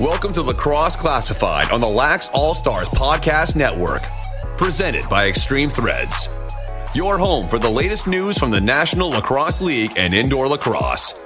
Welcome 0.00 0.32
to 0.32 0.42
Lacrosse 0.42 0.96
Classified 0.96 1.70
on 1.70 1.82
the 1.82 1.88
Lax 1.88 2.30
All 2.32 2.54
Stars 2.54 2.88
Podcast 2.88 3.54
Network, 3.54 4.02
presented 4.56 5.06
by 5.10 5.28
Extreme 5.28 5.68
Threads. 5.68 6.30
Your 6.94 7.18
home 7.18 7.48
for 7.48 7.58
the 7.58 7.68
latest 7.68 8.06
news 8.06 8.38
from 8.38 8.50
the 8.50 8.60
National 8.62 9.10
Lacrosse 9.10 9.60
League 9.60 9.92
and 9.96 10.14
indoor 10.14 10.48
lacrosse. 10.48 11.20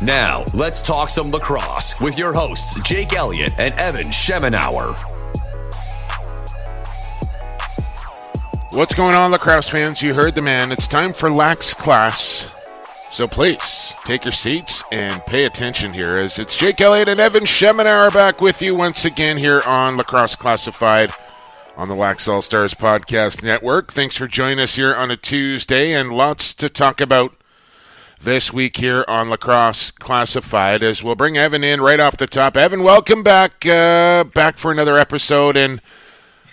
Now, 0.00 0.44
let's 0.54 0.80
talk 0.80 1.10
some 1.10 1.32
lacrosse 1.32 2.00
with 2.00 2.16
your 2.16 2.32
hosts, 2.32 2.80
Jake 2.84 3.14
Elliott 3.14 3.52
and 3.58 3.74
Evan 3.74 4.08
Schemenauer. 4.08 5.17
What's 8.72 8.94
going 8.94 9.14
on, 9.14 9.30
lacrosse 9.30 9.68
fans? 9.68 10.02
You 10.02 10.12
heard 10.12 10.34
the 10.34 10.42
man. 10.42 10.70
It's 10.72 10.86
time 10.86 11.14
for 11.14 11.30
Lax 11.30 11.72
Class. 11.72 12.48
So 13.10 13.26
please 13.26 13.94
take 14.04 14.24
your 14.26 14.32
seats 14.32 14.84
and 14.92 15.24
pay 15.24 15.46
attention 15.46 15.94
here 15.94 16.18
as 16.18 16.38
it's 16.38 16.54
Jake 16.54 16.78
Elliott 16.80 17.08
and 17.08 17.18
Evan 17.18 17.44
Schemenauer 17.44 18.12
back 18.12 18.42
with 18.42 18.60
you 18.60 18.74
once 18.74 19.06
again 19.06 19.38
here 19.38 19.62
on 19.64 19.96
Lacrosse 19.96 20.36
Classified 20.36 21.10
on 21.78 21.88
the 21.88 21.94
Lax 21.94 22.28
All 22.28 22.42
Stars 22.42 22.74
Podcast 22.74 23.42
Network. 23.42 23.90
Thanks 23.90 24.18
for 24.18 24.28
joining 24.28 24.60
us 24.60 24.76
here 24.76 24.94
on 24.94 25.10
a 25.10 25.16
Tuesday 25.16 25.94
and 25.94 26.12
lots 26.12 26.52
to 26.54 26.68
talk 26.68 27.00
about 27.00 27.34
this 28.20 28.52
week 28.52 28.76
here 28.76 29.02
on 29.08 29.30
Lacrosse 29.30 29.90
Classified 29.92 30.82
as 30.82 31.02
we'll 31.02 31.14
bring 31.14 31.38
Evan 31.38 31.64
in 31.64 31.80
right 31.80 32.00
off 32.00 32.18
the 32.18 32.26
top. 32.26 32.54
Evan, 32.54 32.82
welcome 32.82 33.22
back, 33.22 33.64
uh, 33.66 34.24
back 34.24 34.58
for 34.58 34.70
another 34.70 34.98
episode 34.98 35.56
and 35.56 35.80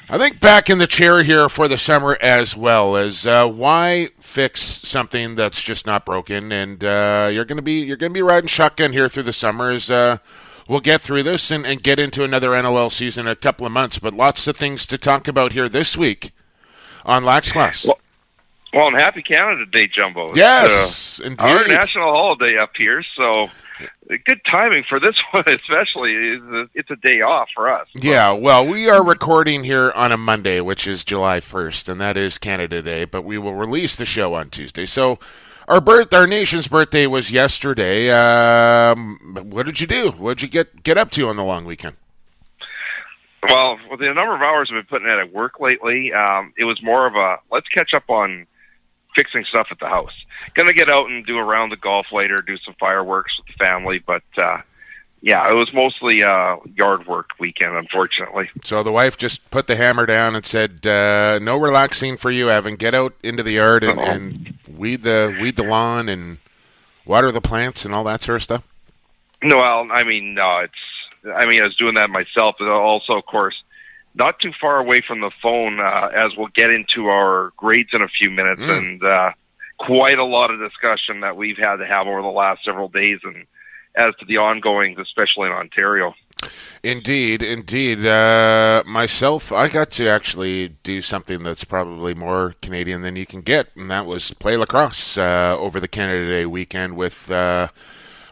I 0.08 0.20
think 0.20 0.40
back 0.40 0.70
in 0.70 0.78
the 0.78 0.86
chair 0.86 1.24
here 1.24 1.50
for 1.50 1.68
the 1.68 1.80
summer 1.80 2.16
as 2.22 2.56
well 2.56 2.96
as 2.96 3.26
uh, 3.26 3.48
why 3.48 4.10
fix 4.20 4.62
something 4.62 5.34
that's 5.34 5.62
just 5.62 5.88
not 5.88 6.06
broken, 6.06 6.52
and 6.52 6.84
uh, 6.84 7.30
you're 7.32 7.46
gonna 7.46 7.64
be 7.64 7.84
you're 7.84 7.98
gonna 7.98 8.14
be 8.14 8.22
riding 8.22 8.48
shotgun 8.48 8.94
here 8.94 9.10
through 9.10 9.24
the 9.24 9.34
summers. 9.34 9.90
Uh, 9.90 10.18
we'll 10.68 10.80
get 10.80 11.02
through 11.02 11.24
this 11.24 11.50
and, 11.50 11.66
and, 11.66 11.82
get 11.82 12.00
into 12.00 12.24
another 12.24 12.50
NLL 12.50 12.92
season 12.92 13.26
in 13.26 13.32
a 13.32 13.36
couple 13.36 13.66
of 13.66 13.72
months, 13.72 13.98
but 13.98 14.14
lots 14.14 14.48
of 14.48 14.56
things 14.56 14.86
to 14.88 14.98
talk 14.98 15.28
about 15.28 15.54
here 15.54 15.68
this 15.68 15.98
week 15.98 16.32
on 17.04 17.24
Lax 17.24 17.52
Class. 17.52 17.86
Well, 17.86 18.00
well 18.74 18.88
and 18.90 19.02
happy 19.02 19.24
Canada 19.24 19.66
Day, 19.66 19.88
Jumbo. 19.88 20.36
Yes, 20.36 21.20
uh, 21.20 21.26
indeed. 21.26 21.46
Our 21.46 21.68
national 21.68 22.12
holiday 22.12 22.58
up 22.60 22.72
here, 22.78 23.04
so 23.18 23.50
good 24.08 24.42
timing 24.50 24.84
for 24.88 25.00
this 25.00 25.16
one, 25.32 25.44
especially. 25.48 26.40
It's 26.74 26.90
a 26.90 26.96
day 26.98 27.22
off 27.22 27.50
for 27.54 27.72
us. 27.72 27.88
Yeah, 27.94 28.32
well, 28.32 28.66
we 28.66 28.90
are 28.90 29.04
recording 29.04 29.64
here 29.64 29.92
on 29.96 30.12
a 30.12 30.18
Monday, 30.18 30.62
which 30.62 30.88
is 30.88 31.04
July 31.04 31.40
1st, 31.40 31.90
and 31.90 32.02
that 32.02 32.18
is 32.18 32.38
Canada 32.38 32.82
Day, 32.82 33.06
but 33.06 33.24
we 33.24 33.38
will 33.38 33.56
release 33.56 33.96
the 33.96 34.06
show 34.06 34.34
on 34.34 34.50
Tuesday. 34.50 34.86
So 34.86 35.20
our 35.68 35.82
birth, 35.82 36.14
our 36.14 36.28
nation's 36.28 36.68
birthday 36.68 37.08
was 37.08 37.32
yesterday. 37.32 38.12
Um, 38.12 39.20
what 39.50 39.66
did 39.66 39.82
you 39.82 39.88
do? 39.88 40.12
What 40.12 40.38
did 40.38 40.44
you 40.44 40.50
get 40.50 40.84
get 40.84 40.98
up 40.98 41.12
to 41.12 41.28
on 41.28 41.36
the 41.36 41.44
long 41.44 41.66
weekend? 41.66 41.96
Well, 43.50 43.78
with 43.90 44.00
the 44.00 44.08
number 44.08 44.36
of 44.36 44.42
hours 44.42 44.70
I've 44.72 44.78
been 44.78 44.86
putting 44.86 45.08
in 45.08 45.20
at 45.20 45.34
work 45.34 45.60
lately, 45.60 46.12
um, 46.14 46.54
it 46.58 46.64
was 46.64 46.82
more 46.82 47.06
of 47.06 47.16
a 47.16 47.38
let's 47.52 47.68
catch 47.70 47.94
up 47.94 48.10
on 48.10 48.48
fixing 49.16 49.44
stuff 49.50 49.68
at 49.72 49.80
the 49.80 49.88
house. 49.88 50.14
Gonna 50.54 50.74
get 50.74 50.92
out 50.92 51.10
and 51.10 51.26
do 51.26 51.38
a 51.38 51.44
round 51.44 51.74
of 51.74 51.82
golf 51.82 52.08
later, 52.12 52.38
do 52.38 52.58
some 52.58 52.76
fireworks 52.80 53.34
with 53.38 53.48
the 53.48 53.66
family, 53.66 54.00
but 54.00 54.24
uh 54.38 54.58
yeah, 55.22 55.50
it 55.50 55.56
was 55.56 55.74
mostly 55.74 56.24
uh 56.24 56.58
yard 56.76 57.08
work 57.08 57.30
weekend, 57.40 57.76
unfortunately. 57.76 58.50
So 58.64 58.84
the 58.84 58.92
wife 58.92 59.18
just 59.18 59.50
put 59.50 59.68
the 59.68 59.76
hammer 59.76 60.06
down 60.06 60.36
and 60.36 60.46
said, 60.46 60.86
uh 60.86 61.40
no 61.40 61.58
relaxing 61.58 62.18
for 62.18 62.32
you, 62.32 62.50
Evan. 62.50 62.76
Get 62.76 62.94
out 62.94 63.14
into 63.24 63.44
the 63.44 63.54
yard 63.54 63.84
and, 63.84 64.00
and 64.00 64.58
weed 64.68 65.04
the 65.04 65.38
weed 65.42 65.56
the 65.56 65.64
lawn 65.64 66.10
and 66.10 66.38
water 67.06 67.32
the 67.32 67.42
plants 67.42 67.86
and 67.86 67.94
all 67.94 68.04
that 68.04 68.22
sort 68.22 68.38
of 68.38 68.44
stuff. 68.44 68.64
No, 69.44 69.58
well, 69.58 69.88
I 69.92 70.04
mean, 70.04 70.34
no, 70.34 70.60
it's 70.60 70.74
I 71.34 71.46
mean, 71.48 71.62
I 71.62 71.66
was 71.66 71.76
doing 71.76 71.96
that 71.96 72.10
myself, 72.10 72.56
but 72.60 72.70
also, 72.70 73.14
of 73.14 73.26
course, 73.26 73.56
not 74.14 74.40
too 74.40 74.52
far 74.60 74.78
away 74.78 75.02
from 75.06 75.22
the 75.22 75.32
phone, 75.42 75.80
uh, 75.80 76.10
as 76.14 76.36
we'll 76.38 76.50
get 76.56 76.70
into 76.70 77.08
our 77.08 77.52
grades 77.58 77.90
in 77.94 78.02
a 78.02 78.08
few 78.08 78.30
minutes, 78.30 78.62
mm. 78.62 78.78
and 78.78 79.04
uh, 79.04 79.32
quite 79.78 80.18
a 80.18 80.26
lot 80.26 80.52
of 80.52 80.60
discussion 80.60 81.22
that 81.22 81.36
we've 81.36 81.58
had 81.58 81.78
to 81.78 81.86
have 81.86 82.08
over 82.08 82.22
the 82.22 82.28
last 82.28 82.64
several 82.64 82.88
days, 82.88 83.20
and 83.24 83.46
as 83.96 84.12
to 84.20 84.26
the 84.26 84.38
ongoings, 84.38 84.98
especially 85.00 85.48
in 85.48 85.54
Ontario. 85.54 86.14
Indeed, 86.84 87.42
indeed. 87.42 88.06
Uh, 88.06 88.84
myself, 88.86 89.52
I 89.52 89.70
got 89.70 89.90
to 89.92 90.08
actually 90.08 90.70
do 90.84 91.02
something 91.02 91.44
that's 91.44 91.64
probably 91.64 92.14
more 92.14 92.56
Canadian 92.62 93.02
than 93.02 93.16
you 93.16 93.26
can 93.26 93.42
get, 93.42 93.70
and 93.76 93.90
that 93.90 94.06
was 94.06 94.32
play 94.34 94.58
lacrosse 94.58 95.18
uh, 95.18 95.56
over 95.58 95.80
the 95.80 95.88
Canada 95.88 96.30
Day 96.30 96.46
weekend 96.46 96.96
with 96.96 97.32
uh, 97.32 97.68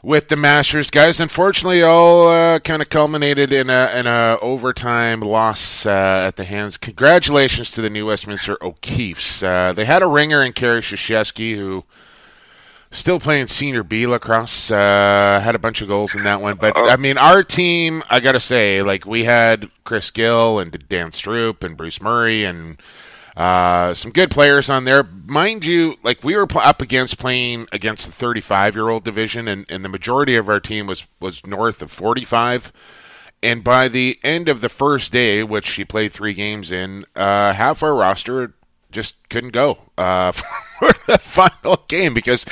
with 0.03 0.27
the 0.27 0.35
Masters 0.35 0.91
guys. 0.91 1.19
Unfortunately, 1.19 1.81
all 1.81 2.27
uh, 2.27 2.59
kind 2.59 2.81
of 2.81 2.89
culminated 2.89 3.51
in 3.51 3.69
a 3.69 3.91
in 3.95 4.05
a 4.05 4.37
overtime 4.41 5.21
loss 5.21 5.85
uh, 5.85 6.25
at 6.27 6.35
the 6.35 6.43
hands. 6.43 6.77
Congratulations 6.77 7.71
to 7.71 7.81
the 7.81 7.89
New 7.89 8.05
Westminster 8.07 8.57
O'Keefes. 8.61 9.41
Uh, 9.41 9.73
they 9.73 9.85
had 9.85 10.03
a 10.03 10.07
ringer 10.07 10.43
in 10.43 10.53
Kerry 10.53 10.81
Krzyzewski 10.81 11.55
who. 11.55 11.85
Still 12.91 13.19
playing 13.19 13.47
senior 13.47 13.81
B 13.81 14.05
lacrosse. 14.05 14.69
Uh, 14.69 15.41
had 15.43 15.55
a 15.55 15.57
bunch 15.57 15.81
of 15.81 15.87
goals 15.87 16.13
in 16.13 16.25
that 16.25 16.41
one, 16.41 16.57
but 16.57 16.73
I 16.77 16.95
mean, 16.95 17.17
our 17.17 17.41
team. 17.41 18.03
I 18.07 18.19
gotta 18.19 18.39
say, 18.39 18.83
like 18.83 19.07
we 19.07 19.23
had 19.23 19.71
Chris 19.83 20.11
Gill 20.11 20.59
and 20.59 20.71
Dan 20.89 21.09
Stroup 21.09 21.63
and 21.63 21.75
Bruce 21.75 21.99
Murray 21.99 22.45
and 22.45 22.79
uh, 23.35 23.93
some 23.93 24.11
good 24.11 24.29
players 24.29 24.69
on 24.69 24.83
there. 24.83 25.03
Mind 25.25 25.65
you, 25.65 25.95
like 26.03 26.23
we 26.23 26.35
were 26.35 26.47
up 26.55 26.81
against 26.81 27.17
playing 27.17 27.67
against 27.71 28.05
the 28.05 28.11
35 28.11 28.75
year 28.75 28.89
old 28.89 29.03
division, 29.03 29.47
and, 29.47 29.65
and 29.69 29.83
the 29.83 29.89
majority 29.89 30.35
of 30.35 30.49
our 30.49 30.59
team 30.59 30.87
was, 30.87 31.07
was 31.19 31.45
north 31.45 31.81
of 31.81 31.91
45. 31.91 32.71
And 33.41 33.63
by 33.63 33.89
the 33.89 34.17
end 34.23 34.47
of 34.47 34.61
the 34.61 34.69
first 34.69 35.11
day, 35.11 35.43
which 35.43 35.65
she 35.65 35.83
played 35.83 36.13
three 36.13 36.33
games 36.33 36.71
in, 36.71 37.05
uh, 37.15 37.53
half 37.53 37.83
our 37.83 37.93
roster 37.93 38.53
just 38.89 39.27
couldn't 39.27 39.51
go 39.51 39.79
uh, 39.97 40.31
for 40.31 40.87
the 41.07 41.17
final 41.17 41.83
game 41.87 42.13
because 42.13 42.45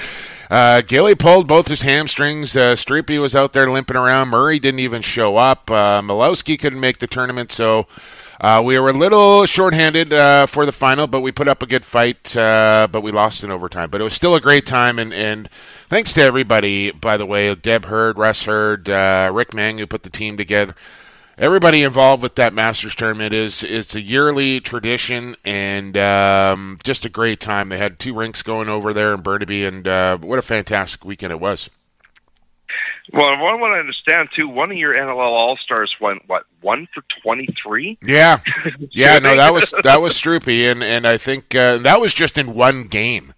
uh, 0.50 0.82
Gilly 0.82 1.16
pulled 1.16 1.48
both 1.48 1.68
his 1.68 1.84
hamstrings. 1.84 2.58
Uh, 2.58 2.76
Stroupy 2.76 3.20
was 3.20 3.36
out 3.36 3.54
there 3.54 3.72
limping 3.72 3.96
around. 3.96 4.28
Murray 4.30 4.60
didn't 4.60 4.82
even 4.82 5.02
show 5.02 5.38
up. 5.38 5.72
Uh, 5.72 6.02
Milowski 6.02 6.60
couldn't 6.60 6.80
make 6.82 6.98
the 6.98 7.08
tournament, 7.08 7.52
so 7.52 7.88
uh, 8.42 8.60
we 8.66 8.78
were 8.80 8.90
a 8.90 8.94
little 8.94 9.46
shorthanded 9.46 10.12
uh, 10.12 10.48
for 10.48 10.66
the 10.66 10.72
final, 10.72 11.06
but 11.06 11.22
we 11.22 11.32
put 11.32 11.48
up 11.48 11.62
a 11.62 11.68
good 11.68 11.86
fight, 11.86 12.36
uh, 12.36 12.88
but 12.92 13.02
we 13.02 13.12
lost 13.12 13.44
in 13.44 13.52
overtime. 13.52 13.92
But 13.92 14.02
it 14.02 14.04
was 14.04 14.16
still 14.16 14.34
a 14.34 14.42
great 14.42 14.66
time, 14.66 14.98
and, 14.98 15.14
and 15.14 15.48
thanks 15.88 16.12
to 16.14 16.24
everybody, 16.24 16.90
by 16.90 17.18
the 17.18 17.26
way, 17.28 17.54
Deb 17.54 17.86
Hurd, 17.86 18.18
Russ 18.18 18.46
Hurd, 18.46 18.90
uh, 18.90 19.30
Rick 19.32 19.54
Mang, 19.54 19.78
who 19.78 19.86
put 19.86 20.02
the 20.02 20.10
team 20.10 20.38
together. 20.38 20.74
Everybody 21.38 21.84
involved 21.84 22.24
with 22.24 22.34
that 22.36 22.54
Masters 22.54 22.96
tournament 22.96 23.32
is 23.32 23.64
it's 23.64 23.96
a 23.96 24.02
yearly 24.02 24.60
tradition 24.60 25.36
and 25.46 25.96
um, 25.98 26.80
just 26.84 27.06
a 27.06 27.10
great 27.10 27.40
time. 27.40 27.70
They 27.70 27.78
had 27.78 28.00
two 28.00 28.16
rinks 28.16 28.42
going 28.42 28.70
over 28.70 28.92
there 28.92 29.14
in 29.14 29.22
Burnaby, 29.22 29.66
and 29.66 29.88
uh, 29.88 30.18
what 30.18 30.40
a 30.40 30.44
fantastic 30.44 31.06
weekend 31.06 31.32
it 31.32 31.40
was. 31.40 31.70
Well, 33.14 33.38
one 33.40 33.72
I 33.72 33.80
understand 33.80 34.30
too, 34.36 34.48
one 34.48 34.72
of 34.72 34.78
your 34.78 34.94
NLL 34.94 35.18
All 35.20 35.58
Stars 35.58 35.94
went 36.00 36.22
what 36.28 36.44
one 36.62 36.88
for 36.94 37.04
twenty 37.22 37.48
three. 37.62 37.98
Yeah, 38.06 38.40
yeah, 38.92 39.20
no, 39.20 39.36
that 39.36 39.54
was 39.54 39.74
that 39.84 40.02
was 40.02 40.14
Stroupy, 40.14 40.72
and 40.72 40.84
and 40.84 41.06
I 41.06 41.18
think 41.18 41.54
uh, 41.54 41.78
that 41.80 42.00
was 42.00 42.14
just 42.14 42.38
in 42.38 42.54
one 42.54 42.86
game, 42.86 43.34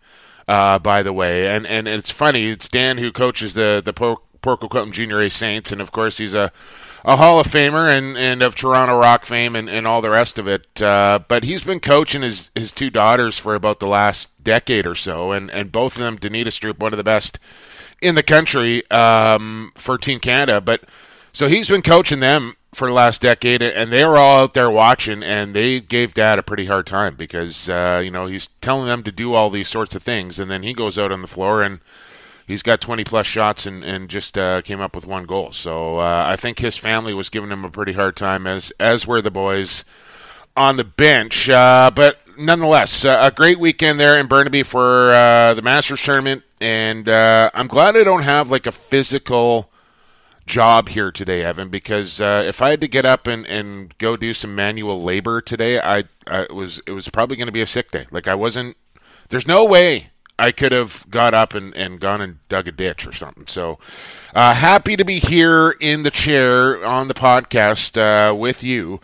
uh, 0.48 0.80
by 0.80 1.02
the 1.02 1.14
way. 1.14 1.48
And 1.48 1.66
and 1.66 1.88
it's 1.88 2.12
funny, 2.12 2.50
it's 2.50 2.68
Dan 2.68 2.98
who 3.00 3.12
coaches 3.12 3.56
the 3.56 3.82
the 3.84 3.94
Port 3.94 4.20
Coquitlam 4.44 4.92
Junior 4.92 5.22
A 5.22 5.30
Saints, 5.30 5.72
and 5.72 5.82
of 5.82 5.92
course 5.92 6.18
he's 6.18 6.34
a 6.36 6.52
a 7.06 7.18
Hall 7.18 7.40
of 7.40 7.48
Famer 7.48 7.92
and, 7.96 8.18
and 8.18 8.42
of 8.42 8.56
Toronto 8.56 8.98
Rock 8.98 9.26
fame 9.26 9.56
and, 9.56 9.70
and 9.70 9.86
all 9.86 10.02
the 10.02 10.10
rest 10.10 10.40
of 10.40 10.48
it. 10.48 10.82
Uh, 10.82 11.20
but 11.28 11.44
he's 11.44 11.64
been 11.64 11.80
coaching 11.80 12.22
his, 12.22 12.50
his 12.56 12.72
two 12.72 12.90
daughters 12.90 13.38
for 13.38 13.56
about 13.56 13.80
the 13.80 13.88
last 13.88 14.30
decade 14.42 14.88
or 14.88 14.96
so, 14.96 15.32
and, 15.32 15.52
and 15.52 15.72
both 15.72 15.98
of 15.98 16.02
them, 16.02 16.18
Danita 16.18 16.48
Stroup, 16.48 16.80
one 16.80 16.94
of 16.94 16.98
the 16.98 17.04
best 17.04 17.40
in 18.04 18.16
the 18.16 18.24
country 18.24 18.90
um, 18.92 19.72
for 19.76 19.98
Team 19.98 20.20
Canada. 20.20 20.62
But 20.62 20.84
so 21.32 21.48
he's 21.48 21.70
been 21.70 21.82
coaching 21.82 22.20
them 22.20 22.56
for 22.74 22.88
the 22.88 22.94
last 22.94 23.22
decade, 23.22 23.62
and 23.62 23.92
they 23.92 24.04
were 24.04 24.18
all 24.18 24.44
out 24.44 24.54
there 24.54 24.70
watching, 24.70 25.24
and 25.24 25.56
they 25.56 25.80
gave 25.80 26.14
Dad 26.14 26.40
a 26.40 26.44
pretty 26.44 26.66
hard 26.66 26.86
time 26.86 27.16
because 27.16 27.70
uh, 27.70 28.02
you 28.04 28.12
know 28.12 28.26
he's 28.26 28.48
telling 28.62 28.88
them 28.88 29.04
to 29.04 29.12
do 29.12 29.34
all 29.34 29.50
these 29.50 29.68
sorts 29.68 29.96
of 29.96 30.04
things, 30.04 30.40
and 30.40 30.50
then 30.50 30.64
he 30.64 30.74
goes 30.74 30.98
out 30.98 31.12
on 31.12 31.22
the 31.22 31.28
floor 31.28 31.62
and 31.62 31.80
he's 32.48 32.64
got 32.64 32.82
20 32.82 33.04
plus 33.04 33.26
shots 33.26 33.66
and, 33.66 33.84
and 33.84 34.10
just 34.10 34.38
uh, 34.38 34.62
came 34.62 34.82
up 34.82 34.96
with 34.96 35.06
one 35.06 35.26
goal. 35.26 35.52
So 35.52 36.00
uh, 36.00 36.26
I 36.28 36.36
think 36.36 36.60
his 36.60 36.78
family 36.78 37.14
was 37.14 37.30
giving 37.30 37.52
him 37.52 37.66
a 37.66 37.70
pretty 37.70 37.94
hard 37.94 38.16
time, 38.16 38.48
as 38.48 38.72
as 38.80 39.08
were 39.08 39.22
the 39.22 39.32
boys 39.32 39.86
on 40.56 40.78
the 40.78 40.84
bench. 40.84 41.50
Uh, 41.50 41.92
but 41.94 42.20
nonetheless, 42.38 43.06
uh, 43.06 43.20
a 43.22 43.32
great 43.32 43.60
weekend 43.60 44.00
there 44.00 44.20
in 44.20 44.28
Burnaby 44.28 44.64
for 44.64 45.10
uh, 45.10 45.54
the 45.54 45.62
Masters 45.62 46.02
tournament, 46.02 46.44
and 46.64 47.10
uh, 47.10 47.52
I'm 47.54 47.68
glad 47.68 47.98
I 47.98 48.06
don't 48.06 48.24
have 48.24 48.50
like 48.50 48.66
a 48.66 48.72
physical 48.72 49.70
job 50.46 50.88
here 50.88 51.12
today, 51.12 51.44
Evan, 51.44 51.68
because 51.68 52.22
uh, 52.22 52.46
if 52.48 52.62
I 52.62 52.70
had 52.70 52.80
to 52.82 52.88
get 52.88 53.04
up 53.04 53.28
and, 53.28 53.46
and 53.48 53.98
go 53.98 54.16
do 54.16 54.34
some 54.34 54.56
manual 54.56 55.02
labor 55.02 55.42
today, 55.42 55.80
I, 55.80 56.06
I 56.26 56.48
was 56.54 56.82
it 56.88 56.92
was 56.92 57.10
probably 57.10 57.36
going 57.36 57.48
to 57.48 57.52
be 57.54 57.62
a 57.62 57.66
sick 57.66 57.92
day. 57.92 58.06
Like 58.12 58.30
I 58.30 58.36
wasn't. 58.36 58.78
There's 59.28 59.46
no 59.46 59.66
way 59.66 60.12
I 60.40 60.52
could 60.52 60.72
have 60.72 61.06
got 61.10 61.34
up 61.34 61.54
and, 61.54 61.76
and 61.76 62.00
gone 62.00 62.22
and 62.22 62.40
dug 62.48 62.70
a 62.70 62.72
ditch 62.72 63.06
or 63.06 63.12
something. 63.12 63.48
So 63.48 63.78
uh, 64.34 64.54
happy 64.54 64.96
to 64.96 65.04
be 65.04 65.20
here 65.20 65.76
in 65.82 66.04
the 66.04 66.12
chair 66.12 66.86
on 66.86 67.10
the 67.10 67.14
podcast 67.14 67.98
uh, 67.98 68.34
with 68.34 68.64
you. 68.64 69.02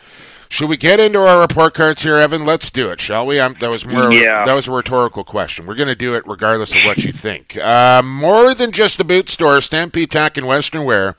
Should 0.51 0.67
we 0.67 0.77
get 0.77 0.99
into 0.99 1.19
our 1.19 1.39
report 1.39 1.75
cards 1.75 2.03
here, 2.03 2.17
Evan? 2.17 2.43
Let's 2.43 2.71
do 2.71 2.89
it, 2.89 2.99
shall 2.99 3.25
we? 3.25 3.39
I'm, 3.39 3.53
that 3.59 3.69
was 3.69 3.85
more. 3.85 4.11
Yeah. 4.11 4.43
That 4.45 4.53
was 4.53 4.67
a 4.67 4.71
rhetorical 4.71 5.23
question. 5.23 5.67
We're 5.67 5.75
going 5.75 5.87
to 5.89 5.95
do 5.95 6.15
it 6.15 6.23
regardless 6.25 6.73
of 6.73 6.81
what 6.85 7.03
you 7.05 7.11
think. 7.11 7.55
Uh, 7.57 8.01
more 8.03 8.55
than 8.55 8.71
just 8.71 8.99
a 8.99 9.03
boot 9.03 9.29
store, 9.29 9.61
Stampede 9.61 10.09
Tack 10.09 10.37
and 10.37 10.47
Western 10.47 10.85
Wear 10.85 11.15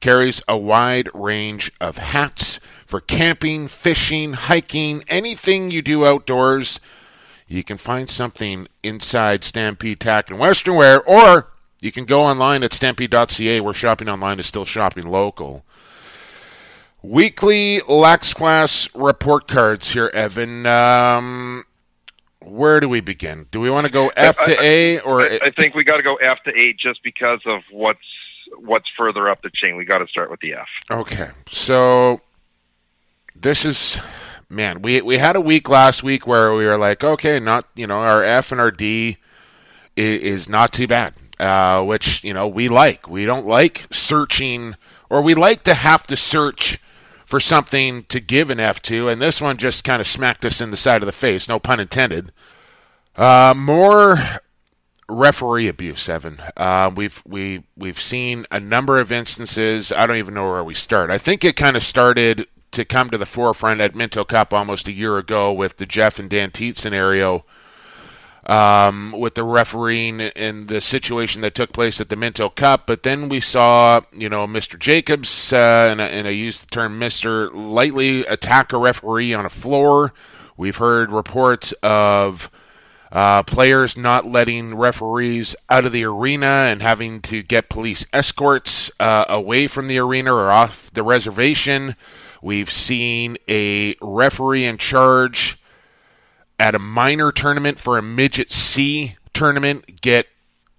carries 0.00 0.42
a 0.48 0.56
wide 0.56 1.10
range 1.12 1.70
of 1.78 1.98
hats 1.98 2.58
for 2.86 3.02
camping, 3.02 3.68
fishing, 3.68 4.32
hiking, 4.32 5.04
anything 5.08 5.70
you 5.70 5.82
do 5.82 6.06
outdoors. 6.06 6.80
You 7.46 7.62
can 7.62 7.76
find 7.76 8.08
something 8.08 8.66
inside 8.82 9.44
Stampede 9.44 10.00
Tack 10.00 10.30
and 10.30 10.38
Western 10.38 10.74
Wear, 10.74 11.02
or 11.02 11.52
you 11.82 11.92
can 11.92 12.06
go 12.06 12.22
online 12.22 12.62
at 12.62 12.72
stampede.ca 12.72 13.60
where 13.60 13.74
shopping 13.74 14.08
online 14.08 14.38
is 14.38 14.46
still 14.46 14.64
shopping 14.64 15.06
local. 15.06 15.64
Weekly 17.02 17.80
Lax 17.88 18.34
Class 18.34 18.94
report 18.94 19.48
cards 19.48 19.92
here, 19.92 20.10
Evan. 20.12 20.66
Um, 20.66 21.64
where 22.40 22.80
do 22.80 22.88
we 22.88 23.00
begin? 23.00 23.46
Do 23.50 23.60
we 23.60 23.70
want 23.70 23.86
to 23.86 23.92
go 23.92 24.08
F 24.16 24.36
to 24.44 24.60
A 24.60 25.00
or 25.00 25.22
I, 25.22 25.38
I 25.44 25.50
think 25.50 25.74
we 25.74 25.84
got 25.84 25.96
to 25.96 26.02
go 26.02 26.16
F 26.16 26.38
to 26.44 26.50
A 26.50 26.74
just 26.74 27.02
because 27.02 27.40
of 27.46 27.62
what's 27.70 27.98
what's 28.58 28.88
further 28.96 29.28
up 29.28 29.40
the 29.42 29.50
chain. 29.54 29.76
We 29.76 29.84
got 29.84 29.98
to 29.98 30.06
start 30.08 30.30
with 30.30 30.40
the 30.40 30.54
F. 30.54 30.68
Okay, 30.90 31.28
so 31.48 32.20
this 33.34 33.64
is 33.64 34.00
man. 34.50 34.82
We 34.82 35.00
we 35.00 35.18
had 35.18 35.36
a 35.36 35.40
week 35.40 35.68
last 35.68 36.02
week 36.02 36.26
where 36.26 36.54
we 36.54 36.66
were 36.66 36.78
like, 36.78 37.02
okay, 37.02 37.40
not 37.40 37.66
you 37.74 37.86
know 37.86 37.98
our 37.98 38.22
F 38.22 38.52
and 38.52 38.60
our 38.60 38.70
D 38.70 39.16
is, 39.96 40.20
is 40.20 40.48
not 40.48 40.72
too 40.72 40.86
bad, 40.86 41.14
uh, 41.38 41.82
which 41.82 42.22
you 42.24 42.34
know 42.34 42.46
we 42.46 42.68
like. 42.68 43.08
We 43.08 43.24
don't 43.24 43.46
like 43.46 43.86
searching, 43.90 44.76
or 45.08 45.22
we 45.22 45.34
like 45.34 45.62
to 45.64 45.74
have 45.74 46.02
to 46.04 46.16
search 46.16 46.78
for 47.30 47.38
something 47.38 48.02
to 48.08 48.18
give 48.18 48.50
an 48.50 48.58
F 48.58 48.82
to, 48.82 49.08
and 49.08 49.22
this 49.22 49.40
one 49.40 49.56
just 49.56 49.84
kind 49.84 50.00
of 50.00 50.06
smacked 50.08 50.44
us 50.44 50.60
in 50.60 50.72
the 50.72 50.76
side 50.76 51.00
of 51.00 51.06
the 51.06 51.12
face. 51.12 51.48
No 51.48 51.60
pun 51.60 51.78
intended. 51.78 52.32
Uh, 53.14 53.54
more 53.56 54.18
referee 55.08 55.68
abuse, 55.68 56.08
Evan. 56.08 56.40
Uh, 56.56 56.90
we've 56.92 57.22
we 57.24 57.62
we've 57.76 58.00
seen 58.00 58.46
a 58.50 58.58
number 58.58 58.98
of 58.98 59.12
instances. 59.12 59.92
I 59.92 60.08
don't 60.08 60.16
even 60.16 60.34
know 60.34 60.50
where 60.50 60.64
we 60.64 60.74
start. 60.74 61.14
I 61.14 61.18
think 61.18 61.44
it 61.44 61.54
kind 61.54 61.76
of 61.76 61.84
started 61.84 62.48
to 62.72 62.84
come 62.84 63.10
to 63.10 63.18
the 63.18 63.26
forefront 63.26 63.80
at 63.80 63.94
Minto 63.94 64.24
Cup 64.24 64.52
almost 64.52 64.88
a 64.88 64.92
year 64.92 65.16
ago 65.16 65.52
with 65.52 65.76
the 65.76 65.86
Jeff 65.86 66.18
and 66.18 66.28
Dan 66.28 66.50
Teat 66.50 66.76
scenario. 66.76 67.44
Um, 68.50 69.14
with 69.16 69.34
the 69.34 69.44
refereeing 69.44 70.20
and 70.20 70.66
the 70.66 70.80
situation 70.80 71.40
that 71.42 71.54
took 71.54 71.72
place 71.72 72.00
at 72.00 72.08
the 72.08 72.16
Minto 72.16 72.48
Cup, 72.48 72.84
but 72.84 73.04
then 73.04 73.28
we 73.28 73.38
saw, 73.38 74.00
you 74.12 74.28
know, 74.28 74.44
Mr. 74.48 74.76
Jacobs, 74.76 75.52
uh, 75.52 75.86
and, 75.88 76.02
I, 76.02 76.06
and 76.06 76.26
I 76.26 76.30
use 76.30 76.58
the 76.58 76.66
term 76.66 76.98
Mr. 76.98 77.48
lightly 77.54 78.26
attack 78.26 78.72
a 78.72 78.76
referee 78.76 79.32
on 79.34 79.46
a 79.46 79.50
floor. 79.50 80.12
We've 80.56 80.78
heard 80.78 81.12
reports 81.12 81.70
of 81.84 82.50
uh, 83.12 83.42
players 83.42 83.96
not 83.96 84.26
letting 84.26 84.74
referees 84.74 85.56
out 85.68 85.84
of 85.84 85.92
the 85.92 86.04
arena 86.04 86.46
and 86.46 86.82
having 86.82 87.20
to 87.22 87.42
get 87.42 87.68
police 87.68 88.06
escorts 88.12 88.90
uh, 89.00 89.24
away 89.28 89.66
from 89.66 89.88
the 89.88 89.98
arena 89.98 90.32
or 90.32 90.50
off 90.50 90.90
the 90.92 91.02
reservation. 91.02 91.96
We've 92.42 92.70
seen 92.70 93.36
a 93.48 93.96
referee 94.00 94.64
in 94.64 94.78
charge 94.78 95.59
at 96.60 96.74
a 96.74 96.78
minor 96.78 97.32
tournament 97.32 97.78
for 97.78 97.96
a 97.96 98.02
midget 98.02 98.50
C 98.50 99.16
tournament 99.32 100.02
get 100.02 100.26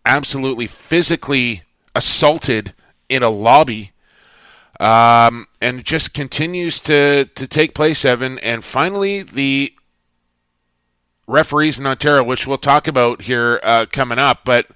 absolutely 0.06 0.68
physically 0.68 1.63
assaulted 1.95 2.74
in 3.10 3.24
a 3.24 3.30
lobby. 3.30 3.92
Um, 4.80 5.48
and 5.60 5.80
it 5.80 5.86
just 5.86 6.13
continues 6.13 6.80
to, 6.81 7.25
to 7.25 7.48
take 7.48 7.74
place, 7.74 8.06
Evan. 8.06 8.38
And 8.39 8.63
finally, 8.63 9.24
the 9.24 9.74
referees 11.28 11.80
in 11.80 11.88
Ontario, 11.88 12.24
which 12.24 12.45
we'll 12.45 12.57
talk 12.57 12.88
about 12.88 13.24
here 13.24 13.60
uh, 13.63 13.88
coming 13.92 14.19
up, 14.19 14.42
but 14.45 14.68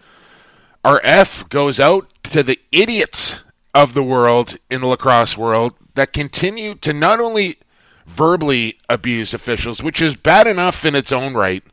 our 0.83 1.01
F 1.03 1.47
goes 1.49 1.79
out 1.79 2.09
to 2.23 2.41
the 2.41 2.59
idiots 2.71 3.41
of 3.75 3.93
the 3.93 4.03
world 4.03 4.57
in 4.71 4.81
the 4.81 4.87
lacrosse 4.87 5.37
world 5.37 5.73
that 5.93 6.13
continue 6.13 6.73
to 6.75 6.93
not 6.93 7.19
only 7.19 7.57
verbally 8.05 8.79
abuse 8.89 9.33
officials, 9.33 9.81
which 9.81 10.01
is 10.01 10.15
bad 10.15 10.47
enough 10.47 10.85
in 10.85 10.95
its 10.95 11.11
own 11.11 11.33
right, 11.33 11.63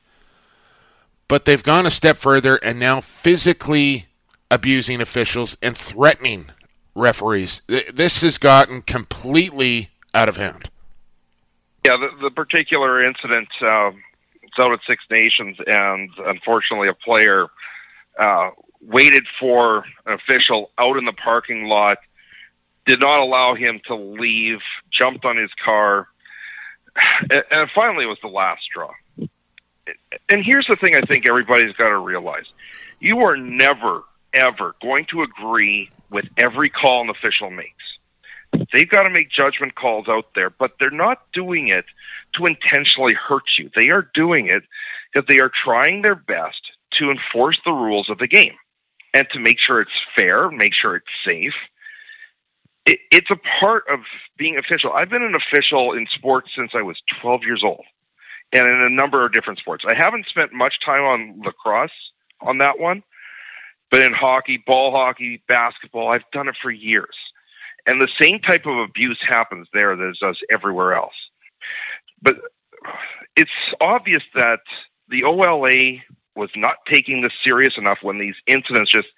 but 1.29 1.45
they've 1.45 1.63
gone 1.63 1.87
a 1.87 1.91
step 1.91 2.17
further 2.17 2.57
and 2.57 2.79
now 2.79 3.01
physically 3.01 4.07
abusing 4.51 5.01
officials 5.01 5.57
and 5.63 5.77
threatening 5.77 6.47
referees. 6.95 7.63
This 7.67 8.23
has 8.23 8.39
gotten 8.39 8.83
completely 8.83 9.91
out 10.15 10.29
of 10.29 10.37
hand. 10.37 10.71
Yeah, 11.87 11.97
the, 11.97 12.29
the 12.29 12.31
particular 12.31 13.03
incident 13.03 13.49
uh, 13.61 13.91
it's 14.53 14.63
out 14.63 14.73
at 14.73 14.81
Six 14.87 15.03
Nations, 15.11 15.57
and 15.67 16.11
unfortunately, 16.27 16.89
a 16.89 16.95
player 16.95 17.47
uh, 18.21 18.51
waited 18.83 19.25
for 19.41 19.85
an 20.07 20.19
official 20.19 20.71
out 20.79 20.97
in 20.99 21.07
the 21.07 21.13
parking 21.13 21.65
lot, 21.65 21.99
did 22.87 23.01
not 23.01 23.21
allow 23.21 23.55
him 23.55 23.81
to 23.87 23.95
leave, 23.95 24.59
jumped 24.93 25.25
on 25.25 25.37
his 25.37 25.51
car, 25.65 26.09
and, 27.31 27.43
and 27.51 27.71
finally, 27.75 28.05
it 28.05 28.09
was 28.09 28.19
the 28.23 28.29
last 28.29 28.63
straw. 28.63 28.91
And 30.29 30.45
here's 30.45 30.67
the 30.69 30.77
thing: 30.77 30.97
I 30.97 31.01
think 31.03 31.29
everybody's 31.29 31.75
got 31.77 31.89
to 31.89 31.99
realize: 31.99 32.45
you 33.01 33.21
are 33.21 33.37
never, 33.37 34.03
ever 34.35 34.75
going 34.83 35.07
to 35.11 35.23
agree 35.23 35.91
with 36.11 36.25
every 36.39 36.71
call 36.71 37.03
an 37.03 37.11
official 37.11 37.51
makes. 37.51 37.71
They've 38.73 38.89
got 38.89 39.03
to 39.03 39.11
make 39.11 39.31
judgment 39.31 39.75
calls 39.75 40.09
out 40.09 40.27
there, 40.35 40.51
but 40.51 40.73
they're 40.79 40.91
not 40.91 41.23
doing 41.33 41.69
it 41.69 41.87
to 42.35 42.47
intentionally 42.47 43.15
hurt 43.15 43.45
you. 43.59 43.71
They 43.75 43.89
are 43.89 44.09
doing 44.15 44.49
it 44.49 44.63
because 45.13 45.27
they 45.29 45.41
are 45.41 45.51
trying 45.65 46.03
their 46.03 46.15
best 46.15 46.61
to 46.99 47.11
enforce 47.11 47.59
the 47.65 47.73
rules 47.73 48.11
of 48.11 48.19
the 48.19 48.29
game 48.29 48.55
and 49.15 49.27
to 49.33 49.41
make 49.41 49.57
sure 49.59 49.81
it's 49.81 49.91
fair, 50.19 50.51
make 50.51 50.73
sure 50.75 50.97
it's 50.97 51.07
safe. 51.27 51.55
It, 52.87 52.99
it's 53.11 53.31
a 53.31 53.39
part 53.63 53.85
of 53.93 54.01
being 54.37 54.59
official. 54.59 54.93
I've 54.93 55.11
been 55.11 55.23
an 55.23 55.35
official 55.35 55.93
in 55.93 56.07
sports 56.15 56.51
since 56.57 56.73
I 56.75 56.83
was 56.83 56.97
12 57.21 57.43
years 57.45 57.63
old 57.65 57.85
and 58.53 58.67
in 58.67 58.83
a 58.83 58.91
number 58.91 59.25
of 59.25 59.33
different 59.33 59.59
sports. 59.59 59.85
I 59.89 59.95
haven't 59.97 60.27
spent 60.29 60.53
much 60.53 60.75
time 60.85 61.03
on 61.03 61.43
lacrosse 61.45 61.91
on 62.41 62.59
that 62.59 62.79
one, 62.79 63.03
but 63.91 64.03
in 64.03 64.13
hockey, 64.13 64.63
ball 64.67 64.91
hockey, 64.91 65.43
basketball, 65.49 66.13
I've 66.13 66.29
done 66.33 66.49
it 66.49 66.57
for 66.61 66.71
years. 66.71 67.15
And 67.87 68.01
the 68.01 68.09
same 68.21 68.39
type 68.41 68.67
of 68.67 68.79
abuse 68.79 69.19
happens 69.29 69.69
there 69.73 69.97
that 69.97 70.09
it 70.09 70.17
does 70.21 70.39
everywhere 70.55 70.95
else. 70.95 71.15
But 72.21 72.37
it's 73.37 73.51
obvious 73.81 74.23
that 74.35 74.61
the 75.09 75.25
OLA 75.25 75.99
was 76.37 76.51
not 76.57 76.77
taking 76.91 77.23
this 77.23 77.33
serious 77.47 77.75
enough 77.77 77.99
when 78.03 78.19
these 78.19 78.35
incidents 78.47 78.91
just 78.91 79.09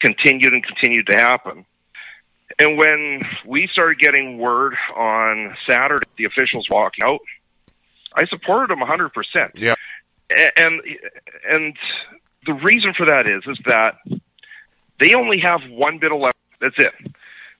continued 0.00 0.52
and 0.52 0.64
continued 0.64 1.06
to 1.06 1.18
happen. 1.18 1.64
And 2.58 2.76
when 2.76 3.22
we 3.46 3.68
started 3.72 3.98
getting 4.00 4.38
word 4.38 4.74
on 4.96 5.54
Saturday, 5.68 6.06
the 6.16 6.24
officials 6.24 6.66
walking 6.70 7.04
out, 7.04 7.20
I 8.14 8.26
supported 8.26 8.70
them 8.70 8.80
100%. 8.84 9.50
Yeah. 9.54 9.74
And 10.56 10.82
and 11.48 11.76
the 12.46 12.52
reason 12.52 12.92
for 12.94 13.06
that 13.06 13.26
is 13.26 13.42
is 13.46 13.58
that 13.64 13.96
they 15.00 15.14
only 15.14 15.38
have 15.38 15.60
one 15.70 15.98
bit 15.98 16.12
of 16.12 16.20
left. 16.20 16.36
That's 16.60 16.78
it. 16.78 16.92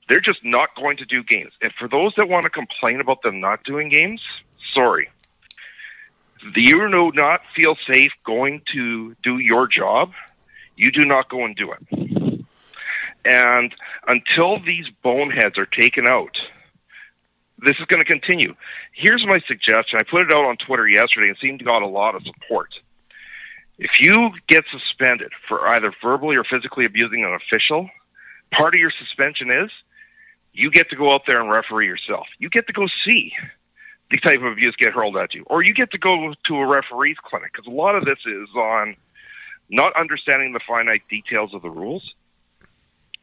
They're 0.09 0.21
just 0.21 0.41
not 0.45 0.71
going 0.77 0.97
to 0.99 1.05
do 1.05 1.23
games. 1.23 1.53
And 1.63 1.73
for 1.79 1.89
those 1.89 2.13
that 2.17 2.29
want 2.29 2.45
to 2.45 2.51
complain 2.51 3.01
about 3.01 3.23
them 3.23 3.41
not 3.41 3.63
doing 3.65 3.89
games, 3.89 4.21
sorry. 4.75 5.09
You 6.55 6.89
do 6.89 7.13
not 7.15 7.41
feel 7.55 7.77
safe 7.93 8.13
going 8.25 8.63
to 8.73 9.15
do 9.23 9.39
your 9.39 9.67
job, 9.67 10.13
you 10.77 10.91
do 10.93 11.05
not 11.05 11.29
go 11.29 11.45
and 11.45 11.57
do 11.57 11.73
it. 11.73 12.08
And 13.29 13.75
until 14.07 14.59
these 14.59 14.87
boneheads 15.03 15.59
are 15.59 15.67
taken 15.67 16.09
out, 16.09 16.35
this 17.59 17.77
is 17.79 17.85
going 17.87 18.03
to 18.03 18.11
continue. 18.11 18.55
Here's 18.93 19.25
my 19.27 19.39
suggestion. 19.47 19.99
I 20.01 20.05
put 20.11 20.23
it 20.23 20.35
out 20.35 20.47
on 20.47 20.57
Twitter 20.57 20.89
yesterday 20.89 21.29
and 21.29 21.37
seemed 21.39 21.59
to 21.59 21.65
got 21.65 21.83
a 21.83 21.87
lot 21.87 22.15
of 22.15 22.23
support. 22.25 22.71
If 23.79 23.91
you 24.01 24.31
get 24.49 24.65
suspended 24.73 25.33
for 25.47 25.69
either 25.69 25.93
verbally 26.03 26.37
or 26.37 26.45
physically 26.45 26.87
abusing 26.87 27.23
an 27.23 27.35
official, 27.35 27.91
part 28.51 28.75
of 28.75 28.81
your 28.81 28.93
suspension 28.99 29.51
is 29.51 29.71
you 30.55 30.71
get 30.71 30.89
to 30.89 30.97
go 30.97 31.13
out 31.13 31.23
there 31.29 31.41
and 31.41 31.51
referee 31.51 31.87
yourself. 31.87 32.27
You 32.39 32.49
get 32.49 32.67
to 32.69 32.73
go 32.73 32.87
see 33.05 33.33
the 34.11 34.17
type 34.21 34.39
of 34.39 34.53
abuse 34.53 34.75
get 34.79 34.95
hurled 34.95 35.19
at 35.19 35.35
you, 35.35 35.45
or 35.49 35.63
you 35.63 35.75
get 35.75 35.91
to 35.91 35.99
go 35.99 36.33
to 36.47 36.57
a 36.57 36.67
referee's 36.67 37.19
clinic 37.23 37.53
because 37.53 37.67
a 37.67 37.77
lot 37.77 37.95
of 37.95 38.07
this 38.07 38.19
is 38.25 38.49
on 38.57 38.97
not 39.69 39.93
understanding 40.01 40.55
the 40.55 40.61
finite 40.67 41.03
details 41.11 41.53
of 41.53 41.61
the 41.61 41.69
rules 41.69 42.15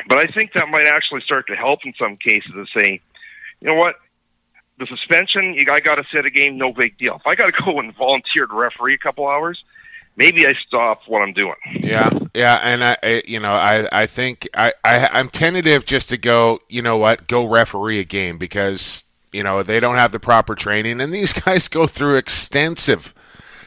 But 0.07 0.19
I 0.19 0.27
think 0.27 0.53
that 0.53 0.69
might 0.69 0.87
actually 0.87 1.21
start 1.21 1.47
to 1.47 1.55
help 1.55 1.79
in 1.85 1.93
some 1.97 2.17
cases 2.17 2.51
to 2.53 2.65
say, 2.79 3.01
you 3.61 3.67
know 3.67 3.75
what, 3.75 3.95
the 4.77 4.85
suspension, 4.87 5.55
I 5.71 5.79
got 5.79 5.95
to 5.95 6.03
sit 6.13 6.25
a 6.25 6.29
game, 6.29 6.57
no 6.57 6.73
big 6.73 6.97
deal. 6.97 7.15
If 7.15 7.25
I 7.25 7.35
got 7.35 7.47
to 7.47 7.63
go 7.65 7.79
and 7.79 7.95
volunteer 7.95 8.45
to 8.45 8.53
referee 8.53 8.95
a 8.95 8.97
couple 8.97 9.27
hours, 9.27 9.63
maybe 10.15 10.45
I 10.45 10.53
stop 10.67 11.01
what 11.07 11.21
I'm 11.21 11.33
doing. 11.33 11.55
Yeah, 11.79 12.09
yeah, 12.33 12.59
and 12.63 12.83
I, 12.83 12.97
I 13.01 13.23
you 13.25 13.39
know, 13.39 13.53
I, 13.53 13.87
I 13.91 14.05
think 14.05 14.47
I, 14.53 14.73
I, 14.83 15.07
I'm 15.11 15.29
tentative 15.29 15.85
just 15.85 16.09
to 16.09 16.17
go. 16.17 16.59
You 16.67 16.81
know 16.81 16.97
what? 16.97 17.27
Go 17.27 17.45
referee 17.45 17.99
a 17.99 18.03
game 18.03 18.37
because 18.37 19.05
you 19.31 19.43
know 19.43 19.63
they 19.63 19.79
don't 19.79 19.95
have 19.95 20.11
the 20.11 20.19
proper 20.19 20.55
training, 20.55 20.99
and 20.99 21.13
these 21.13 21.33
guys 21.41 21.67
go 21.67 21.87
through 21.87 22.17
extensive 22.17 23.13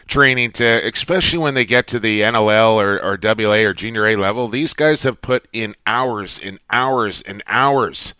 training 0.08 0.52
to, 0.52 0.64
especially 0.64 1.38
when 1.38 1.54
they 1.54 1.64
get 1.64 1.86
to 1.88 2.00
the 2.00 2.22
NLL 2.22 2.74
or, 2.74 3.00
or 3.00 3.18
WA 3.22 3.68
or 3.68 3.74
Junior 3.74 4.06
A 4.06 4.16
level. 4.16 4.48
These 4.48 4.74
guys 4.74 5.04
have 5.04 5.22
put 5.22 5.46
in 5.52 5.74
hours 5.86 6.38
and 6.42 6.58
hours 6.70 7.22
and 7.22 7.42
hours 7.46 8.14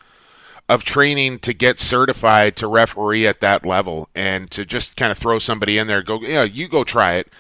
of 0.69 0.85
training 0.85 1.39
to 1.41 1.55
get 1.55 1.79
certified 1.79 2.55
to 2.57 2.67
referee 2.67 3.27
at 3.27 3.41
that 3.41 3.65
level, 3.65 4.09
and 4.15 4.51
to 4.51 4.67
just 4.67 4.97
kind 4.97 5.11
of 5.11 5.17
throw 5.17 5.39
somebody 5.39 5.79
in 5.79 5.87
there, 5.87 6.03
go, 6.03 6.21
yeah, 6.21 6.45
you 6.45 6.69
go 6.69 6.85
try 6.85 7.15
it. 7.15 7.33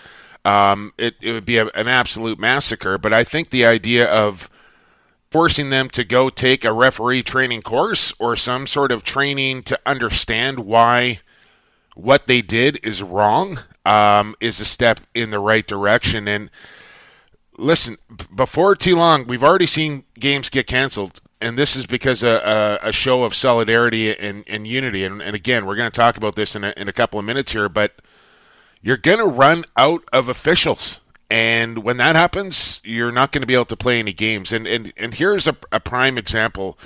Um, 0.44 0.94
it, 0.96 1.14
it 1.20 1.32
would 1.32 1.44
be 1.44 1.58
a, 1.58 1.66
an 1.68 1.88
absolute 1.88 2.38
massacre. 2.38 2.96
But 2.96 3.12
I 3.12 3.24
think 3.24 3.50
the 3.50 3.66
idea 3.66 4.10
of 4.10 4.48
forcing 5.30 5.68
them 5.68 5.90
to 5.90 6.04
go 6.04 6.30
take 6.30 6.64
a 6.64 6.72
referee 6.72 7.22
training 7.22 7.60
course 7.60 8.14
or 8.18 8.34
some 8.34 8.66
sort 8.66 8.90
of 8.90 9.04
training 9.04 9.62
to 9.64 9.78
understand 9.84 10.60
why 10.60 11.20
what 11.98 12.26
they 12.26 12.40
did 12.40 12.78
is 12.84 13.02
wrong 13.02 13.58
um, 13.84 14.36
is 14.40 14.60
a 14.60 14.64
step 14.64 15.00
in 15.14 15.30
the 15.30 15.40
right 15.40 15.66
direction. 15.66 16.28
And 16.28 16.48
listen, 17.58 17.98
before 18.32 18.76
too 18.76 18.94
long, 18.94 19.26
we've 19.26 19.42
already 19.42 19.66
seen 19.66 20.04
games 20.16 20.48
get 20.48 20.68
canceled. 20.68 21.20
And 21.40 21.58
this 21.58 21.74
is 21.74 21.86
because 21.86 22.22
a, 22.22 22.78
a, 22.84 22.88
a 22.90 22.92
show 22.92 23.24
of 23.24 23.34
solidarity 23.34 24.16
and, 24.16 24.44
and 24.46 24.64
unity. 24.64 25.02
And, 25.02 25.20
and, 25.20 25.34
again, 25.34 25.66
we're 25.66 25.74
going 25.74 25.90
to 25.90 25.96
talk 25.96 26.16
about 26.16 26.36
this 26.36 26.54
in 26.54 26.62
a, 26.62 26.72
in 26.76 26.88
a 26.88 26.92
couple 26.92 27.18
of 27.18 27.24
minutes 27.24 27.50
here, 27.50 27.68
but 27.68 27.94
you're 28.80 28.96
going 28.96 29.18
to 29.18 29.26
run 29.26 29.64
out 29.76 30.04
of 30.12 30.28
officials. 30.28 31.00
And 31.28 31.78
when 31.78 31.96
that 31.96 32.14
happens, 32.14 32.80
you're 32.84 33.12
not 33.12 33.32
going 33.32 33.42
to 33.42 33.46
be 33.46 33.54
able 33.54 33.64
to 33.66 33.76
play 33.76 33.98
any 33.98 34.12
games. 34.12 34.52
And 34.52 34.66
and, 34.66 34.92
and 34.96 35.14
here's 35.14 35.46
a, 35.46 35.56
a 35.70 35.78
prime 35.78 36.16
example, 36.16 36.78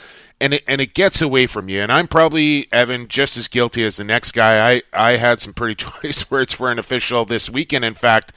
and 0.43 0.55
it, 0.55 0.65
and 0.67 0.81
it 0.81 0.93
gets 0.93 1.23
away 1.23 1.47
from 1.47 1.69
you. 1.69 1.81
And 1.81 1.93
I'm 1.93 2.09
probably 2.09 2.67
Evan 2.73 3.07
just 3.07 3.37
as 3.37 3.47
guilty 3.47 3.85
as 3.85 3.97
the 3.97 4.05
next 4.05 4.33
guy. 4.33 4.73
I, 4.73 4.83
I 4.93 5.17
had 5.17 5.41
some 5.41 5.55
pretty 5.55 5.75
choice 6.03 6.31
words 6.31 6.53
for 6.53 6.71
an 6.71 6.79
official 6.79 7.25
this 7.25 7.49
weekend. 7.49 7.85
In 7.85 7.95
fact, 7.95 8.33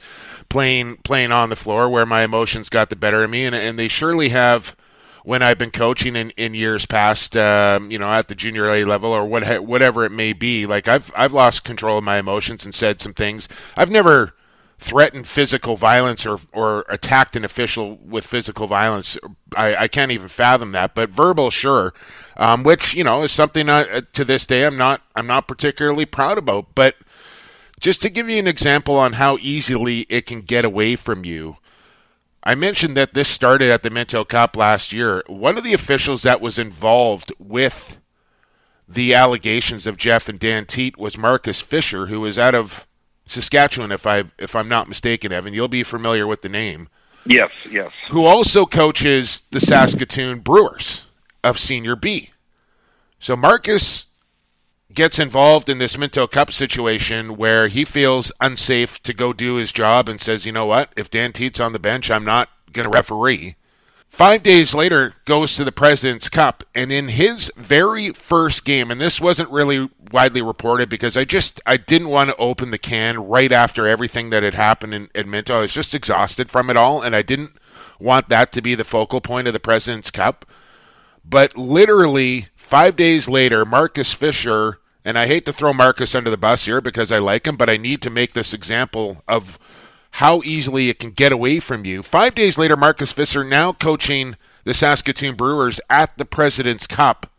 playing 0.48 0.98
playing 0.98 1.32
on 1.32 1.50
the 1.50 1.56
floor 1.56 1.88
where 1.88 2.06
my 2.06 2.22
emotions 2.22 2.68
got 2.68 2.88
the 2.88 2.96
better 2.96 3.24
of 3.24 3.30
me, 3.30 3.44
and 3.44 3.54
and 3.54 3.78
they 3.78 3.88
surely 3.88 4.28
have 4.30 4.76
when 5.24 5.42
I've 5.42 5.58
been 5.58 5.72
coaching 5.72 6.14
in, 6.14 6.30
in 6.30 6.54
years 6.54 6.86
past, 6.86 7.36
um, 7.36 7.90
you 7.90 7.98
know, 7.98 8.08
at 8.08 8.28
the 8.28 8.36
junior 8.36 8.68
A 8.68 8.84
level 8.84 9.10
or 9.10 9.24
what, 9.24 9.64
whatever 9.64 10.04
it 10.04 10.12
may 10.12 10.32
be. 10.32 10.66
Like 10.66 10.86
I've 10.86 11.10
I've 11.16 11.32
lost 11.32 11.64
control 11.64 11.98
of 11.98 12.04
my 12.04 12.18
emotions 12.18 12.64
and 12.64 12.72
said 12.72 13.00
some 13.00 13.12
things. 13.12 13.48
I've 13.76 13.90
never 13.90 14.32
threatened 14.78 15.26
physical 15.26 15.76
violence 15.76 16.26
or, 16.26 16.38
or 16.52 16.84
attacked 16.88 17.34
an 17.34 17.44
official 17.44 17.96
with 17.96 18.26
physical 18.26 18.66
violence. 18.66 19.18
I, 19.56 19.76
I 19.76 19.88
can't 19.88 20.12
even 20.12 20.28
fathom 20.28 20.72
that. 20.72 20.94
But 20.94 21.10
verbal, 21.10 21.50
sure, 21.50 21.94
um, 22.36 22.62
which 22.62 22.94
you 22.94 23.04
know 23.04 23.22
is 23.22 23.32
something 23.32 23.68
I, 23.68 24.00
to 24.12 24.24
this 24.24 24.46
day 24.46 24.64
I'm 24.64 24.76
not 24.76 25.02
I'm 25.14 25.26
not 25.26 25.48
particularly 25.48 26.06
proud 26.06 26.38
about. 26.38 26.74
But 26.74 26.96
just 27.80 28.02
to 28.02 28.10
give 28.10 28.28
you 28.28 28.38
an 28.38 28.46
example 28.46 28.96
on 28.96 29.14
how 29.14 29.38
easily 29.40 30.00
it 30.08 30.26
can 30.26 30.42
get 30.42 30.64
away 30.64 30.96
from 30.96 31.24
you. 31.24 31.56
I 32.42 32.54
mentioned 32.54 32.96
that 32.96 33.12
this 33.12 33.28
started 33.28 33.70
at 33.70 33.82
the 33.82 33.90
Minto 33.90 34.24
Cup 34.24 34.56
last 34.56 34.92
year. 34.92 35.24
One 35.26 35.58
of 35.58 35.64
the 35.64 35.72
officials 35.72 36.22
that 36.22 36.40
was 36.40 36.60
involved 36.60 37.32
with 37.40 37.98
the 38.88 39.14
allegations 39.14 39.84
of 39.88 39.96
Jeff 39.96 40.28
and 40.28 40.38
Dan 40.38 40.64
Teat 40.64 40.96
was 40.96 41.18
Marcus 41.18 41.60
Fisher, 41.60 42.06
who 42.06 42.24
is 42.24 42.38
out 42.38 42.54
of 42.54 42.86
Saskatchewan, 43.26 43.92
if 43.92 44.06
I 44.06 44.24
if 44.38 44.54
I'm 44.54 44.68
not 44.68 44.88
mistaken, 44.88 45.32
Evan. 45.32 45.54
You'll 45.54 45.68
be 45.68 45.82
familiar 45.82 46.26
with 46.26 46.42
the 46.42 46.48
name. 46.48 46.88
Yes, 47.24 47.50
yes. 47.68 47.92
Who 48.10 48.24
also 48.24 48.66
coaches 48.66 49.42
the 49.50 49.60
Saskatoon 49.60 50.40
Brewers 50.40 51.08
of 51.42 51.58
Senior 51.58 51.96
B. 51.96 52.30
So 53.18 53.34
Marcus 53.34 54.06
gets 54.92 55.18
involved 55.18 55.68
in 55.68 55.78
this 55.78 55.98
Minto 55.98 56.26
Cup 56.26 56.52
situation 56.52 57.36
where 57.36 57.68
he 57.68 57.84
feels 57.84 58.30
unsafe 58.40 59.02
to 59.02 59.12
go 59.12 59.32
do 59.32 59.56
his 59.56 59.72
job 59.72 60.08
and 60.08 60.20
says, 60.20 60.46
you 60.46 60.52
know 60.52 60.66
what, 60.66 60.92
if 60.96 61.10
Dan 61.10 61.32
Teat's 61.32 61.60
on 61.60 61.72
the 61.72 61.78
bench, 61.78 62.10
I'm 62.10 62.24
not 62.24 62.48
going 62.72 62.84
to 62.84 62.90
referee. 62.90 63.56
Five 64.16 64.42
days 64.42 64.74
later, 64.74 65.12
goes 65.26 65.56
to 65.56 65.64
the 65.64 65.70
President's 65.70 66.30
Cup, 66.30 66.64
and 66.74 66.90
in 66.90 67.08
his 67.08 67.52
very 67.54 68.12
first 68.12 68.64
game, 68.64 68.90
and 68.90 68.98
this 68.98 69.20
wasn't 69.20 69.50
really 69.50 69.90
widely 70.10 70.40
reported 70.40 70.88
because 70.88 71.18
I 71.18 71.26
just 71.26 71.60
I 71.66 71.76
didn't 71.76 72.08
want 72.08 72.30
to 72.30 72.36
open 72.36 72.70
the 72.70 72.78
can 72.78 73.18
right 73.28 73.52
after 73.52 73.86
everything 73.86 74.30
that 74.30 74.42
had 74.42 74.54
happened 74.54 75.10
in, 75.14 75.30
Minto. 75.30 75.58
I 75.58 75.60
was 75.60 75.74
just 75.74 75.94
exhausted 75.94 76.50
from 76.50 76.70
it 76.70 76.78
all, 76.78 77.02
and 77.02 77.14
I 77.14 77.20
didn't 77.20 77.58
want 78.00 78.30
that 78.30 78.52
to 78.52 78.62
be 78.62 78.74
the 78.74 78.84
focal 78.84 79.20
point 79.20 79.48
of 79.48 79.52
the 79.52 79.60
President's 79.60 80.10
Cup. 80.10 80.46
But 81.22 81.58
literally 81.58 82.46
five 82.56 82.96
days 82.96 83.28
later, 83.28 83.66
Marcus 83.66 84.14
Fisher 84.14 84.78
and 85.04 85.18
I 85.18 85.26
hate 85.26 85.44
to 85.44 85.52
throw 85.52 85.74
Marcus 85.74 86.14
under 86.14 86.30
the 86.30 86.38
bus 86.38 86.64
here 86.64 86.80
because 86.80 87.12
I 87.12 87.18
like 87.18 87.46
him, 87.46 87.58
but 87.58 87.68
I 87.68 87.76
need 87.76 88.00
to 88.00 88.08
make 88.08 88.32
this 88.32 88.54
example 88.54 89.22
of 89.28 89.58
how 90.16 90.40
easily 90.44 90.88
it 90.88 90.98
can 90.98 91.10
get 91.10 91.30
away 91.30 91.60
from 91.60 91.84
you. 91.84 92.02
Five 92.02 92.34
days 92.34 92.56
later, 92.56 92.74
Marcus 92.74 93.12
Fisher, 93.12 93.44
now 93.44 93.74
coaching 93.74 94.34
the 94.64 94.72
Saskatoon 94.72 95.34
Brewers 95.34 95.78
at 95.90 96.16
the 96.16 96.24
President's 96.24 96.86
Cup, 96.86 97.30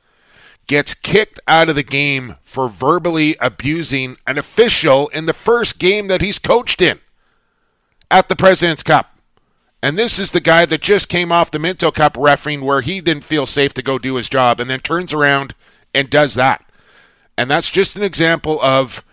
gets 0.68 0.94
kicked 0.94 1.40
out 1.48 1.70
of 1.70 1.76
the 1.76 1.82
game 1.82 2.36
for 2.44 2.70
verbally 2.70 3.36
abusing 3.42 4.16
an 4.28 4.38
official 4.38 5.08
in 5.08 5.26
the 5.26 5.34
first 5.34 5.80
game 5.80 6.08
that 6.08 6.22
he's 6.22 6.38
coached 6.38 6.80
in 6.80 7.00
at 8.12 8.30
the 8.30 8.36
President's 8.36 8.84
Cup. 8.84 9.18
And 9.82 9.98
this 9.98 10.20
is 10.20 10.30
the 10.30 10.40
guy 10.40 10.68
that 10.68 10.82
just 10.82 11.10
came 11.10 11.32
off 11.32 11.50
the 11.50 11.58
Minto 11.58 11.90
Cup 11.90 12.16
refereeing 12.16 12.62
where 12.62 12.82
he 12.82 13.02
didn't 13.02 13.24
feel 13.24 13.48
safe 13.48 13.74
to 13.74 13.82
go 13.82 13.98
do 13.98 14.16
his 14.16 14.30
job 14.30 14.60
and 14.60 14.70
then 14.70 14.82
turns 14.82 15.14
around 15.14 15.56
and 15.96 16.12
does 16.12 16.36
that. 16.36 16.64
And 17.40 17.50
that's 17.50 17.72
just 17.72 17.96
an 17.96 18.04
example 18.04 18.62
of, 18.62 19.04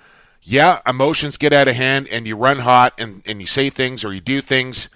yeah, 0.46 0.80
emotions 0.86 1.38
get 1.38 1.54
out 1.54 1.68
of 1.68 1.74
hand 1.74 2.06
and 2.08 2.26
you 2.26 2.36
run 2.36 2.60
hot 2.60 2.92
and, 2.98 3.22
and 3.26 3.40
you 3.40 3.46
say 3.46 3.70
things 3.70 4.04
or 4.04 4.12
you 4.12 4.20
do 4.20 4.42
things. 4.42 4.90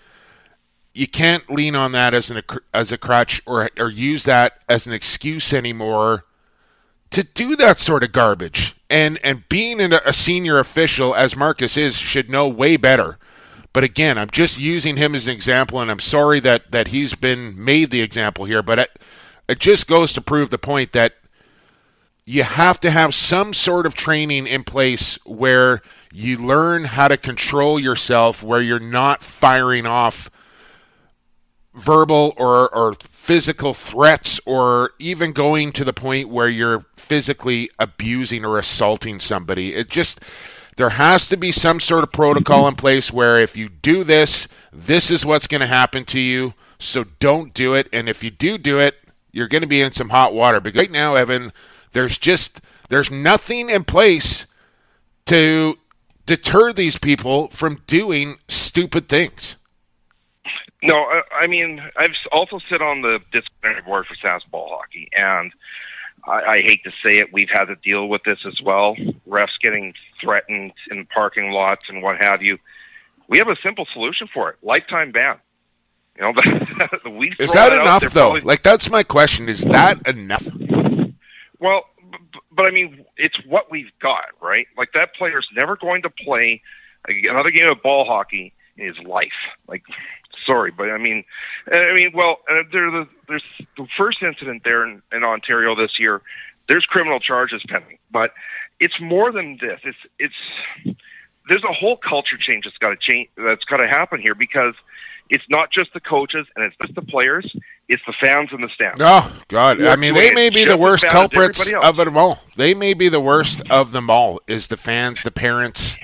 You 0.93 1.07
can't 1.07 1.51
lean 1.51 1.75
on 1.75 1.93
that 1.93 2.13
as 2.13 2.31
an 2.31 2.43
as 2.75 2.93
a 2.93 2.99
crutch 2.99 3.41
or 3.47 3.71
or 3.79 3.89
use 3.89 4.25
that 4.25 4.63
as 4.69 4.87
an 4.87 4.93
excuse 4.93 5.55
anymore 5.55 6.25
to 7.11 7.23
do 7.23 7.57
that 7.57 7.79
sort 7.79 8.03
of 8.03 8.13
garbage. 8.13 8.77
And 8.91 9.19
and 9.25 9.49
being 9.49 9.81
a 9.81 10.13
senior 10.13 10.59
official 10.59 11.15
as 11.15 11.37
Marcus 11.37 11.77
is 11.77 11.97
should 11.97 12.29
know 12.29 12.47
way 12.49 12.77
better. 12.77 13.19
But 13.73 13.85
again, 13.85 14.19
I'm 14.19 14.31
just 14.31 14.59
using 14.59 14.97
him 14.97 15.15
as 15.15 15.29
an 15.29 15.35
example, 15.35 15.81
and 15.81 15.91
I'm 15.91 15.99
sorry 15.99 16.41
that 16.41 16.73
that 16.73 16.89
he's 16.89 17.15
been 17.15 17.63
made 17.63 17.91
the 17.91 18.03
example 18.03 18.45
here. 18.45 18.63
But 18.63 18.79
it, 18.81 18.99
it 19.49 19.59
just 19.61 19.87
goes 19.87 20.13
to 20.15 20.21
prove 20.21 20.51
the 20.51 20.59
point 20.59 20.93
that 20.93 21.15
you 22.29 22.43
have 22.43 22.79
to 22.79 22.91
have 22.91 23.15
some 23.15 23.55
sort 23.55 23.87
of 23.87 23.95
training 23.95 24.47
in 24.47 24.63
place 24.63 25.19
where 25.25 25.81
you 26.13 26.37
learn 26.37 26.85
how 26.85 27.09
to 27.09 27.17
control 27.17 27.81
yourself, 27.81 28.43
where 28.43 28.61
you're 28.61 28.79
not 28.79 29.23
firing 29.23 29.87
off 29.87 30.31
verbal 31.73 32.35
or, 32.37 32.69
or 32.75 32.93
physical 33.01 33.73
threats, 33.73 34.39
or 34.45 34.91
even 34.99 35.33
going 35.33 35.73
to 35.73 35.85
the 35.85 35.95
point 35.95 36.29
where 36.29 36.49
you're 36.49 36.85
physically 36.97 37.71
abusing 37.79 38.45
or 38.45 38.59
assaulting 38.59 39.19
somebody. 39.19 39.75
It 39.75 39.89
just. 39.89 40.21
There 40.77 40.91
has 40.91 41.27
to 41.31 41.37
be 41.37 41.51
some 41.51 41.81
sort 41.81 42.05
of 42.05 42.13
protocol 42.13 42.69
in 42.69 42.77
place 42.77 43.13
where 43.13 43.37
if 43.37 43.57
you 43.57 43.69
do 43.69 44.05
this, 44.05 44.47
this 44.73 45.11
is 45.11 45.27
what's 45.27 45.49
going 45.49 45.61
to 45.61 45.67
happen 45.67 46.05
to 46.05 46.21
you. 46.21 46.55
So 46.79 47.05
don't 47.19 47.53
do 47.53 47.75
it. 47.75 47.89
And 47.93 48.09
if 48.09 48.23
you 48.23 48.31
do 48.31 48.59
do 48.59 48.79
it, 48.79 48.95
you're 49.33 49.49
going 49.49 49.63
to 49.63 49.67
be 49.67 49.81
in 49.81 49.91
some 49.91 50.11
hot 50.11 50.35
water. 50.35 50.61
But 50.61 50.77
right 50.77 50.89
now, 50.89 51.17
Evan, 51.17 51.53
there's 51.93 52.19
just 52.19 52.61
there's 52.89 53.11
nothing 53.11 53.71
in 53.71 53.85
place 53.85 54.47
to 55.27 55.79
deter 56.27 56.73
these 56.73 56.99
people 56.99 57.49
from 57.49 57.83
doing 57.87 58.37
stupid 58.49 59.09
things. 59.09 59.57
No, 60.83 60.95
I, 60.95 61.23
I 61.43 61.47
mean 61.47 61.81
I've 61.97 62.15
also 62.33 62.59
sit 62.71 62.81
on 62.81 63.03
the 63.03 63.19
disciplinary 63.33 63.83
board 63.83 64.07
for 64.07 64.15
SAS 64.17 64.43
ball 64.51 64.69
hockey, 64.71 65.09
and 65.17 65.53
I, 66.27 66.43
I 66.43 66.57
hate 66.65 66.83
to 66.85 66.91
say 67.05 67.19
it, 67.19 67.33
we've 67.33 67.49
had 67.51 67.67
to 67.67 67.77
deal 67.77 68.09
with 68.09 68.23
this 68.25 68.39
as 68.47 68.61
well. 68.63 68.95
Refs 69.29 69.49
getting 69.63 69.95
threatened 70.21 70.73
in 70.91 71.07
parking 71.07 71.51
lots 71.51 71.87
and 71.89 72.03
what 72.03 72.23
have 72.23 72.43
you. 72.43 72.59
We 73.29 73.39
have 73.39 73.49
a 73.49 73.57
simple 73.63 73.87
solution 73.93 74.29
for 74.33 74.51
it: 74.51 74.57
lifetime 74.63 75.13
ban. 75.13 75.37
You 76.17 76.23
know, 76.23 76.33
the, 76.35 77.11
we 77.19 77.35
is 77.39 77.53
that 77.53 77.73
enough 77.73 78.03
though? 78.03 78.31
Probably... 78.31 78.41
Like 78.41 78.63
that's 78.63 78.91
my 78.91 79.03
question: 79.03 79.49
Is 79.49 79.63
that 79.65 80.07
enough? 80.07 80.47
Well, 81.61 81.85
but 82.53 82.67
I 82.67 82.71
mean, 82.71 83.05
it's 83.17 83.37
what 83.47 83.71
we've 83.71 83.91
got, 84.01 84.27
right? 84.41 84.67
Like 84.77 84.91
that 84.95 85.15
player's 85.15 85.47
never 85.55 85.77
going 85.77 86.03
to 86.03 86.11
play 86.11 86.63
another 87.07 87.51
game 87.51 87.71
of 87.71 87.83
ball 87.83 88.05
hockey 88.05 88.53
in 88.77 88.87
his 88.87 88.99
life. 89.07 89.33
Like, 89.67 89.83
sorry, 90.47 90.71
but 90.71 90.91
I 90.91 90.99
mean, 90.99 91.25
I 91.71 91.93
mean, 91.95 92.13
well, 92.15 92.39
there 92.73 92.91
the, 92.91 93.09
there's 93.27 93.45
the 93.77 93.87
first 93.97 94.23
incident 94.23 94.63
there 94.65 94.87
in, 94.87 95.03
in 95.13 95.25
Ontario 95.25 95.75
this 95.75 95.99
year. 95.99 96.23
There's 96.69 96.85
criminal 96.85 97.19
charges 97.19 97.63
pending, 97.69 97.99
but 98.11 98.33
it's 98.79 99.01
more 99.01 99.33
than 99.33 99.59
this. 99.61 99.81
It's 99.85 99.99
it's 100.19 100.97
there's 101.49 101.65
a 101.65 101.73
whole 101.73 101.97
culture 101.97 102.37
change 102.39 102.65
that's 102.65 102.77
got 102.79 102.91
to 102.91 102.97
change 103.01 103.31
that's 103.37 103.65
got 103.65 103.79
to 103.79 103.89
happen 103.89 104.21
here 104.21 104.35
because 104.35 104.75
it's 105.31 105.45
not 105.49 105.71
just 105.71 105.93
the 105.93 106.01
coaches 106.01 106.47
and 106.57 106.65
it's 106.65 106.77
just 106.83 106.95
the 106.95 107.03
players 107.03 107.51
it's 107.89 108.03
the 108.07 108.15
fans 108.23 108.51
in 108.53 108.61
the 108.61 108.69
stands 108.75 109.01
oh 109.01 109.41
god 109.49 109.83
i 109.83 109.97
mean 109.97 110.15
they 110.15 110.33
may 110.33 110.51
be 110.51 110.65
the 110.65 110.77
worst 110.77 111.07
culprits 111.09 111.71
of 111.83 111.97
them 111.97 112.17
all. 112.17 112.43
They 112.57 112.75
may 112.75 112.95
be 112.95 113.09
the 113.09 113.21
worst 113.21 113.63
of 113.71 113.93
them 113.93 114.11
all 114.11 114.41
is 114.47 114.69
the 114.69 114.77
fans 114.77 115.23
the 115.23 115.31
parents 115.31 115.99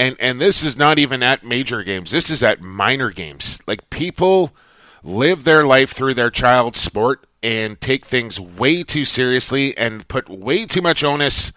and 0.00 0.16
and 0.18 0.40
this 0.40 0.64
is 0.64 0.76
not 0.76 0.98
even 0.98 1.22
at 1.22 1.44
major 1.44 1.82
games. 1.82 2.10
This 2.10 2.30
is 2.30 2.42
at 2.42 2.60
minor 2.60 3.10
games. 3.10 3.60
Like 3.66 3.90
people 3.90 4.50
live 5.02 5.44
their 5.44 5.64
life 5.64 5.92
through 5.92 6.14
their 6.14 6.30
child's 6.30 6.80
sport 6.80 7.26
and 7.42 7.80
take 7.80 8.04
things 8.04 8.40
way 8.40 8.82
too 8.82 9.04
seriously 9.04 9.76
and 9.76 10.06
put 10.08 10.28
way 10.28 10.66
too 10.66 10.82
much 10.82 11.04
onus 11.04 11.52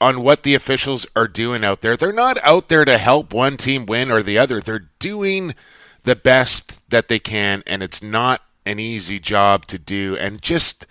on 0.00 0.22
what 0.22 0.42
the 0.42 0.54
officials 0.54 1.06
are 1.14 1.28
doing 1.28 1.64
out 1.64 1.82
there. 1.82 1.96
They're 1.96 2.12
not 2.12 2.38
out 2.42 2.68
there 2.68 2.84
to 2.84 2.96
help 2.96 3.34
one 3.34 3.56
team 3.56 3.86
win 3.86 4.10
or 4.10 4.22
the 4.22 4.38
other. 4.38 4.60
They're 4.60 4.88
doing 4.98 5.54
the 6.04 6.16
best 6.16 6.88
that 6.90 7.08
they 7.08 7.18
can, 7.18 7.62
and 7.66 7.82
it's 7.82 8.02
not 8.02 8.42
an 8.64 8.78
easy 8.78 9.18
job 9.18 9.66
to 9.66 9.78
do. 9.78 10.16
And 10.16 10.42
just 10.42 10.86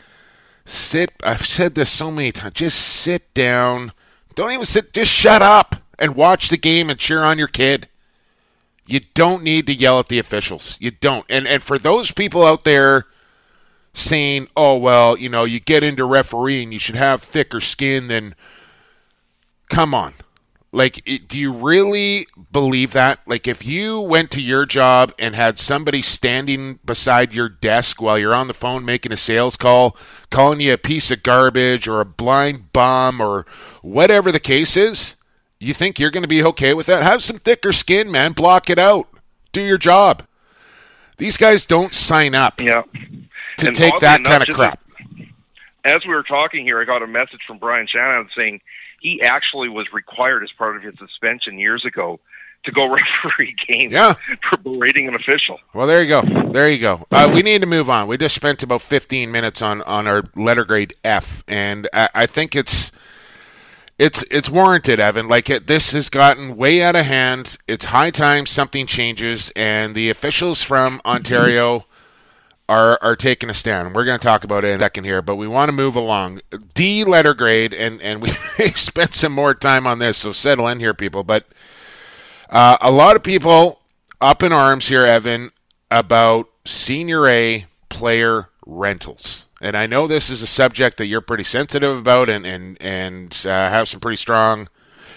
sit, 0.65 1.11
I've 1.23 1.45
said 1.45 1.75
this 1.75 1.89
so 1.89 2.11
many 2.11 2.31
times, 2.31 2.53
just 2.53 2.79
sit 2.79 3.33
down. 3.33 3.91
Don't 4.35 4.51
even 4.51 4.65
sit, 4.65 4.93
just 4.93 5.11
shut 5.11 5.41
up 5.41 5.75
and 5.97 6.15
watch 6.15 6.49
the 6.49 6.57
game 6.57 6.89
and 6.89 6.99
cheer 6.99 7.23
on 7.23 7.37
your 7.37 7.47
kid. 7.47 7.87
You 8.85 9.01
don't 9.13 9.43
need 9.43 9.67
to 9.67 9.73
yell 9.73 9.99
at 9.99 10.07
the 10.07 10.17
officials. 10.19 10.75
You 10.79 10.89
don't. 10.91 11.25
And 11.29 11.47
and 11.47 11.61
for 11.61 11.77
those 11.77 12.11
people 12.11 12.43
out 12.43 12.63
there 12.63 13.05
saying, 13.93 14.47
"Oh 14.57 14.77
well, 14.77 15.15
you 15.15 15.29
know, 15.29 15.43
you 15.43 15.59
get 15.59 15.83
into 15.83 16.05
refereeing, 16.05 16.71
you 16.71 16.79
should 16.79 16.95
have 16.95 17.21
thicker 17.21 17.59
skin 17.59 18.07
than 18.07 18.33
come 19.69 19.93
on. 19.93 20.13
Like, 20.71 21.03
do 21.27 21.39
you 21.39 21.51
really 21.51 22.27
believe 22.51 22.93
that? 22.93 23.21
Like, 23.25 23.47
if 23.47 23.65
you 23.65 23.99
went 23.99 24.29
to 24.31 24.41
your 24.41 24.67
job 24.67 25.11
and 25.17 25.33
had 25.33 25.57
somebody 25.57 26.03
standing 26.03 26.77
beside 26.85 27.33
your 27.33 27.49
desk 27.49 27.99
while 27.99 28.19
you're 28.19 28.35
on 28.35 28.47
the 28.47 28.53
phone 28.53 28.85
making 28.85 29.11
a 29.11 29.17
sales 29.17 29.57
call, 29.57 29.97
calling 30.29 30.61
you 30.61 30.73
a 30.73 30.77
piece 30.77 31.09
of 31.09 31.23
garbage 31.23 31.87
or 31.87 32.01
a 32.01 32.05
blind 32.05 32.71
bum 32.71 33.19
or 33.19 33.47
whatever 33.81 34.31
the 34.31 34.39
case 34.39 34.77
is, 34.77 35.15
you 35.59 35.73
think 35.73 35.99
you're 35.99 36.11
going 36.11 36.23
to 36.23 36.29
be 36.29 36.43
okay 36.43 36.75
with 36.75 36.85
that? 36.85 37.01
Have 37.01 37.23
some 37.23 37.37
thicker 37.37 37.71
skin, 37.71 38.11
man. 38.11 38.33
Block 38.33 38.69
it 38.69 38.77
out. 38.77 39.09
Do 39.51 39.61
your 39.61 39.79
job. 39.79 40.23
These 41.17 41.37
guys 41.37 41.65
don't 41.65 41.95
sign 41.95 42.35
up 42.35 42.61
yeah. 42.61 42.83
to 43.57 43.67
and 43.67 43.75
take 43.75 43.97
that 44.01 44.23
kind 44.23 44.47
of 44.47 44.55
crap. 44.55 44.79
As 45.83 46.05
we 46.07 46.13
were 46.13 46.23
talking 46.23 46.63
here, 46.63 46.79
I 46.79 46.85
got 46.85 47.01
a 47.01 47.07
message 47.07 47.41
from 47.47 47.57
Brian 47.57 47.87
Shannon 47.87 48.29
saying– 48.37 48.61
he 49.01 49.21
actually 49.23 49.69
was 49.69 49.87
required 49.93 50.43
as 50.43 50.49
part 50.57 50.75
of 50.75 50.83
his 50.83 50.93
suspension 50.97 51.57
years 51.57 51.83
ago 51.85 52.19
to 52.65 52.71
go 52.71 52.87
referee 53.23 53.55
games 53.67 53.93
yeah. 53.93 54.13
for 54.49 54.57
berating 54.57 55.07
an 55.07 55.15
official. 55.15 55.59
Well, 55.73 55.87
there 55.87 56.03
you 56.03 56.09
go. 56.09 56.21
There 56.51 56.69
you 56.69 56.79
go. 56.79 57.05
Uh, 57.11 57.31
we 57.33 57.41
need 57.41 57.61
to 57.61 57.67
move 57.67 57.89
on. 57.89 58.07
We 58.07 58.17
just 58.17 58.35
spent 58.35 58.63
about 58.63 58.81
15 58.81 59.31
minutes 59.31 59.61
on, 59.61 59.81
on 59.83 60.07
our 60.07 60.23
letter 60.35 60.65
grade 60.65 60.93
F, 61.03 61.43
and 61.47 61.87
I, 61.93 62.09
I 62.13 62.25
think 62.25 62.55
it's 62.55 62.91
it's 63.97 64.23
it's 64.31 64.49
warranted, 64.49 65.01
Evan. 65.01 65.27
Like 65.27 65.49
it, 65.49 65.67
this 65.67 65.91
has 65.91 66.09
gotten 66.09 66.55
way 66.55 66.81
out 66.81 66.95
of 66.95 67.05
hand. 67.05 67.57
It's 67.67 67.85
high 67.85 68.11
time 68.11 68.45
something 68.45 68.87
changes, 68.87 69.51
and 69.57 69.93
the 69.93 70.09
officials 70.09 70.63
from 70.63 71.01
Ontario 71.05 71.85
are 72.69 72.99
are 73.01 73.15
taking 73.15 73.49
a 73.49 73.53
stand. 73.53 73.95
We're 73.95 74.05
going 74.05 74.19
to 74.19 74.23
talk 74.23 74.43
about 74.43 74.63
it 74.63 74.69
in 74.69 74.77
a 74.77 74.79
second 74.79 75.03
here, 75.03 75.21
but 75.21 75.35
we 75.35 75.47
want 75.47 75.69
to 75.69 75.73
move 75.73 75.95
along. 75.95 76.41
D 76.73 77.03
letter 77.03 77.33
grade, 77.33 77.73
and 77.73 78.01
and 78.01 78.21
we 78.21 78.29
spent 78.29 79.15
some 79.15 79.33
more 79.33 79.53
time 79.53 79.87
on 79.87 79.97
this, 79.99 80.19
so 80.19 80.31
settle 80.31 80.67
in 80.67 80.79
here, 80.79 80.93
people. 80.93 81.23
But 81.23 81.45
uh, 82.49 82.77
a 82.79 82.91
lot 82.91 83.15
of 83.15 83.23
people 83.23 83.81
up 84.21 84.43
in 84.43 84.53
arms 84.53 84.87
here, 84.87 85.05
Evan, 85.05 85.51
about 85.89 86.47
senior 86.63 87.27
A 87.27 87.65
player 87.89 88.49
rentals. 88.65 89.47
And 89.61 89.75
I 89.75 89.87
know 89.87 90.07
this 90.07 90.29
is 90.29 90.43
a 90.43 90.47
subject 90.47 90.97
that 90.97 91.07
you're 91.07 91.21
pretty 91.21 91.43
sensitive 91.43 91.97
about 91.97 92.29
and 92.29 92.45
and 92.45 92.77
and 92.79 93.45
uh, 93.45 93.69
have 93.69 93.89
some 93.89 93.99
pretty 93.99 94.17
strong 94.17 94.69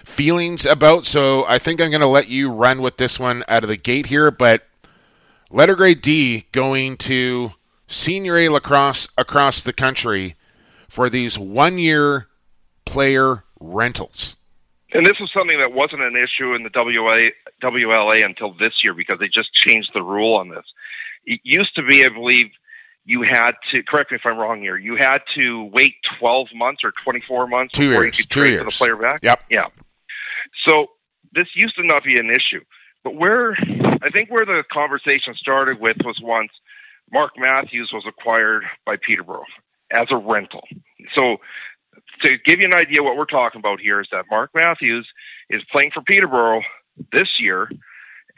feelings 0.05 0.65
about. 0.65 1.05
So 1.05 1.45
I 1.47 1.59
think 1.59 1.81
I'm 1.81 1.91
going 1.91 2.01
to 2.01 2.07
let 2.07 2.29
you 2.29 2.51
run 2.51 2.81
with 2.81 2.97
this 2.97 3.21
one 3.21 3.45
out 3.47 3.63
of 3.63 3.69
the 3.69 3.77
gate 3.77 4.07
here, 4.07 4.31
but 4.31 4.67
letter 5.53 5.77
grade 5.77 6.01
D 6.01 6.47
going 6.51 6.97
to 6.99 7.53
senior 7.87 8.37
A 8.39 8.49
lacrosse 8.49 9.09
across 9.17 9.63
the 9.63 9.73
country 9.73 10.35
for 10.89 11.09
these 11.09 11.39
one 11.39 11.79
year 11.79 12.29
player 12.85 13.45
rentals. 13.61 14.37
And 14.95 15.07
this 15.07 15.19
was 15.21 15.31
something 15.33 15.59
that 15.59 15.73
wasn't 15.73 16.03
an 16.03 16.17
issue 16.17 16.55
in 16.55 16.65
the 16.65 16.71
WA, 16.75 17.31
WLA 17.63 18.25
until 18.25 18.53
this 18.53 18.73
year 18.85 18.93
because 18.93 19.19
they 19.19 19.29
just 19.29 19.49
changed 19.55 19.91
the 19.95 20.03
rule 20.03 20.37
on 20.37 20.49
this. 20.51 20.65
It 21.25 21.41
used 21.45 21.75
to 21.77 21.83
be, 21.83 22.05
I 22.05 22.09
believe, 22.09 22.47
you 23.05 23.23
had 23.23 23.53
to 23.73 23.83
correct 23.83 24.11
me 24.11 24.17
if 24.17 24.23
I'm 24.27 24.37
wrong 24.37 24.61
here. 24.61 24.77
You 24.77 24.97
had 24.97 25.23
to 25.35 25.71
wait 25.73 25.95
12 26.19 26.49
months 26.55 26.83
or 26.85 26.93
24 27.03 27.47
months 27.47 27.73
two 27.73 27.89
before 27.89 28.05
years, 28.05 28.19
you 28.19 28.25
could 28.25 28.31
trade 28.31 28.59
for 28.59 28.65
the 28.65 28.71
player 28.71 28.97
back. 28.97 29.21
Yep. 29.23 29.41
Yeah. 29.51 29.67
So 30.67 30.89
this 31.33 31.47
used 31.55 31.77
to 31.77 31.87
not 31.87 32.05
be 32.05 32.15
an 32.19 32.31
issue. 32.31 32.63
But 33.05 33.15
where 33.15 33.53
I 34.03 34.11
think 34.13 34.31
where 34.31 34.47
the 34.47 34.63
conversation 34.73 35.35
started 35.35 35.81
with 35.81 35.97
was 36.05 36.19
once 36.23 36.51
Mark 37.13 37.33
Matthews 37.37 37.91
was 37.93 38.05
acquired 38.07 38.65
by 38.87 38.97
Peterborough 38.97 39.45
as 39.97 40.07
a 40.11 40.17
rental. 40.17 40.63
So 41.17 41.39
to 42.25 42.37
give 42.47 42.61
you 42.61 42.67
an 42.67 42.75
idea 42.75 43.03
what 43.03 43.17
we're 43.17 43.27
talking 43.27 43.59
about 43.59 43.81
here 43.81 44.01
is 44.01 44.09
that 44.13 44.27
Mark 44.31 44.51
Matthews 44.55 45.07
is 45.51 45.63
playing 45.71 45.91
for 45.93 46.03
Peterborough 46.03 46.63
this 47.13 47.29
year, 47.41 47.71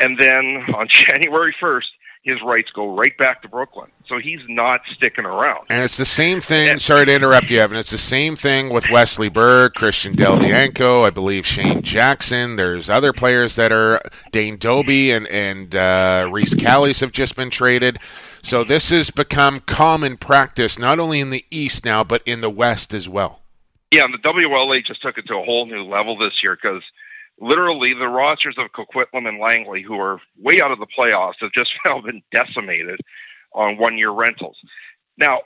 and 0.01 0.19
then 0.19 0.65
on 0.75 0.89
January 0.91 1.55
1st, 1.63 1.83
his 2.25 2.39
rights 2.43 2.71
go 2.75 2.97
right 2.97 3.17
back 3.19 3.43
to 3.43 3.49
Brooklyn. 3.49 3.91
So 4.09 4.19
he's 4.19 4.41
not 4.49 4.81
sticking 4.97 5.27
around. 5.27 5.67
And 5.69 5.85
it's 5.85 5.99
the 5.99 6.07
same 6.07 6.41
thing. 6.41 6.71
And, 6.71 6.83
sorry 6.83 7.05
to 7.05 7.15
interrupt 7.15 7.51
you, 7.51 7.61
Evan. 7.61 7.77
It's 7.77 7.91
the 7.91 7.99
same 7.99 8.35
thing 8.35 8.71
with 8.71 8.89
Wesley 8.91 9.29
Berg, 9.29 9.75
Christian 9.75 10.15
Del 10.15 10.39
Bianco, 10.39 11.05
I 11.05 11.11
believe 11.11 11.47
Shane 11.47 11.83
Jackson. 11.83 12.57
There's 12.57 12.89
other 12.89 13.13
players 13.13 13.57
that 13.57 13.73
are 13.73 14.01
Dane 14.33 14.57
Dobbie 14.57 15.11
and 15.11 15.27
and 15.29 15.77
uh, 15.77 16.29
Reece 16.33 16.55
Callies 16.55 17.01
have 17.03 17.13
just 17.13 17.37
been 17.37 17.51
traded. 17.51 17.99
So 18.43 18.65
this 18.65 18.91
has 18.91 19.11
become 19.11 19.61
common 19.61 20.17
practice 20.17 20.79
not 20.79 20.99
only 20.99 21.21
in 21.21 21.31
the 21.31 21.45
East 21.51 21.85
now, 21.85 22.05
but 22.05 22.23
in 22.25 22.41
the 22.41 22.51
West 22.51 22.95
as 22.95 23.09
well. 23.09 23.43
Yeah, 23.91 24.05
and 24.05 24.15
the 24.15 24.19
WLA 24.19 24.85
just 24.85 25.03
took 25.03 25.19
it 25.19 25.27
to 25.29 25.35
a 25.35 25.45
whole 25.45 25.67
new 25.67 25.85
level 25.85 26.19
this 26.19 26.33
year 26.43 26.57
because 26.61 26.83
literally 27.41 27.95
the 27.95 28.09
rosters 28.09 28.57
of 28.59 28.71
Coquitlam 28.73 29.29
and 29.29 29.41
Langley, 29.41 29.83
who 29.83 29.99
are 29.99 30.21
way 30.39 30.57
out 30.63 30.71
of 30.71 30.79
the 30.79 30.87
playoffs, 30.87 31.35
have 31.41 31.53
just 31.53 31.73
now 31.85 32.01
been 32.01 32.23
decimated 32.35 33.01
on 33.53 33.79
one 33.79 33.99
year 33.99 34.11
rentals. 34.11 34.57
Now, 35.17 35.41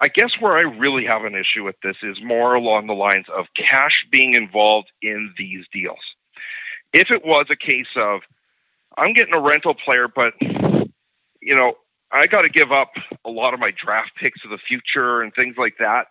I 0.00 0.08
guess 0.08 0.30
where 0.38 0.56
I 0.56 0.62
really 0.62 1.04
have 1.04 1.24
an 1.24 1.34
issue 1.34 1.64
with 1.64 1.76
this 1.82 1.96
is 2.02 2.16
more 2.22 2.54
along 2.54 2.86
the 2.86 2.94
lines 2.94 3.26
of 3.34 3.46
cash 3.56 4.04
being 4.10 4.34
involved 4.34 4.90
in 5.02 5.34
these 5.36 5.64
deals. 5.72 5.98
If 6.92 7.10
it 7.10 7.24
was 7.24 7.46
a 7.50 7.56
case 7.56 7.90
of, 7.96 8.20
I'm 8.96 9.14
getting 9.14 9.34
a 9.34 9.40
rental 9.40 9.74
player, 9.74 10.06
but, 10.06 10.34
you 10.40 11.56
know, 11.56 11.72
I 12.12 12.26
got 12.26 12.42
to 12.42 12.48
give 12.48 12.70
up 12.70 12.92
a 13.24 13.30
lot 13.30 13.52
of 13.52 13.58
my 13.58 13.72
draft 13.84 14.12
picks 14.20 14.40
of 14.44 14.50
the 14.50 14.58
future 14.68 15.22
and 15.22 15.34
things 15.34 15.56
like 15.58 15.74
that. 15.80 16.04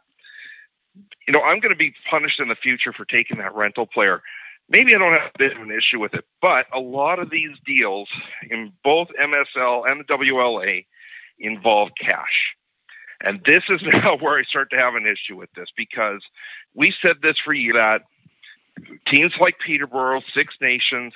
You 1.25 1.31
know, 1.31 1.41
I'm 1.41 1.61
going 1.61 1.71
to 1.71 1.77
be 1.77 1.93
punished 2.11 2.41
in 2.41 2.49
the 2.49 2.57
future 2.61 2.91
for 2.91 3.05
taking 3.05 3.37
that 3.37 3.55
rental 3.55 3.87
player 3.87 4.21
maybe 4.69 4.95
I 4.95 4.97
don't 4.97 5.13
have 5.13 5.31
a 5.33 5.37
bit 5.37 5.55
of 5.55 5.61
an 5.61 5.71
issue 5.71 5.99
with 5.99 6.13
it, 6.13 6.25
but 6.41 6.65
a 6.73 6.79
lot 6.79 7.19
of 7.19 7.29
these 7.29 7.51
deals 7.65 8.09
in 8.49 8.71
both 8.83 9.07
MSL 9.21 9.89
and 9.89 9.99
the 9.99 10.05
WLA 10.05 10.85
involve 11.39 11.89
cash. 11.99 12.55
And 13.21 13.39
this 13.45 13.63
is 13.69 13.81
now 13.93 14.17
where 14.17 14.39
I 14.39 14.43
start 14.43 14.69
to 14.71 14.77
have 14.77 14.95
an 14.95 15.05
issue 15.05 15.37
with 15.37 15.49
this 15.55 15.67
because 15.75 16.21
we 16.73 16.93
said 17.01 17.17
this 17.21 17.35
for 17.43 17.53
you 17.53 17.71
that 17.73 18.01
teams 19.13 19.33
like 19.39 19.55
Peterborough, 19.65 20.21
Six 20.35 20.53
Nations, 20.61 21.13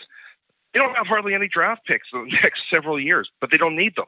they 0.74 0.80
don't 0.80 0.96
have 0.96 1.08
hardly 1.08 1.34
any 1.34 1.48
draft 1.48 1.86
picks 1.86 2.08
in 2.14 2.26
the 2.26 2.38
next 2.44 2.62
several 2.72 3.00
years, 3.00 3.30
but 3.42 3.52
they 3.52 3.58
don't 3.58 3.76
need 3.76 3.96
them. 3.96 4.06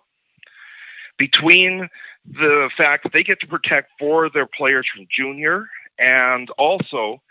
Between 1.17 1.89
the 2.25 2.69
fact 2.77 3.03
that 3.03 3.11
they 3.13 3.23
get 3.23 3.41
to 3.41 3.47
protect 3.47 3.91
four 3.99 4.25
of 4.25 4.33
their 4.33 4.45
players 4.45 4.87
from 4.95 5.05
junior 5.15 5.67
and 5.97 6.49
also 6.57 7.21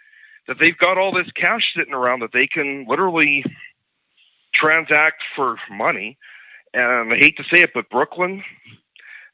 that 0.49 0.57
they've 0.59 0.77
got 0.77 0.99
all 0.99 1.13
this 1.13 1.31
cash 1.37 1.63
sitting 1.77 1.95
around 1.95 2.21
that 2.21 2.33
they 2.33 2.49
can 2.49 2.87
literally 2.89 3.45
transact 4.55 5.23
for 5.37 5.57
money. 5.71 6.19
And 6.75 7.13
I 7.13 7.17
hate 7.17 7.37
to 7.37 7.45
say 7.53 7.61
it, 7.61 7.71
but 7.75 7.91
Brooklyn, 7.91 8.43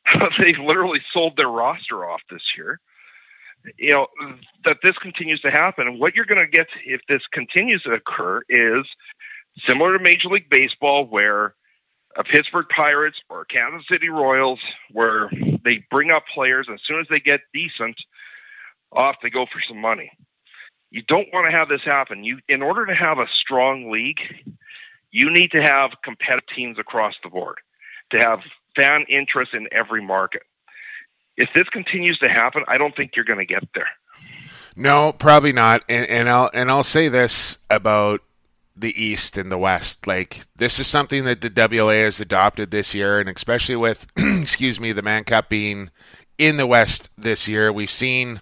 they've 0.38 0.58
literally 0.58 1.00
sold 1.12 1.36
their 1.36 1.48
roster 1.48 2.04
off 2.04 2.20
this 2.30 2.42
year. 2.56 2.80
You 3.78 3.92
know, 3.92 4.06
that 4.64 4.78
this 4.82 4.96
continues 5.00 5.40
to 5.40 5.50
happen. 5.50 5.86
And 5.86 5.98
what 5.98 6.14
you're 6.14 6.26
going 6.26 6.44
to 6.44 6.50
get 6.50 6.66
if 6.84 7.00
this 7.08 7.22
continues 7.32 7.82
to 7.84 7.92
occur 7.92 8.42
is 8.50 8.84
similar 9.66 9.96
to 9.96 10.04
Major 10.04 10.28
League 10.28 10.50
Baseball, 10.50 11.06
where 11.06 11.54
a 12.18 12.24
Pittsburgh 12.24 12.66
Pirates 12.74 13.16
or 13.30 13.46
Kansas 13.46 13.86
City 13.90 14.10
Royals, 14.10 14.60
where 14.92 15.30
they 15.64 15.82
bring 15.90 16.12
up 16.12 16.24
players 16.34 16.68
as 16.70 16.78
soon 16.86 17.00
as 17.00 17.06
they 17.08 17.20
get 17.20 17.40
decent, 17.54 17.96
off 18.92 19.16
they 19.22 19.30
go 19.30 19.46
for 19.46 19.62
some 19.66 19.80
money. 19.80 20.10
You 20.94 21.02
don't 21.08 21.26
want 21.32 21.50
to 21.50 21.58
have 21.58 21.68
this 21.68 21.80
happen. 21.84 22.22
You, 22.22 22.38
in 22.48 22.62
order 22.62 22.86
to 22.86 22.94
have 22.94 23.18
a 23.18 23.26
strong 23.40 23.90
league, 23.90 24.20
you 25.10 25.28
need 25.28 25.50
to 25.50 25.60
have 25.60 25.90
competitive 26.04 26.46
teams 26.54 26.78
across 26.78 27.14
the 27.24 27.30
board, 27.30 27.56
to 28.12 28.18
have 28.18 28.38
fan 28.76 29.04
interest 29.08 29.54
in 29.54 29.66
every 29.72 30.00
market. 30.00 30.42
If 31.36 31.48
this 31.52 31.68
continues 31.70 32.16
to 32.20 32.28
happen, 32.28 32.62
I 32.68 32.78
don't 32.78 32.94
think 32.94 33.16
you're 33.16 33.24
going 33.24 33.40
to 33.40 33.44
get 33.44 33.64
there. 33.74 33.88
No, 34.76 35.12
probably 35.12 35.52
not. 35.52 35.82
And, 35.88 36.08
and 36.08 36.28
I'll 36.28 36.48
and 36.54 36.70
I'll 36.70 36.84
say 36.84 37.08
this 37.08 37.58
about 37.68 38.20
the 38.76 38.94
East 38.94 39.36
and 39.36 39.50
the 39.50 39.58
West. 39.58 40.06
Like 40.06 40.42
this 40.54 40.78
is 40.78 40.86
something 40.86 41.24
that 41.24 41.40
the 41.40 41.50
WLA 41.50 42.04
has 42.04 42.20
adopted 42.20 42.70
this 42.70 42.94
year, 42.94 43.18
and 43.18 43.28
especially 43.28 43.74
with 43.74 44.06
excuse 44.16 44.78
me, 44.78 44.92
the 44.92 45.02
Mann 45.02 45.24
Cup 45.24 45.48
being 45.48 45.90
in 46.38 46.56
the 46.56 46.68
West 46.68 47.10
this 47.18 47.48
year, 47.48 47.72
we've 47.72 47.90
seen 47.90 48.40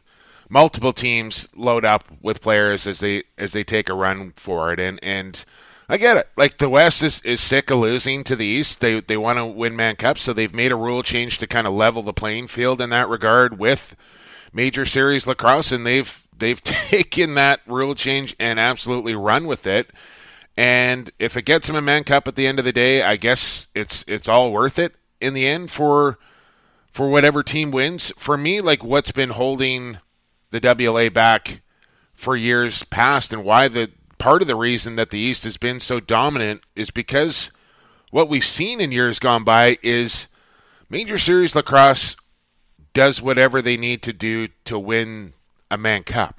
multiple 0.52 0.92
teams 0.92 1.48
load 1.56 1.82
up 1.82 2.04
with 2.20 2.42
players 2.42 2.86
as 2.86 3.00
they 3.00 3.22
as 3.38 3.54
they 3.54 3.64
take 3.64 3.88
a 3.88 3.94
run 3.94 4.32
for 4.36 4.72
it, 4.72 4.78
and 4.78 5.00
and. 5.02 5.44
I 5.88 5.98
get 5.98 6.16
it. 6.16 6.28
Like 6.38 6.56
the 6.56 6.70
West 6.70 7.02
is, 7.02 7.20
is 7.20 7.42
sick 7.42 7.70
of 7.70 7.76
losing 7.78 8.24
to 8.24 8.34
the 8.34 8.46
East. 8.46 8.80
They 8.80 9.00
they 9.00 9.16
want 9.16 9.38
to 9.38 9.44
win 9.44 9.76
Mann 9.76 9.96
Cup, 9.96 10.16
so 10.16 10.32
they've 10.32 10.54
made 10.54 10.72
a 10.72 10.76
rule 10.76 11.02
change 11.02 11.36
to 11.38 11.46
kind 11.46 11.66
of 11.66 11.74
level 11.74 12.02
the 12.02 12.14
playing 12.14 12.46
field 12.46 12.80
in 12.80 12.88
that 12.90 13.10
regard 13.10 13.58
with 13.58 13.94
Major 14.54 14.86
Series 14.86 15.26
lacrosse, 15.26 15.70
and 15.70 15.84
they've 15.84 16.26
they've 16.38 16.60
taken 16.62 17.34
that 17.34 17.60
rule 17.66 17.94
change 17.94 18.34
and 18.38 18.58
absolutely 18.58 19.14
run 19.14 19.46
with 19.46 19.66
it. 19.66 19.90
And 20.56 21.10
if 21.18 21.36
it 21.36 21.44
gets 21.44 21.66
them 21.66 21.76
a 21.76 21.82
Mann 21.82 22.04
Cup 22.04 22.26
at 22.26 22.36
the 22.36 22.46
end 22.46 22.58
of 22.58 22.64
the 22.64 22.72
day, 22.72 23.02
I 23.02 23.16
guess 23.16 23.66
it's 23.74 24.02
it's 24.06 24.28
all 24.28 24.50
worth 24.50 24.78
it 24.78 24.94
in 25.20 25.34
the 25.34 25.46
end 25.46 25.70
for 25.70 26.18
for 26.90 27.08
whatever 27.08 27.42
team 27.42 27.70
wins. 27.70 28.12
For 28.16 28.38
me, 28.38 28.62
like 28.62 28.82
what's 28.82 29.12
been 29.12 29.30
holding 29.30 29.98
the 30.52 30.60
WLA 30.60 31.12
back 31.12 31.62
for 32.14 32.36
years 32.36 32.84
past, 32.84 33.32
and 33.32 33.42
why 33.44 33.66
the 33.66 33.90
part 34.18 34.40
of 34.40 34.48
the 34.48 34.54
reason 34.54 34.94
that 34.94 35.10
the 35.10 35.18
East 35.18 35.42
has 35.42 35.56
been 35.56 35.80
so 35.80 35.98
dominant 35.98 36.60
is 36.76 36.90
because 36.90 37.50
what 38.12 38.28
we've 38.28 38.44
seen 38.44 38.80
in 38.80 38.92
years 38.92 39.18
gone 39.18 39.42
by 39.42 39.78
is 39.82 40.28
Major 40.88 41.18
Series 41.18 41.56
lacrosse 41.56 42.14
does 42.94 43.20
whatever 43.20 43.60
they 43.60 43.76
need 43.76 44.02
to 44.02 44.12
do 44.12 44.46
to 44.64 44.78
win 44.78 45.32
a 45.68 45.76
Mann 45.76 46.04
Cup 46.04 46.38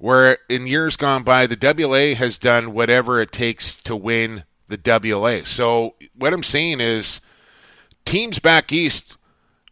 where 0.00 0.38
in 0.48 0.66
years 0.66 0.96
gone 0.96 1.22
by, 1.22 1.46
the 1.46 1.56
WLA 1.56 2.14
has 2.14 2.38
done 2.38 2.72
whatever 2.72 3.20
it 3.20 3.30
takes 3.30 3.76
to 3.76 3.94
win 3.94 4.44
the 4.66 4.78
WLA. 4.78 5.46
So 5.46 5.94
what 6.16 6.32
I'm 6.32 6.42
saying 6.42 6.80
is 6.80 7.20
teams 8.06 8.38
back 8.38 8.72
east, 8.72 9.16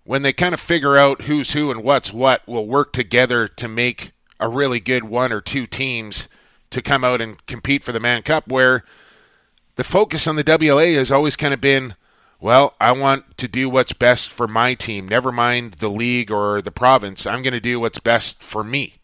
when 0.08 0.22
they 0.22 0.32
kind 0.32 0.54
of 0.54 0.60
figure 0.60 0.96
out 0.96 1.22
who's 1.22 1.52
who 1.52 1.70
and 1.70 1.84
what's 1.84 2.12
what, 2.12 2.46
will 2.48 2.66
work 2.66 2.92
together 2.94 3.46
to 3.46 3.68
make 3.68 4.12
a 4.40 4.48
really 4.48 4.80
good 4.80 5.04
one 5.04 5.32
or 5.32 5.40
two 5.42 5.66
teams 5.66 6.28
to 6.70 6.80
come 6.80 7.04
out 7.04 7.20
and 7.20 7.44
compete 7.46 7.84
for 7.84 7.92
the 7.92 8.00
Mann 8.00 8.22
Cup, 8.22 8.48
where 8.48 8.84
the 9.76 9.84
focus 9.84 10.26
on 10.26 10.36
the 10.36 10.44
WLA 10.44 10.94
has 10.94 11.12
always 11.12 11.36
kind 11.36 11.52
of 11.52 11.60
been, 11.60 11.94
well, 12.40 12.74
I 12.80 12.92
want 12.92 13.36
to 13.36 13.48
do 13.48 13.68
what's 13.68 13.92
best 13.92 14.30
for 14.30 14.48
my 14.48 14.72
team. 14.72 15.06
Never 15.06 15.30
mind 15.30 15.74
the 15.74 15.90
league 15.90 16.30
or 16.30 16.62
the 16.62 16.70
province. 16.70 17.26
I'm 17.26 17.42
going 17.42 17.52
to 17.52 17.60
do 17.60 17.78
what's 17.78 18.00
best 18.00 18.42
for 18.42 18.64
me 18.64 18.94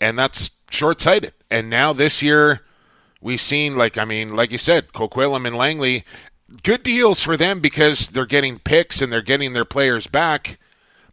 and 0.00 0.18
that's 0.18 0.50
short 0.70 1.00
sighted. 1.00 1.34
And 1.50 1.70
now 1.70 1.92
this 1.92 2.22
year, 2.22 2.62
we've 3.20 3.40
seen 3.40 3.76
like 3.76 3.98
I 3.98 4.04
mean, 4.04 4.30
like 4.30 4.52
you 4.52 4.58
said, 4.58 4.92
Coquitlam 4.92 5.46
and 5.46 5.56
Langley, 5.56 6.04
good 6.62 6.82
deals 6.82 7.22
for 7.22 7.36
them 7.36 7.60
because 7.60 8.08
they're 8.08 8.26
getting 8.26 8.58
picks 8.58 9.02
and 9.02 9.12
they're 9.12 9.22
getting 9.22 9.52
their 9.52 9.64
players 9.64 10.06
back, 10.06 10.58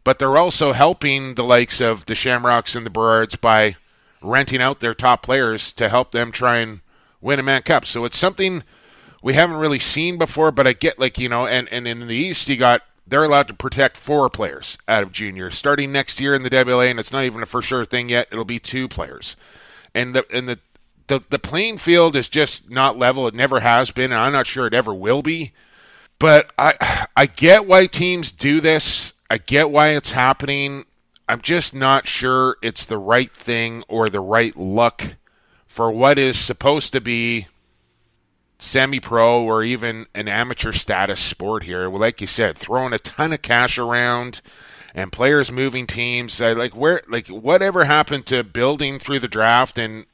but 0.04 0.20
they're 0.20 0.38
also 0.38 0.74
helping 0.74 1.36
the 1.36 1.44
likes 1.44 1.82
of 1.82 2.06
the 2.06 2.16
Shamrocks 2.16 2.76
and 2.76 2.86
the 2.86 2.90
Burrards 2.90 3.36
by 3.36 3.76
renting 4.22 4.62
out 4.62 4.80
their 4.80 4.94
top 4.94 5.24
players 5.24 5.72
to 5.74 5.90
help 5.90 6.12
them 6.12 6.32
try 6.32 6.58
and 6.58 6.82
win 7.22 7.40
a 7.40 7.44
Mann 7.44 7.64
Cup. 7.64 7.86
So 7.86 8.06
it's 8.06 8.18
something 8.18 8.64
we 9.22 9.34
haven't 9.34 9.58
really 9.58 9.80
seen 9.80 10.18
before, 10.18 10.52
but 10.52 10.68
I 10.68 10.74
get 10.74 11.00
like, 11.00 11.18
you 11.18 11.30
know, 11.30 11.48
and, 11.48 11.68
and 11.70 11.88
in 11.88 12.08
the 12.08 12.16
East 12.16 12.48
you 12.48 12.58
got 12.58 12.84
they're 13.08 13.24
allowed 13.24 13.48
to 13.48 13.54
protect 13.54 13.98
four 13.98 14.30
players 14.30 14.78
out 14.88 15.04
of 15.04 15.12
juniors 15.12 15.56
starting 15.56 15.92
next 15.92 16.20
year 16.20 16.34
in 16.34 16.44
the 16.44 16.50
WLA, 16.50 16.90
and 16.90 17.00
it's 17.00 17.12
not 17.12 17.24
even 17.24 17.44
a 17.44 17.46
for 17.46 17.62
sure 17.62 17.86
thing 17.86 18.10
yet. 18.10 18.28
It'll 18.32 18.46
be 18.46 18.60
two 18.60 18.88
players, 18.88 19.38
and 19.94 20.16
the 20.16 20.26
and 20.34 20.50
the 20.50 20.60
the, 21.08 21.22
the 21.30 21.40
playing 21.40 21.78
field 21.78 22.16
is 22.16 22.28
just 22.28 22.70
not 22.70 22.98
level. 22.98 23.28
It 23.28 23.34
never 23.34 23.60
has 23.60 23.92
been, 23.92 24.12
and 24.12 24.20
I'm 24.20 24.32
not 24.32 24.48
sure 24.48 24.68
it 24.68 24.74
ever 24.74 24.94
will 24.94 25.22
be. 25.22 25.52
But 26.20 26.52
I 26.58 27.08
I 27.16 27.26
get 27.26 27.66
why 27.66 27.86
teams 27.86 28.32
do 28.32 28.62
this. 28.62 29.14
I 29.30 29.38
get 29.38 29.72
why 29.72 29.90
it's 29.90 30.12
happening. 30.12 30.86
I'm 31.28 31.42
just 31.42 31.74
not 31.74 32.08
sure 32.08 32.58
it's 32.62 32.86
the 32.86 33.00
right 33.00 33.32
thing 33.32 33.84
or 33.88 34.10
the 34.10 34.20
right 34.20 34.56
look 34.56 35.16
for 35.66 35.92
what 35.92 36.20
is 36.20 36.38
supposed 36.38 36.94
to 36.94 37.02
be 37.02 37.48
semi 38.60 39.00
pro 39.00 39.44
or 39.44 39.64
even 39.64 40.06
an 40.14 40.28
amateur 40.28 40.72
status 40.72 41.20
sport 41.20 41.64
here. 41.64 41.90
Well, 41.90 42.00
like 42.00 42.22
you 42.22 42.28
said, 42.28 42.58
throwing 42.58 42.94
a 42.94 43.00
ton 43.00 43.34
of 43.34 43.42
cash 43.42 43.78
around 43.78 44.42
and 44.94 45.12
players 45.12 45.52
moving 45.52 45.88
teams. 45.88 46.40
Uh, 46.42 46.56
like 46.56 46.76
where 46.76 47.02
like 47.10 47.28
whatever 47.28 47.86
happened 47.86 48.26
to 48.28 48.44
building 48.44 49.00
through 49.00 49.20
the 49.20 49.28
draft 49.28 49.78
and 49.78 50.06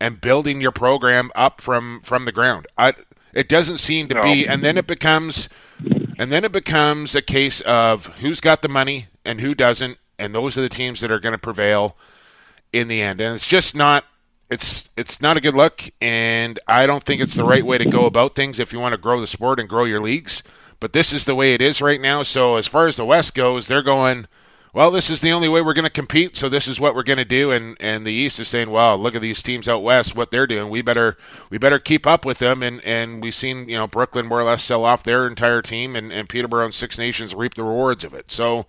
and 0.00 0.20
building 0.20 0.60
your 0.60 0.72
program 0.72 1.30
up 1.34 1.60
from 1.60 2.00
from 2.02 2.24
the 2.24 2.32
ground. 2.32 2.66
I 2.76 2.94
it 3.32 3.48
doesn't 3.48 3.78
seem 3.78 4.08
to 4.08 4.14
no. 4.14 4.22
be 4.22 4.46
and 4.46 4.62
then 4.62 4.78
it 4.78 4.86
becomes 4.86 5.48
and 6.18 6.32
then 6.32 6.44
it 6.44 6.52
becomes 6.52 7.14
a 7.14 7.22
case 7.22 7.60
of 7.62 8.06
who's 8.18 8.40
got 8.40 8.62
the 8.62 8.68
money 8.68 9.06
and 9.24 9.40
who 9.40 9.54
doesn't 9.54 9.98
and 10.18 10.34
those 10.34 10.56
are 10.56 10.62
the 10.62 10.68
teams 10.68 11.00
that 11.00 11.10
are 11.12 11.20
going 11.20 11.32
to 11.32 11.38
prevail 11.38 11.96
in 12.72 12.88
the 12.88 13.02
end. 13.02 13.20
And 13.20 13.34
it's 13.34 13.46
just 13.46 13.74
not 13.74 14.04
it's 14.48 14.88
it's 14.96 15.20
not 15.20 15.36
a 15.36 15.40
good 15.40 15.54
look, 15.54 15.82
and 16.00 16.60
I 16.68 16.86
don't 16.86 17.02
think 17.02 17.20
it's 17.20 17.34
the 17.34 17.44
right 17.44 17.66
way 17.66 17.78
to 17.78 17.84
go 17.84 18.06
about 18.06 18.36
things 18.36 18.60
if 18.60 18.72
you 18.72 18.78
want 18.78 18.92
to 18.92 18.98
grow 18.98 19.20
the 19.20 19.26
sport 19.26 19.58
and 19.58 19.68
grow 19.68 19.84
your 19.84 20.00
leagues. 20.00 20.42
But 20.78 20.92
this 20.92 21.12
is 21.12 21.24
the 21.24 21.34
way 21.34 21.54
it 21.54 21.62
is 21.62 21.82
right 21.82 22.00
now. 22.00 22.22
So 22.22 22.56
as 22.56 22.66
far 22.66 22.86
as 22.86 22.96
the 22.96 23.04
West 23.04 23.34
goes, 23.34 23.66
they're 23.66 23.82
going. 23.82 24.26
Well, 24.76 24.90
this 24.90 25.08
is 25.08 25.22
the 25.22 25.32
only 25.32 25.48
way 25.48 25.62
we're 25.62 25.72
going 25.72 25.86
to 25.86 25.90
compete, 25.90 26.36
so 26.36 26.50
this 26.50 26.68
is 26.68 26.78
what 26.78 26.94
we're 26.94 27.02
going 27.02 27.16
to 27.16 27.24
do. 27.24 27.50
And, 27.50 27.78
and 27.80 28.06
the 28.06 28.12
East 28.12 28.38
is 28.38 28.48
saying, 28.48 28.68
"Well, 28.68 28.98
look 28.98 29.14
at 29.14 29.22
these 29.22 29.42
teams 29.42 29.70
out 29.70 29.82
west, 29.82 30.14
what 30.14 30.30
they're 30.30 30.46
doing. 30.46 30.68
We 30.68 30.82
better 30.82 31.16
we 31.48 31.56
better 31.56 31.78
keep 31.78 32.06
up 32.06 32.26
with 32.26 32.40
them." 32.40 32.62
And 32.62 32.84
and 32.84 33.22
we've 33.22 33.34
seen 33.34 33.70
you 33.70 33.78
know 33.78 33.86
Brooklyn 33.86 34.26
more 34.26 34.38
or 34.38 34.44
less 34.44 34.62
sell 34.62 34.84
off 34.84 35.02
their 35.02 35.26
entire 35.26 35.62
team, 35.62 35.96
and, 35.96 36.12
and 36.12 36.28
Peterborough 36.28 36.66
and 36.66 36.74
Six 36.74 36.98
Nations 36.98 37.34
reap 37.34 37.54
the 37.54 37.64
rewards 37.64 38.04
of 38.04 38.12
it. 38.12 38.30
So 38.30 38.66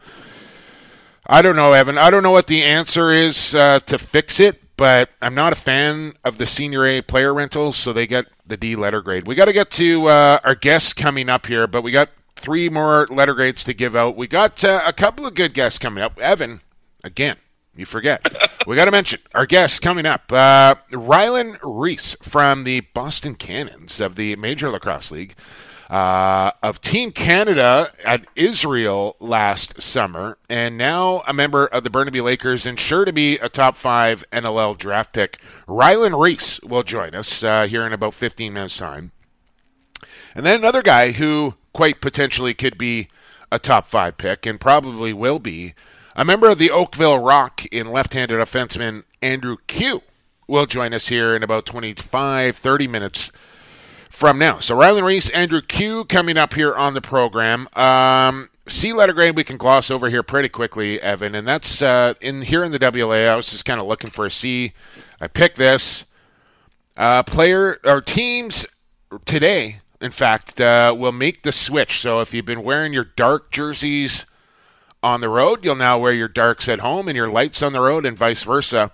I 1.26 1.42
don't 1.42 1.58
know, 1.58 1.74
Evan. 1.74 1.98
I 1.98 2.10
don't 2.10 2.24
know 2.24 2.32
what 2.32 2.48
the 2.48 2.64
answer 2.64 3.12
is 3.12 3.54
uh, 3.54 3.80
to 3.80 3.98
fix 3.98 4.40
it, 4.40 4.62
but 4.78 5.10
I'm 5.22 5.36
not 5.36 5.52
a 5.52 5.58
fan 5.58 6.14
of 6.24 6.38
the 6.38 6.46
senior 6.46 6.86
A 6.86 7.02
player 7.02 7.34
rentals, 7.34 7.76
so 7.76 7.92
they 7.92 8.08
get 8.08 8.28
the 8.46 8.56
D 8.56 8.78
letter 8.78 9.02
grade. 9.02 9.28
We 9.28 9.36
got 9.36 9.46
to 9.46 9.54
get 9.54 9.72
to 9.72 10.08
uh, 10.08 10.40
our 10.46 10.56
guests 10.56 10.94
coming 10.94 11.28
up 11.28 11.48
here, 11.48 11.68
but 11.68 11.82
we 11.82 11.92
got 11.92 12.08
three 12.38 12.70
more 12.70 13.08
letter 13.10 13.34
grades 13.34 13.64
to 13.66 13.74
give 13.74 13.96
out. 13.96 14.16
We 14.16 14.28
got 14.28 14.64
uh, 14.64 14.82
a 14.86 14.94
couple 14.94 15.26
of 15.26 15.34
good 15.34 15.54
guests 15.54 15.80
coming 15.80 16.04
up. 16.04 16.20
Evan, 16.20 16.62
again, 17.04 17.38
you 17.76 17.86
forget. 17.86 18.26
we 18.68 18.76
got 18.76 18.86
to 18.86 18.92
mention 18.92 19.20
our 19.36 19.46
guests 19.46 19.80
coming 19.80 20.06
up. 20.06 20.32
Uh, 20.32 20.76
Ryland 20.92 21.58
Rees 21.64 22.16
from 22.22 22.64
the 22.64 22.82
Boston 22.82 23.36
Cannons 23.36 24.00
of 24.00 24.16
the 24.16 24.36
Major 24.36 24.70
Lacrosse 24.70 25.12
League 25.12 25.36
uh, 25.90 26.52
of 26.62 26.82
Team 26.82 27.12
Canada 27.12 27.92
at 28.06 28.26
Israel 28.36 29.16
last 29.20 29.82
summer, 29.82 30.38
and 30.50 30.78
now 30.78 31.24
a 31.28 31.34
member 31.34 31.68
of 31.68 31.84
the 31.84 31.90
Burnaby 31.90 32.22
Lakers 32.22 32.66
and 32.66 32.80
sure 32.80 33.06
to 33.06 33.14
be 33.14 33.38
a 33.38 33.50
top 33.50 33.76
five 33.76 34.24
NLL 34.32 34.78
draft 34.78 35.14
pick. 35.14 35.40
Ryland 35.68 36.20
Rees 36.20 36.60
will 36.64 36.84
join 36.84 37.16
us 37.16 37.44
uh, 37.44 37.68
here 37.68 37.86
in 37.86 37.94
about 37.94 38.14
15 38.14 38.54
minutes' 38.54 38.78
time. 38.78 39.12
And 40.36 40.46
then 40.46 40.60
another 40.60 40.84
guy 40.84 41.12
who 41.12 41.56
quite 41.78 42.02
potentially 42.02 42.56
could 42.56 42.76
be 42.76 43.08
a 43.52 43.60
top 43.60 43.86
five 43.86 44.18
pick 44.18 44.48
and 44.48 44.60
probably 44.60 45.14
will 45.14 45.38
be 45.38 45.76
a 46.16 46.26
member 46.26 46.50
of 46.50 46.58
the 46.58 46.72
Oakville 46.72 47.20
Rock 47.20 47.68
in 47.68 47.92
left 47.92 48.14
handed 48.14 48.40
offenseman 48.40 49.04
Andrew 49.22 49.58
Kew 49.68 50.02
will 50.48 50.66
join 50.66 50.92
us 50.92 51.10
here 51.10 51.36
in 51.36 51.44
about 51.44 51.68
25, 51.68 52.58
30 52.58 52.88
minutes 52.88 53.32
from 54.10 54.40
now. 54.40 54.58
So 54.58 54.76
Ryland 54.76 55.06
Rees, 55.06 55.30
Andrew 55.30 55.62
Kew 55.62 56.04
coming 56.06 56.36
up 56.36 56.56
here 56.56 56.74
on 56.74 56.96
the 56.96 57.02
program. 57.02 57.68
Um, 57.74 58.50
C 58.68 58.92
letter 58.92 59.14
grade 59.14 59.36
we 59.36 59.44
can 59.44 59.58
gloss 59.58 59.92
over 59.92 60.10
here 60.10 60.24
pretty 60.24 60.50
quickly, 60.50 61.00
Evan, 61.00 61.36
and 61.36 61.48
that's 61.48 61.84
uh, 61.84 62.16
in 62.22 62.42
here 62.42 62.64
in 62.64 62.72
the 62.72 62.80
WLA. 62.80 63.30
I 63.30 63.36
was 63.36 63.52
just 63.52 63.66
kind 63.66 63.80
of 63.80 63.86
looking 63.86 64.10
for 64.10 64.26
a 64.26 64.32
C. 64.32 64.74
I 65.22 65.28
picked 65.28 65.58
this 65.58 66.06
uh, 66.98 67.22
player 67.22 67.80
or 67.86 68.02
teams 68.02 68.66
today. 69.26 69.82
In 70.00 70.12
fact, 70.12 70.62
uh, 70.62 70.96
will 70.98 71.12
make 71.12 71.42
the 71.42 71.52
switch. 71.52 72.00
So 72.00 72.22
if 72.22 72.34
you've 72.34 72.46
been 72.46 72.64
wearing 72.64 72.94
your 72.94 73.04
dark 73.04 73.52
jerseys 73.52 74.26
on 75.02 75.22
the 75.22 75.30
road, 75.30 75.66
you'll 75.66 75.76
now 75.76 75.98
wear 75.98 76.14
your 76.14 76.28
darks 76.28 76.70
at 76.70 76.80
home 76.80 77.08
and 77.08 77.16
your 77.16 77.30
lights 77.30 77.64
on 77.64 77.74
the 77.74 77.82
road, 77.82 78.06
and 78.06 78.18
vice 78.18 78.44
versa. 78.44 78.92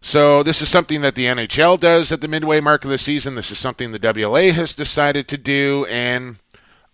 So 0.00 0.42
this 0.42 0.62
is 0.62 0.68
something 0.68 1.00
that 1.00 1.14
the 1.14 1.24
NHL 1.24 1.80
does 1.80 2.12
at 2.12 2.20
the 2.20 2.28
midway 2.28 2.60
mark 2.60 2.84
of 2.84 2.90
the 2.90 2.98
season. 2.98 3.34
This 3.34 3.50
is 3.50 3.58
something 3.58 3.90
the 3.90 3.98
WLA 3.98 4.52
has 4.52 4.74
decided 4.74 5.28
to 5.28 5.38
do, 5.38 5.86
and 5.88 6.36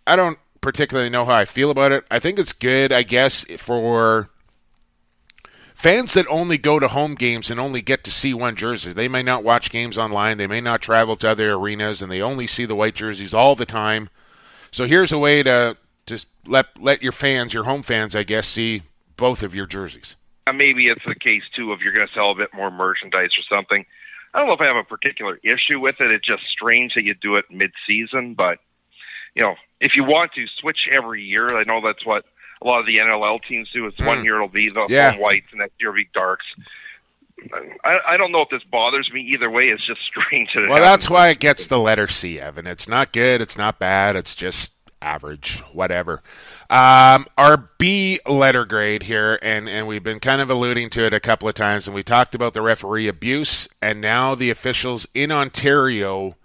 I 0.07 0.17
don't 0.17 0.39
particularly 0.61 1.11
know 1.11 1.25
how 1.25 1.35
I 1.35 1.45
feel 1.45 1.71
about 1.71 1.93
it. 1.93 2.05
I 2.11 2.19
think 2.19 2.39
it's 2.39 2.53
good, 2.53 2.93
I 2.93 3.03
guess, 3.03 3.45
for 3.59 4.31
fans 5.75 6.15
that 6.15 6.27
only 6.29 6.57
go 6.57 6.79
to 6.79 6.89
home 6.89 7.15
games 7.15 7.51
and 7.51 7.61
only 7.61 7.83
get 7.83 8.05
to 8.05 8.11
see 8.11 8.33
one 8.33 8.57
jersey. 8.57 8.93
They 8.93 9.09
may 9.09 9.23
not 9.23 9.45
watch 9.45 9.71
games 9.71 9.99
online, 9.99 10.39
they 10.39 10.47
may 10.47 10.61
not 10.61 10.81
travel 10.81 11.17
to 11.17 11.29
other 11.29 11.53
arenas, 11.53 12.01
and 12.01 12.11
they 12.11 12.23
only 12.23 12.47
see 12.47 12.65
the 12.65 12.77
white 12.77 12.95
jerseys 12.95 13.35
all 13.35 13.55
the 13.55 13.67
time. 13.67 14.09
So 14.71 14.87
here's 14.87 15.13
a 15.13 15.19
way 15.19 15.43
to 15.43 15.77
just 16.07 16.27
let 16.47 16.67
let 16.81 17.03
your 17.03 17.13
fans, 17.13 17.53
your 17.53 17.65
home 17.65 17.83
fans, 17.83 18.17
I 18.17 18.23
guess, 18.23 18.47
see 18.47 18.83
both 19.17 19.43
of 19.43 19.55
your 19.55 19.67
jerseys. 19.67 20.17
Uh, 20.47 20.53
maybe 20.53 20.89
it's 20.89 21.05
the 21.07 21.15
case 21.15 21.43
too 21.55 21.73
if 21.73 21.81
you're 21.81 21.95
going 21.95 22.07
to 22.07 22.13
sell 22.13 22.31
a 22.31 22.35
bit 22.35 22.51
more 22.55 22.71
merchandise 22.71 23.31
or 23.39 23.57
something. 23.57 23.85
I 24.33 24.39
don't 24.39 24.49
know 24.49 24.55
if 24.55 24.61
I 24.61 24.67
have 24.67 24.77
a 24.77 24.85
particular 24.85 25.39
issue 25.45 25.79
with 25.79 25.97
it. 26.01 26.11
It's 26.11 26.27
just 26.27 26.43
strange 26.51 26.95
that 26.95 27.05
you 27.05 27.15
do 27.15 27.37
it 27.37 27.45
mid-season, 27.51 28.35
but 28.35 28.59
you 29.35 29.43
know, 29.43 29.55
if 29.81 29.97
you 29.97 30.05
want 30.05 30.33
to 30.35 30.47
switch 30.61 30.89
every 30.91 31.23
year, 31.23 31.57
I 31.57 31.65
know 31.65 31.81
that's 31.81 32.05
what 32.05 32.25
a 32.65 32.67
lot 32.67 32.81
of 32.81 32.87
the 32.87 32.97
NLL 32.97 33.43
teams 33.47 33.71
do. 33.71 33.87
It's 33.87 33.99
mm. 33.99 34.07
one 34.07 34.25
year 34.25 34.37
it'll 34.37 34.49
be 34.49 34.71
the 34.71 34.87
yeah. 34.89 35.19
whites, 35.19 35.47
and 35.53 35.61
next 35.61 35.75
year 35.79 35.91
it'll 35.91 36.03
be 36.03 36.09
darks. 36.15 36.47
I, 37.85 37.99
I 38.09 38.17
don't 38.17 38.33
know 38.33 38.41
if 38.41 38.49
this 38.49 38.63
bothers 38.65 39.11
me 39.13 39.21
either 39.21 39.51
way. 39.51 39.65
It's 39.65 39.85
just 39.85 40.01
strange. 40.07 40.51
That 40.55 40.69
well, 40.69 40.81
that's 40.81 41.11
why 41.11 41.29
it 41.29 41.41
gets 41.41 41.67
the 41.67 41.79
letter 41.79 42.09
C, 42.09 42.41
Evan. 42.41 42.67
It's 42.67 42.89
not 42.89 43.13
good. 43.13 43.41
It's 43.41 43.59
not 43.59 43.79
bad. 43.79 44.17
It's 44.17 44.35
just 44.35 44.73
average, 45.03 45.61
whatever. 45.73 46.23
Um, 46.71 47.27
our 47.37 47.69
B 47.79 48.21
letter 48.27 48.65
grade 48.65 49.03
here, 49.03 49.39
and, 49.43 49.69
and 49.69 49.87
we've 49.87 50.03
been 50.03 50.21
kind 50.21 50.41
of 50.41 50.49
alluding 50.49 50.89
to 50.91 51.05
it 51.05 51.13
a 51.13 51.21
couple 51.21 51.47
of 51.47 51.55
times, 51.55 51.87
and 51.87 51.95
we 51.95 52.03
talked 52.03 52.35
about 52.35 52.55
the 52.55 52.63
referee 52.63 53.07
abuse, 53.07 53.69
and 53.83 54.01
now 54.01 54.35
the 54.35 54.49
officials 54.49 55.07
in 55.13 55.31
Ontario 55.31 56.37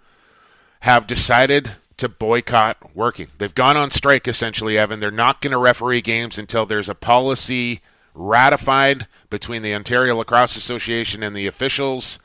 have 0.80 1.06
decided 1.06 1.72
to 2.00 2.08
boycott 2.08 2.94
working. 2.94 3.28
They've 3.38 3.54
gone 3.54 3.76
on 3.76 3.90
strike, 3.90 4.26
essentially, 4.26 4.78
Evan. 4.78 5.00
They're 5.00 5.10
not 5.10 5.40
going 5.40 5.52
to 5.52 5.58
referee 5.58 6.00
games 6.00 6.38
until 6.38 6.66
there's 6.66 6.88
a 6.88 6.94
policy 6.94 7.80
ratified 8.14 9.06
between 9.28 9.62
the 9.62 9.74
Ontario 9.74 10.16
Lacrosse 10.16 10.56
Association 10.56 11.22
and 11.22 11.36
the 11.36 11.46
officials 11.46 12.18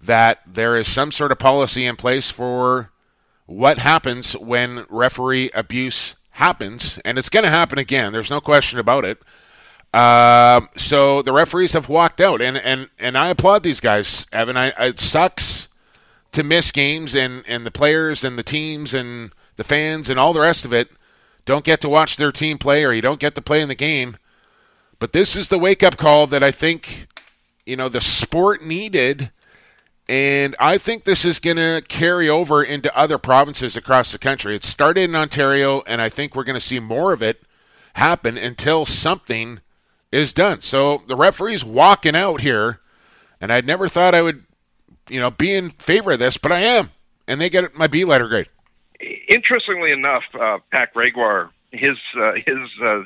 that 0.00 0.40
there 0.46 0.76
is 0.76 0.86
some 0.86 1.10
sort 1.10 1.32
of 1.32 1.38
policy 1.38 1.84
in 1.84 1.96
place 1.96 2.30
for 2.30 2.90
what 3.46 3.78
happens 3.78 4.34
when 4.34 4.86
referee 4.88 5.50
abuse 5.54 6.14
happens, 6.32 6.98
and 6.98 7.18
it's 7.18 7.28
going 7.28 7.44
to 7.44 7.50
happen 7.50 7.78
again. 7.78 8.12
There's 8.12 8.30
no 8.30 8.40
question 8.40 8.78
about 8.78 9.04
it. 9.04 9.18
Uh, 9.92 10.60
so 10.76 11.20
the 11.22 11.32
referees 11.32 11.72
have 11.72 11.88
walked 11.88 12.20
out, 12.20 12.40
and 12.40 12.56
and 12.56 12.88
and 12.98 13.18
I 13.18 13.28
applaud 13.28 13.62
these 13.64 13.80
guys, 13.80 14.26
Evan. 14.32 14.56
I, 14.56 14.68
it 14.78 15.00
sucks 15.00 15.68
to 16.32 16.42
miss 16.42 16.72
games, 16.72 17.14
and 17.14 17.44
and 17.46 17.66
the 17.66 17.70
players 17.70 18.24
and 18.24 18.38
the 18.38 18.42
teams 18.42 18.94
and 18.94 19.32
the 19.56 19.64
fans 19.64 20.08
and 20.08 20.18
all 20.18 20.32
the 20.32 20.40
rest 20.40 20.64
of 20.64 20.72
it 20.72 20.90
don't 21.44 21.64
get 21.64 21.80
to 21.80 21.88
watch 21.88 22.16
their 22.16 22.32
team 22.32 22.58
play, 22.58 22.84
or 22.84 22.92
you 22.92 23.02
don't 23.02 23.20
get 23.20 23.34
to 23.34 23.42
play 23.42 23.60
in 23.60 23.68
the 23.68 23.74
game. 23.74 24.16
But 24.98 25.12
this 25.12 25.34
is 25.34 25.48
the 25.48 25.58
wake 25.58 25.82
up 25.82 25.96
call 25.96 26.26
that 26.28 26.42
I 26.42 26.50
think 26.50 27.06
you 27.66 27.76
know 27.76 27.88
the 27.88 28.00
sport 28.00 28.62
needed 28.62 29.30
and 30.10 30.56
I 30.58 30.76
think 30.76 31.04
this 31.04 31.24
is 31.24 31.38
going 31.38 31.58
to 31.58 31.82
carry 31.86 32.28
over 32.28 32.64
into 32.64 32.94
other 32.98 33.16
provinces 33.16 33.76
across 33.76 34.10
the 34.10 34.18
country. 34.18 34.56
It 34.56 34.64
started 34.64 35.02
in 35.02 35.14
Ontario, 35.14 35.84
and 35.86 36.02
I 36.02 36.08
think 36.08 36.34
we're 36.34 36.42
going 36.42 36.54
to 36.54 36.60
see 36.60 36.80
more 36.80 37.12
of 37.12 37.22
it 37.22 37.42
happen 37.92 38.36
until 38.36 38.84
something 38.84 39.60
is 40.10 40.32
done. 40.32 40.62
So 40.62 41.04
the 41.06 41.14
referee's 41.14 41.64
walking 41.64 42.16
out 42.16 42.40
here, 42.40 42.80
and 43.40 43.52
I 43.52 43.60
never 43.60 43.86
thought 43.86 44.16
I 44.16 44.22
would, 44.22 44.42
you 45.10 45.20
know, 45.20 45.30
be 45.30 45.54
in 45.54 45.70
favor 45.70 46.12
of 46.12 46.18
this, 46.18 46.36
but 46.36 46.52
I 46.52 46.60
am, 46.60 46.90
and 47.28 47.40
they 47.40 47.50
get 47.50 47.76
my 47.76 47.86
B 47.86 48.04
letter 48.04 48.28
grade. 48.28 48.48
Interestingly 49.28 49.92
enough, 49.92 50.22
uh, 50.38 50.58
Pat 50.70 50.92
Gregoire, 50.92 51.50
his 51.72 51.96
uh, 52.16 52.32
his 52.34 52.68
uh, 52.82 53.02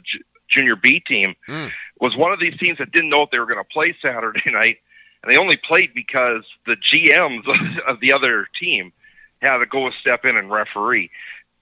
junior 0.49 0.77
B 0.77 1.03
team, 1.07 1.35
mm. 1.49 1.71
was 2.01 2.17
one 2.17 2.33
of 2.33 2.41
these 2.41 2.57
teams 2.59 2.79
that 2.79 2.93
didn't 2.93 3.11
know 3.11 3.23
if 3.23 3.31
they 3.31 3.39
were 3.39 3.47
going 3.47 3.63
to 3.63 3.73
play 3.73 3.97
Saturday 4.03 4.43
night 4.47 4.79
and 5.25 5.33
they 5.33 5.39
only 5.39 5.57
played 5.57 5.95
because 5.95 6.45
the 6.67 6.77
GMs 6.77 7.45
of 7.89 8.01
the 8.01 8.13
other 8.13 8.47
team 8.61 8.93
had 9.41 9.59
to 9.59 9.67
go 9.67 9.89
a 9.89 9.93
step 9.93 10.25
in 10.25 10.37
and 10.37 10.51
referee. 10.51 11.11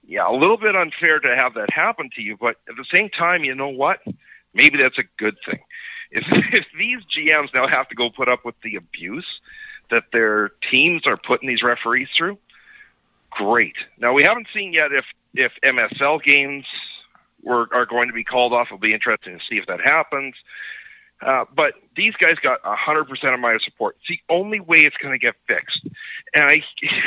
Yeah, 0.05 0.29
a 0.29 0.35
little 0.35 0.57
bit 0.57 0.75
unfair 0.75 1.19
to 1.19 1.35
have 1.37 1.53
that 1.53 1.69
happen 1.71 2.09
to 2.15 2.21
you, 2.21 2.35
but 2.37 2.57
at 2.67 2.75
the 2.75 2.85
same 2.93 3.09
time, 3.09 3.45
you 3.45 3.55
know 3.55 3.69
what? 3.69 3.99
Maybe 4.53 4.77
that's 4.77 4.97
a 4.97 5.07
good 5.17 5.37
thing. 5.45 5.59
If 6.11 6.25
if 6.51 6.65
these 6.77 6.99
GMs 7.15 7.53
now 7.53 7.67
have 7.67 7.87
to 7.89 7.95
go 7.95 8.09
put 8.09 8.27
up 8.27 8.43
with 8.43 8.55
the 8.63 8.75
abuse 8.75 9.27
that 9.89 10.05
their 10.11 10.49
teams 10.71 11.05
are 11.05 11.17
putting 11.17 11.47
these 11.47 11.63
referees 11.63 12.07
through, 12.17 12.37
great. 13.31 13.75
Now 13.97 14.13
we 14.13 14.23
haven't 14.23 14.47
seen 14.53 14.73
yet 14.73 14.91
if 14.91 15.05
if 15.33 15.51
MSL 15.63 16.23
games 16.23 16.65
were 17.43 17.67
are 17.73 17.85
going 17.85 18.07
to 18.07 18.13
be 18.13 18.23
called 18.23 18.53
off. 18.53 18.67
It'll 18.67 18.77
be 18.77 18.93
interesting 18.93 19.37
to 19.37 19.43
see 19.49 19.57
if 19.57 19.65
that 19.67 19.79
happens. 19.83 20.35
Uh, 21.21 21.45
but 21.55 21.73
these 21.95 22.13
guys 22.15 22.33
got 22.41 22.61
100% 22.63 23.33
of 23.33 23.39
my 23.39 23.57
support. 23.63 23.95
It's 23.99 24.09
the 24.09 24.33
only 24.33 24.59
way 24.59 24.79
it's 24.79 24.97
going 24.97 25.13
to 25.13 25.19
get 25.19 25.35
fixed. 25.47 25.79
And 26.33 26.43
I 26.51 26.61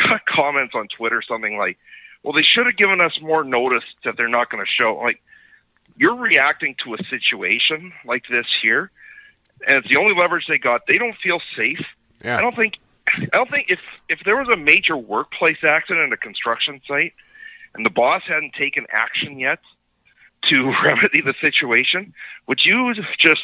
got 0.08 0.24
comments 0.24 0.74
on 0.74 0.88
Twitter, 0.88 1.20
something 1.26 1.58
like, 1.58 1.78
well, 2.22 2.32
they 2.32 2.42
should 2.42 2.66
have 2.66 2.76
given 2.76 3.00
us 3.00 3.12
more 3.20 3.44
notice 3.44 3.84
that 4.04 4.16
they're 4.16 4.28
not 4.28 4.50
going 4.50 4.64
to 4.64 4.70
show. 4.70 4.96
Like, 5.02 5.20
you're 5.96 6.16
reacting 6.16 6.76
to 6.84 6.94
a 6.94 6.98
situation 7.10 7.92
like 8.04 8.24
this 8.30 8.46
here, 8.62 8.90
and 9.66 9.78
it's 9.78 9.88
the 9.92 9.98
only 9.98 10.14
leverage 10.18 10.44
they 10.48 10.58
got. 10.58 10.82
They 10.86 10.98
don't 10.98 11.16
feel 11.22 11.40
safe. 11.56 11.84
Yeah. 12.24 12.38
I 12.38 12.40
don't 12.40 12.56
think. 12.56 12.74
I 13.08 13.36
don't 13.36 13.50
think 13.50 13.66
if 13.68 13.78
if 14.08 14.20
there 14.24 14.36
was 14.36 14.48
a 14.48 14.56
major 14.56 14.96
workplace 14.96 15.58
accident 15.62 16.12
at 16.12 16.12
a 16.12 16.16
construction 16.16 16.80
site, 16.88 17.14
and 17.74 17.86
the 17.86 17.90
boss 17.90 18.22
hadn't 18.26 18.54
taken 18.54 18.86
action 18.90 19.38
yet 19.38 19.60
to 20.50 20.72
remedy 20.84 21.22
the 21.22 21.34
situation, 21.40 22.12
would 22.46 22.60
you 22.64 22.94
just 23.18 23.42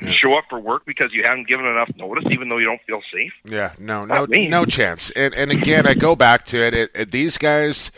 yeah. 0.00 0.10
show 0.10 0.36
up 0.36 0.44
for 0.48 0.60
work 0.60 0.84
because 0.84 1.12
you 1.12 1.22
haven't 1.24 1.48
given 1.48 1.66
enough 1.66 1.90
notice, 1.96 2.24
even 2.30 2.48
though 2.48 2.58
you 2.58 2.66
don't 2.66 2.82
feel 2.86 3.00
safe. 3.12 3.32
Yeah, 3.44 3.72
no, 3.78 4.04
no, 4.04 4.26
no 4.26 4.64
chance. 4.64 5.10
And 5.12 5.34
and 5.34 5.50
again, 5.50 5.86
I 5.86 5.94
go 5.94 6.14
back 6.14 6.44
to 6.46 6.58
it, 6.58 6.74
it, 6.74 6.90
it. 6.94 7.10
These 7.10 7.38
guys 7.38 7.90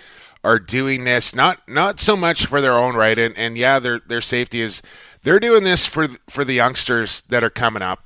are 0.43 0.59
doing 0.59 1.05
this 1.05 1.35
not 1.35 1.61
not 1.69 1.99
so 2.01 2.17
much 2.17 2.47
for 2.47 2.61
their 2.61 2.75
own 2.75 2.95
right, 2.95 3.19
and, 3.19 3.37
and 3.37 3.57
yeah, 3.57 3.79
their 3.79 4.01
their 4.01 4.21
safety 4.21 4.61
is. 4.61 4.83
They're 5.23 5.41
doing 5.41 5.65
this 5.65 5.85
for 5.85 6.09
for 6.29 6.45
the 6.45 6.55
youngsters 6.55 7.21
that 7.23 7.45
are 7.45 7.51
coming 7.51 7.83
up, 7.83 8.03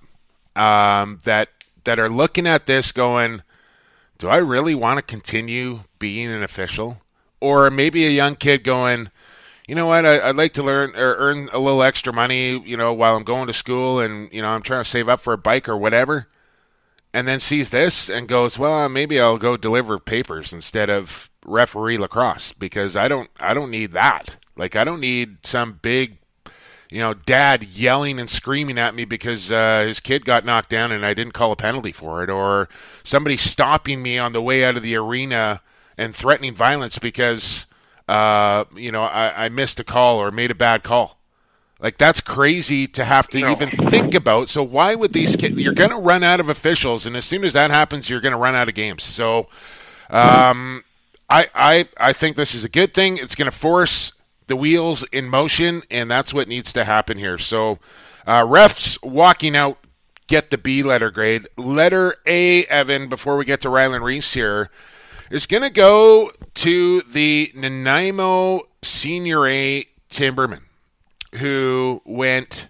um, 0.57 1.21
that 1.25 1.49
that 1.85 1.99
are 1.99 2.09
looking 2.09 2.47
at 2.47 2.67
this 2.67 2.93
going, 2.93 3.43
do 4.19 4.29
I 4.29 4.39
really 4.39 4.75
want 4.75 4.99
to 4.99 5.03
continue 5.03 5.81
being 5.99 6.33
an 6.33 6.43
official? 6.43 7.01
Or 7.41 7.71
maybe 7.71 8.07
a 8.07 8.11
young 8.11 8.37
kid 8.37 8.65
going, 8.65 9.11
you 9.69 9.75
know 9.75 9.87
what, 9.87 10.05
I, 10.05 10.27
would 10.27 10.37
like 10.37 10.53
to 10.55 10.63
learn 10.63 10.95
or 10.95 11.17
earn 11.17 11.49
a 11.53 11.59
little 11.59 11.83
extra 11.83 12.13
money, 12.13 12.59
you 12.59 12.77
know, 12.77 12.93
while 12.93 13.17
I'm 13.17 13.25
going 13.25 13.47
to 13.47 13.53
school 13.53 14.01
and, 14.01 14.33
you 14.33 14.43
know, 14.43 14.49
I'm 14.49 14.63
trying 14.63 14.83
to 14.83 14.89
save 14.89 15.09
up 15.09 15.21
for 15.21 15.33
a 15.33 15.39
bike 15.39 15.69
or 15.69 15.77
whatever. 15.77 16.29
And 17.13 17.29
then 17.29 17.39
sees 17.39 17.71
this 17.71 18.11
and 18.11 18.27
goes, 18.27 18.59
well, 18.59 18.89
maybe 18.89 19.21
I'll 19.21 19.39
go 19.39 19.57
deliver 19.57 19.99
papers 19.99 20.53
instead 20.53 20.91
of 20.91 21.31
referee 21.47 21.97
lacrosse 21.97 22.53
because 22.53 22.97
I 22.97 23.09
don't, 23.09 23.31
I 23.39 23.55
don't 23.55 23.71
need 23.71 23.93
that. 23.93 24.37
Like, 24.57 24.75
I 24.75 24.85
don't 24.85 25.01
need 25.01 25.47
some 25.47 25.79
big, 25.81 26.19
you 26.95 27.01
know, 27.01 27.13
dad 27.13 27.65
yelling 27.65 28.21
and 28.21 28.31
screaming 28.31 28.79
at 28.79 28.95
me 28.95 29.05
because 29.05 29.51
uh, 29.51 29.85
his 29.85 29.99
kid 29.99 30.25
got 30.25 30.45
knocked 30.45 30.71
down 30.71 30.93
and 30.93 31.05
I 31.05 31.13
didn't 31.13 31.33
call 31.33 31.51
a 31.51 31.57
penalty 31.57 31.91
for 31.91 32.23
it, 32.23 32.31
or 32.31 32.69
somebody 33.03 33.37
stopping 33.37 34.01
me 34.01 34.17
on 34.17 34.33
the 34.33 34.41
way 34.41 34.65
out 34.65 34.77
of 34.77 34.85
the 34.85 34.95
arena 34.95 35.61
and 35.99 36.15
threatening 36.15 36.55
violence 36.55 37.01
because 37.01 37.67
uh, 38.07 38.65
you 38.77 38.93
know, 38.93 39.03
I, 39.03 39.47
I 39.47 39.49
missed 39.49 39.81
a 39.81 39.85
call 39.85 40.19
or 40.19 40.31
made 40.31 40.53
a 40.53 40.55
bad 40.55 40.85
call. 40.85 41.19
Like 41.81 41.99
that's 41.99 42.21
crazy 42.21 42.87
to 42.87 43.05
have 43.05 43.29
to 43.31 43.41
no. 43.41 43.51
even 43.51 43.71
think 43.71 44.15
about. 44.15 44.49
So 44.49 44.63
why 44.63 44.95
would 44.95 45.13
these 45.13 45.35
kids? 45.35 45.61
You're 45.61 45.73
going 45.73 45.91
to 45.91 45.97
run 45.97 46.23
out 46.23 46.39
of 46.39 46.49
officials, 46.49 47.07
and 47.07 47.17
as 47.17 47.25
soon 47.25 47.45
as 47.45 47.55
that 47.55 47.73
happens, 47.73 48.09
you're 48.09 48.21
going 48.21 48.33
to 48.33 48.39
run 48.39 48.55
out 48.55 48.69
of 48.69 48.75
games. 48.75 49.03
So, 49.03 49.49
um, 50.11 50.85
I 51.29 51.49
I 51.55 51.89
I 51.97 52.13
think 52.13 52.37
this 52.37 52.55
is 52.55 52.65
a 52.65 52.69
good 52.69 52.95
thing. 52.95 53.19
It's 53.19 53.35
going 53.35 53.51
to 53.51 53.57
force 53.57 54.13
the 54.47 54.57
wheels 54.57 55.05
in 55.05 55.29
motion, 55.29 55.83
and 55.91 56.11
that's 56.11 56.35
what 56.35 56.49
needs 56.49 56.73
to 56.75 56.85
happen 56.85 57.19
here. 57.19 57.39
So, 57.39 57.79
uh, 58.27 58.43
refs 58.43 59.03
walking 59.03 59.57
out 59.57 59.79
get 60.27 60.51
the 60.51 60.59
B 60.59 60.83
letter 60.83 61.11
grade. 61.11 61.47
Letter 61.57 62.17
A, 62.27 62.65
Evan. 62.67 63.09
Before 63.09 63.37
we 63.37 63.45
get 63.45 63.61
to 63.63 63.69
Ryland 63.69 64.05
Rees 64.05 64.33
here 64.33 64.71
is 65.31 65.47
going 65.47 65.63
to 65.63 65.71
go 65.71 66.31
to 66.55 67.01
the 67.03 67.53
Nanaimo 67.55 68.63
Senior 68.83 69.47
A 69.49 69.87
Timbermen, 70.11 70.63
who 71.37 72.03
went 72.05 72.69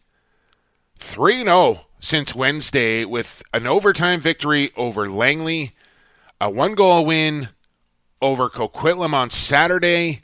3 0.98 1.42
0 1.42 1.86
since 2.00 2.34
Wednesday 2.34 3.04
with 3.04 3.42
an 3.52 3.66
overtime 3.66 4.20
victory 4.20 4.72
over 4.76 5.08
Langley, 5.08 5.72
a 6.40 6.50
one 6.50 6.74
goal 6.74 7.04
win 7.04 7.48
over 8.20 8.48
Coquitlam 8.48 9.12
on 9.12 9.30
Saturday. 9.30 10.20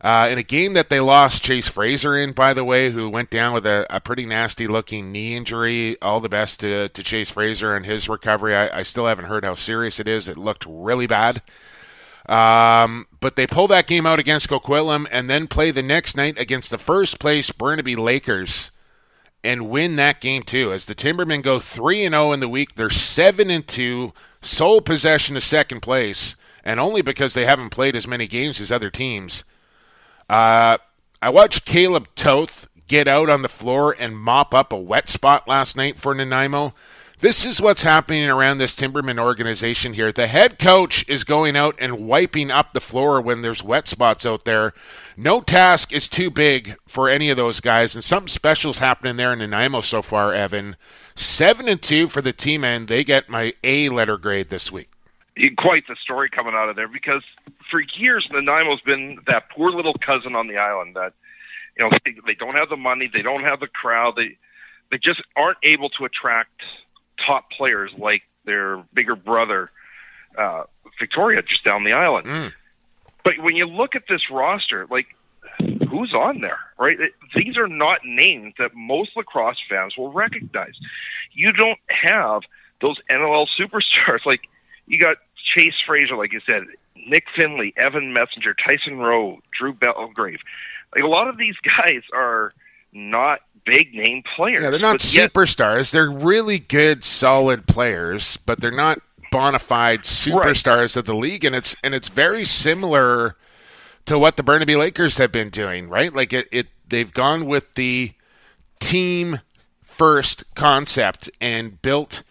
Uh, 0.00 0.28
in 0.30 0.38
a 0.38 0.44
game 0.44 0.74
that 0.74 0.90
they 0.90 1.00
lost 1.00 1.42
Chase 1.42 1.66
Fraser 1.66 2.16
in, 2.16 2.32
by 2.32 2.54
the 2.54 2.64
way, 2.64 2.90
who 2.90 3.08
went 3.08 3.30
down 3.30 3.52
with 3.52 3.66
a, 3.66 3.84
a 3.90 4.00
pretty 4.00 4.24
nasty 4.24 4.68
looking 4.68 5.10
knee 5.10 5.34
injury. 5.34 6.00
All 6.00 6.20
the 6.20 6.28
best 6.28 6.60
to, 6.60 6.88
to 6.88 7.02
Chase 7.02 7.30
Fraser 7.30 7.74
and 7.74 7.84
his 7.84 8.08
recovery. 8.08 8.54
I, 8.54 8.78
I 8.78 8.82
still 8.84 9.06
haven't 9.06 9.24
heard 9.24 9.44
how 9.44 9.56
serious 9.56 9.98
it 9.98 10.06
is. 10.06 10.28
It 10.28 10.36
looked 10.36 10.64
really 10.68 11.08
bad. 11.08 11.42
Um, 12.28 13.06
but 13.20 13.36
they 13.36 13.46
pull 13.46 13.66
that 13.68 13.86
game 13.86 14.06
out 14.06 14.20
against 14.20 14.48
Coquitlam 14.50 15.06
and 15.10 15.28
then 15.28 15.48
play 15.48 15.70
the 15.70 15.82
next 15.82 16.16
night 16.16 16.38
against 16.38 16.70
the 16.70 16.78
first 16.78 17.18
place 17.18 17.50
Burnaby 17.50 17.96
Lakers 17.96 18.70
and 19.42 19.70
win 19.70 19.96
that 19.96 20.20
game 20.20 20.42
too. 20.42 20.72
As 20.72 20.86
the 20.86 20.94
Timbermen 20.94 21.42
go 21.42 21.58
3 21.58 22.04
and 22.04 22.12
0 22.12 22.32
in 22.32 22.40
the 22.40 22.48
week, 22.48 22.74
they're 22.74 22.90
7 22.90 23.50
and 23.50 23.66
2, 23.66 24.12
sole 24.42 24.80
possession 24.80 25.36
of 25.36 25.42
second 25.42 25.80
place, 25.80 26.36
and 26.64 26.78
only 26.78 27.02
because 27.02 27.34
they 27.34 27.46
haven't 27.46 27.70
played 27.70 27.96
as 27.96 28.06
many 28.06 28.26
games 28.26 28.60
as 28.60 28.70
other 28.70 28.90
teams. 28.90 29.44
Uh, 30.28 30.78
I 31.20 31.30
watched 31.30 31.64
Caleb 31.64 32.08
Toth 32.14 32.68
get 32.86 33.08
out 33.08 33.28
on 33.28 33.42
the 33.42 33.48
floor 33.48 33.94
and 33.98 34.16
mop 34.16 34.54
up 34.54 34.72
a 34.72 34.78
wet 34.78 35.08
spot 35.08 35.46
last 35.46 35.76
night 35.76 35.98
for 35.98 36.14
Nanaimo. 36.14 36.74
This 37.20 37.44
is 37.44 37.60
what's 37.60 37.82
happening 37.82 38.28
around 38.28 38.58
this 38.58 38.76
Timbermen 38.76 39.18
organization 39.18 39.94
here. 39.94 40.12
The 40.12 40.28
head 40.28 40.56
coach 40.56 41.04
is 41.08 41.24
going 41.24 41.56
out 41.56 41.74
and 41.80 42.06
wiping 42.06 42.52
up 42.52 42.72
the 42.72 42.80
floor 42.80 43.20
when 43.20 43.42
there's 43.42 43.64
wet 43.64 43.88
spots 43.88 44.24
out 44.24 44.44
there. 44.44 44.72
No 45.16 45.40
task 45.40 45.92
is 45.92 46.08
too 46.08 46.30
big 46.30 46.76
for 46.86 47.08
any 47.08 47.28
of 47.28 47.36
those 47.36 47.58
guys, 47.58 47.96
and 47.96 48.04
something 48.04 48.28
special's 48.28 48.78
happening 48.78 49.16
there 49.16 49.32
in 49.32 49.40
Nanaimo 49.40 49.80
so 49.80 50.00
far, 50.00 50.32
Evan. 50.32 50.76
Seven 51.16 51.68
and 51.68 51.82
two 51.82 52.06
for 52.06 52.22
the 52.22 52.32
team, 52.32 52.62
and 52.62 52.86
they 52.86 53.02
get 53.02 53.28
my 53.28 53.52
A 53.64 53.88
letter 53.88 54.16
grade 54.16 54.48
this 54.48 54.70
week. 54.70 54.88
Quite 55.56 55.86
the 55.86 55.96
story 56.02 56.28
coming 56.30 56.54
out 56.54 56.68
of 56.68 56.76
there 56.76 56.88
because 56.88 57.22
for 57.70 57.80
years 57.96 58.28
Nanaimo's 58.32 58.80
been 58.80 59.18
that 59.26 59.50
poor 59.50 59.70
little 59.70 59.94
cousin 59.94 60.34
on 60.34 60.48
the 60.48 60.56
island 60.56 60.96
that 60.96 61.12
you 61.78 61.84
know 61.84 61.90
they, 62.04 62.14
they 62.26 62.34
don't 62.34 62.54
have 62.54 62.68
the 62.68 62.76
money, 62.76 63.08
they 63.12 63.22
don't 63.22 63.44
have 63.44 63.60
the 63.60 63.68
crowd, 63.68 64.14
they 64.16 64.36
they 64.90 64.98
just 64.98 65.22
aren't 65.36 65.58
able 65.62 65.90
to 65.90 66.04
attract 66.04 66.62
top 67.24 67.50
players 67.50 67.92
like 67.98 68.22
their 68.44 68.82
bigger 68.92 69.14
brother, 69.14 69.70
uh, 70.36 70.64
Victoria, 70.98 71.42
just 71.42 71.64
down 71.64 71.84
the 71.84 71.92
island. 71.92 72.26
Mm. 72.26 72.52
But 73.24 73.34
when 73.40 73.54
you 73.54 73.66
look 73.66 73.94
at 73.94 74.04
this 74.08 74.22
roster, 74.30 74.86
like 74.90 75.06
who's 75.58 76.14
on 76.14 76.40
there, 76.40 76.58
right? 76.78 76.98
It, 76.98 77.12
these 77.36 77.56
are 77.56 77.68
not 77.68 78.00
names 78.04 78.54
that 78.58 78.74
most 78.74 79.10
lacrosse 79.16 79.58
fans 79.68 79.96
will 79.96 80.12
recognize. 80.12 80.74
You 81.32 81.52
don't 81.52 81.78
have 81.88 82.42
those 82.80 82.96
NLL 83.10 83.46
superstars 83.58 84.20
like 84.26 84.42
you 84.86 84.98
got 84.98 85.18
Chase 85.56 85.74
Fraser, 85.86 86.16
like 86.16 86.32
you 86.32 86.40
said, 86.46 86.64
Nick 87.06 87.24
Finley, 87.38 87.72
Evan 87.76 88.12
Messenger, 88.12 88.54
Tyson 88.54 88.98
Rowe, 88.98 89.38
Drew 89.58 89.72
Belgrave. 89.72 90.40
Like 90.94 91.04
a 91.04 91.08
lot 91.08 91.28
of 91.28 91.38
these 91.38 91.56
guys 91.64 92.02
are 92.14 92.52
not 92.92 93.40
big 93.64 93.94
name 93.94 94.22
players. 94.36 94.62
Yeah, 94.62 94.70
they're 94.70 94.80
not 94.80 94.98
superstars. 94.98 95.92
Yet, 95.92 95.98
they're 95.98 96.10
really 96.10 96.58
good, 96.58 97.04
solid 97.04 97.66
players, 97.66 98.36
but 98.38 98.60
they're 98.60 98.70
not 98.70 99.00
bona 99.30 99.58
fide 99.58 100.00
superstars 100.02 100.76
right. 100.76 100.96
of 100.96 101.04
the 101.04 101.14
league. 101.14 101.44
And 101.44 101.54
it's 101.54 101.76
and 101.82 101.94
it's 101.94 102.08
very 102.08 102.44
similar 102.44 103.36
to 104.06 104.18
what 104.18 104.36
the 104.36 104.42
Burnaby 104.42 104.76
Lakers 104.76 105.18
have 105.18 105.32
been 105.32 105.50
doing, 105.50 105.88
right? 105.88 106.14
Like 106.14 106.32
it, 106.32 106.48
it 106.50 106.68
they've 106.86 107.12
gone 107.12 107.44
with 107.46 107.74
the 107.74 108.12
team 108.80 109.40
first 109.82 110.44
concept 110.54 111.28
and 111.40 111.80
built 111.82 112.22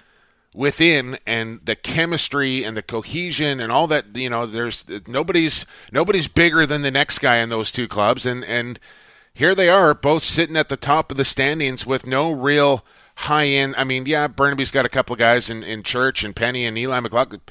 within 0.58 1.20
and 1.28 1.60
the 1.63 1.76
chemistry 1.76 2.63
and 2.63 2.76
the 2.76 2.82
cohesion 2.82 3.60
and 3.60 3.72
all 3.72 3.86
that 3.86 4.06
you 4.15 4.28
know 4.28 4.48
there's 4.48 4.84
nobody's 5.08 5.67
nobody's 5.91 6.28
bigger 6.28 6.65
than 6.65 6.82
the 6.82 6.89
next 6.89 7.20
guy 7.20 7.36
in 7.38 7.50
those 7.50 7.72
two 7.72 7.88
clubs 7.88 8.26
and 8.26 8.43
and 8.46 8.80
here 9.38 9.54
they 9.54 9.70
are, 9.70 9.93
both 9.93 10.24
sitting 10.24 10.58
at 10.58 10.67
the 10.67 10.76
top 10.76 11.12
of 11.12 11.17
the 11.17 11.24
standings 11.24 11.86
with 11.86 12.08
no 12.08 12.32
real 12.32 12.84
high 13.17 13.46
end. 13.46 13.76
I 13.78 13.84
mean, 13.84 14.08
yeah, 14.08 14.28
Burnaby's 14.28 14.72
got 14.72 14.84
a 14.84 14.89
couple 14.89 15.13
of 15.13 15.20
guys 15.20 15.52
in, 15.52 15.62
in 15.62 15.84
Church 15.84 16.24
and 16.24 16.36
Penny 16.36 16.65
and 16.65 16.76
Eli 16.76 17.00
McLaughlin, 17.02 17.41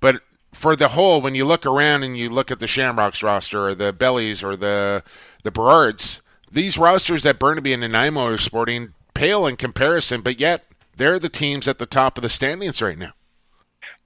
but 0.00 0.20
for 0.52 0.76
the 0.76 0.88
whole, 0.88 1.22
when 1.22 1.34
you 1.34 1.46
look 1.46 1.64
around 1.64 2.02
and 2.02 2.18
you 2.18 2.28
look 2.28 2.50
at 2.50 2.58
the 2.58 2.66
Shamrocks 2.66 3.22
roster 3.22 3.68
or 3.68 3.74
the 3.74 3.90
Bellies 3.90 4.44
or 4.44 4.54
the 4.54 5.02
the 5.42 5.50
Burrards, 5.50 6.20
these 6.52 6.76
rosters 6.76 7.22
that 7.22 7.38
Burnaby 7.38 7.72
and 7.72 7.80
Nanaimo 7.80 8.26
are 8.26 8.36
sporting 8.36 8.92
pale 9.14 9.46
in 9.46 9.56
comparison, 9.56 10.20
but 10.20 10.38
yet 10.38 10.66
they're 11.00 11.18
the 11.18 11.30
teams 11.30 11.66
at 11.66 11.78
the 11.78 11.86
top 11.86 12.18
of 12.18 12.22
the 12.22 12.28
standings 12.28 12.82
right 12.82 12.98
now. 12.98 13.12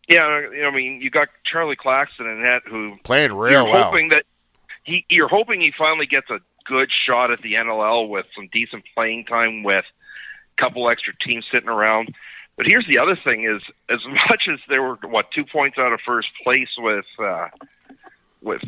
Yeah, 0.09 0.23
I 0.23 0.71
mean, 0.71 1.01
you 1.01 1.11
got 1.11 1.29
Charlie 1.51 1.77
Claxton 1.77 2.27
and 2.27 2.45
that 2.45 2.63
who 2.67 2.97
playing 3.03 3.33
real 3.33 3.65
you're 3.65 3.73
well. 3.73 3.85
Hoping 3.85 4.11
that 4.11 4.25
he, 4.85 5.05
you're 5.09 5.29
hoping 5.29 5.61
he 5.61 5.73
finally 5.77 6.07
gets 6.07 6.31
a 6.31 6.39
good 6.67 6.91
shot 7.07 7.31
at 7.31 7.41
the 7.43 7.55
NLL 7.55 8.09
with 8.09 8.27
some 8.37 8.49
decent 8.53 8.85
playing 8.95 9.25
time 9.25 9.63
with 9.63 9.85
a 10.57 10.63
couple 10.63 10.89
extra 10.89 11.15
teams 11.27 11.45
sitting 11.51 11.69
around. 11.69 12.15
But 12.57 12.67
here's 12.69 12.87
the 12.87 12.99
other 12.99 13.17
thing: 13.17 13.45
is 13.45 13.63
as 13.91 14.01
much 14.31 14.45
as 14.53 14.61
there 14.69 14.83
were 14.83 14.97
what 15.05 15.27
two 15.35 15.45
points 15.45 15.79
out 15.79 15.93
of 15.93 16.01
first 16.07 16.29
place 16.45 16.69
with 16.79 17.07
uh, 17.19 17.49
with 18.43 18.63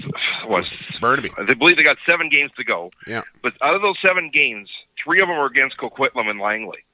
was 0.46 0.68
Burnaby. 1.00 1.30
They 1.46 1.54
believe 1.54 1.76
they 1.76 1.84
got 1.84 1.98
seven 2.06 2.30
games 2.30 2.50
to 2.56 2.64
go. 2.64 2.90
Yeah. 3.06 3.22
But 3.42 3.52
out 3.62 3.74
of 3.74 3.82
those 3.82 3.98
seven 4.02 4.30
games, 4.32 4.70
three 5.04 5.20
of 5.20 5.28
them 5.28 5.36
were 5.36 5.46
against 5.46 5.76
Coquitlam 5.76 6.28
and 6.28 6.40
Langley. 6.40 6.85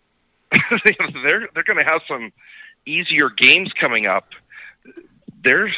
they're 1.25 1.49
they're 1.55 1.65
going 1.65 1.79
to 1.79 1.85
have 1.85 2.03
some 2.07 2.33
easier 2.87 3.31
games 3.31 3.71
coming 3.81 4.07
up 4.07 4.27
they're 5.45 5.73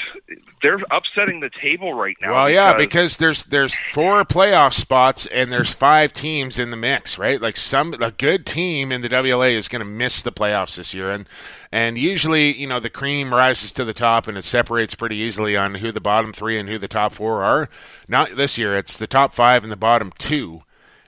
they're 0.63 0.79
upsetting 0.91 1.41
the 1.41 1.51
table 1.61 1.95
right 1.95 2.17
now. 2.21 2.33
Well, 2.33 2.47
because 2.47 2.55
yeah, 2.55 2.77
because 2.77 3.17
there's 3.17 3.45
there's 3.45 3.75
four 3.75 4.25
playoff 4.25 4.73
spots 4.73 5.27
and 5.27 5.53
there's 5.53 5.73
five 5.73 6.13
teams 6.13 6.59
in 6.59 6.71
the 6.71 6.77
mix, 6.77 7.19
right? 7.19 7.41
Like 7.41 7.57
some 7.57 7.95
a 7.95 8.11
good 8.11 8.47
team 8.47 8.93
in 8.93 9.01
the 9.01 9.09
WLA 9.09 9.53
is 9.53 9.69
going 9.69 9.81
to 9.81 9.87
miss 9.87 10.23
the 10.23 10.33
playoffs 10.33 10.77
this 10.77 10.93
year, 10.93 11.11
and 11.11 11.29
and 11.73 11.97
usually 11.97 12.55
you 12.55 12.67
know 12.67 12.81
the 12.81 12.91
cream 12.91 13.33
rises 13.33 13.73
to 13.73 13.85
the 13.85 13.95
top 13.95 14.29
and 14.29 14.37
it 14.37 14.45
separates 14.45 14.95
pretty 14.95 15.17
easily 15.17 15.57
on 15.57 15.77
who 15.77 15.93
the 15.93 16.01
bottom 16.01 16.33
three 16.33 16.59
and 16.59 16.69
who 16.69 16.79
the 16.79 16.89
top 16.89 17.13
four 17.13 17.43
are. 17.43 17.69
Not 18.09 18.37
this 18.37 18.59
year; 18.59 18.77
it's 18.77 18.97
the 18.97 19.07
top 19.07 19.33
five 19.33 19.63
and 19.63 19.73
the 19.73 19.77
bottom 19.77 20.13
two, 20.19 20.63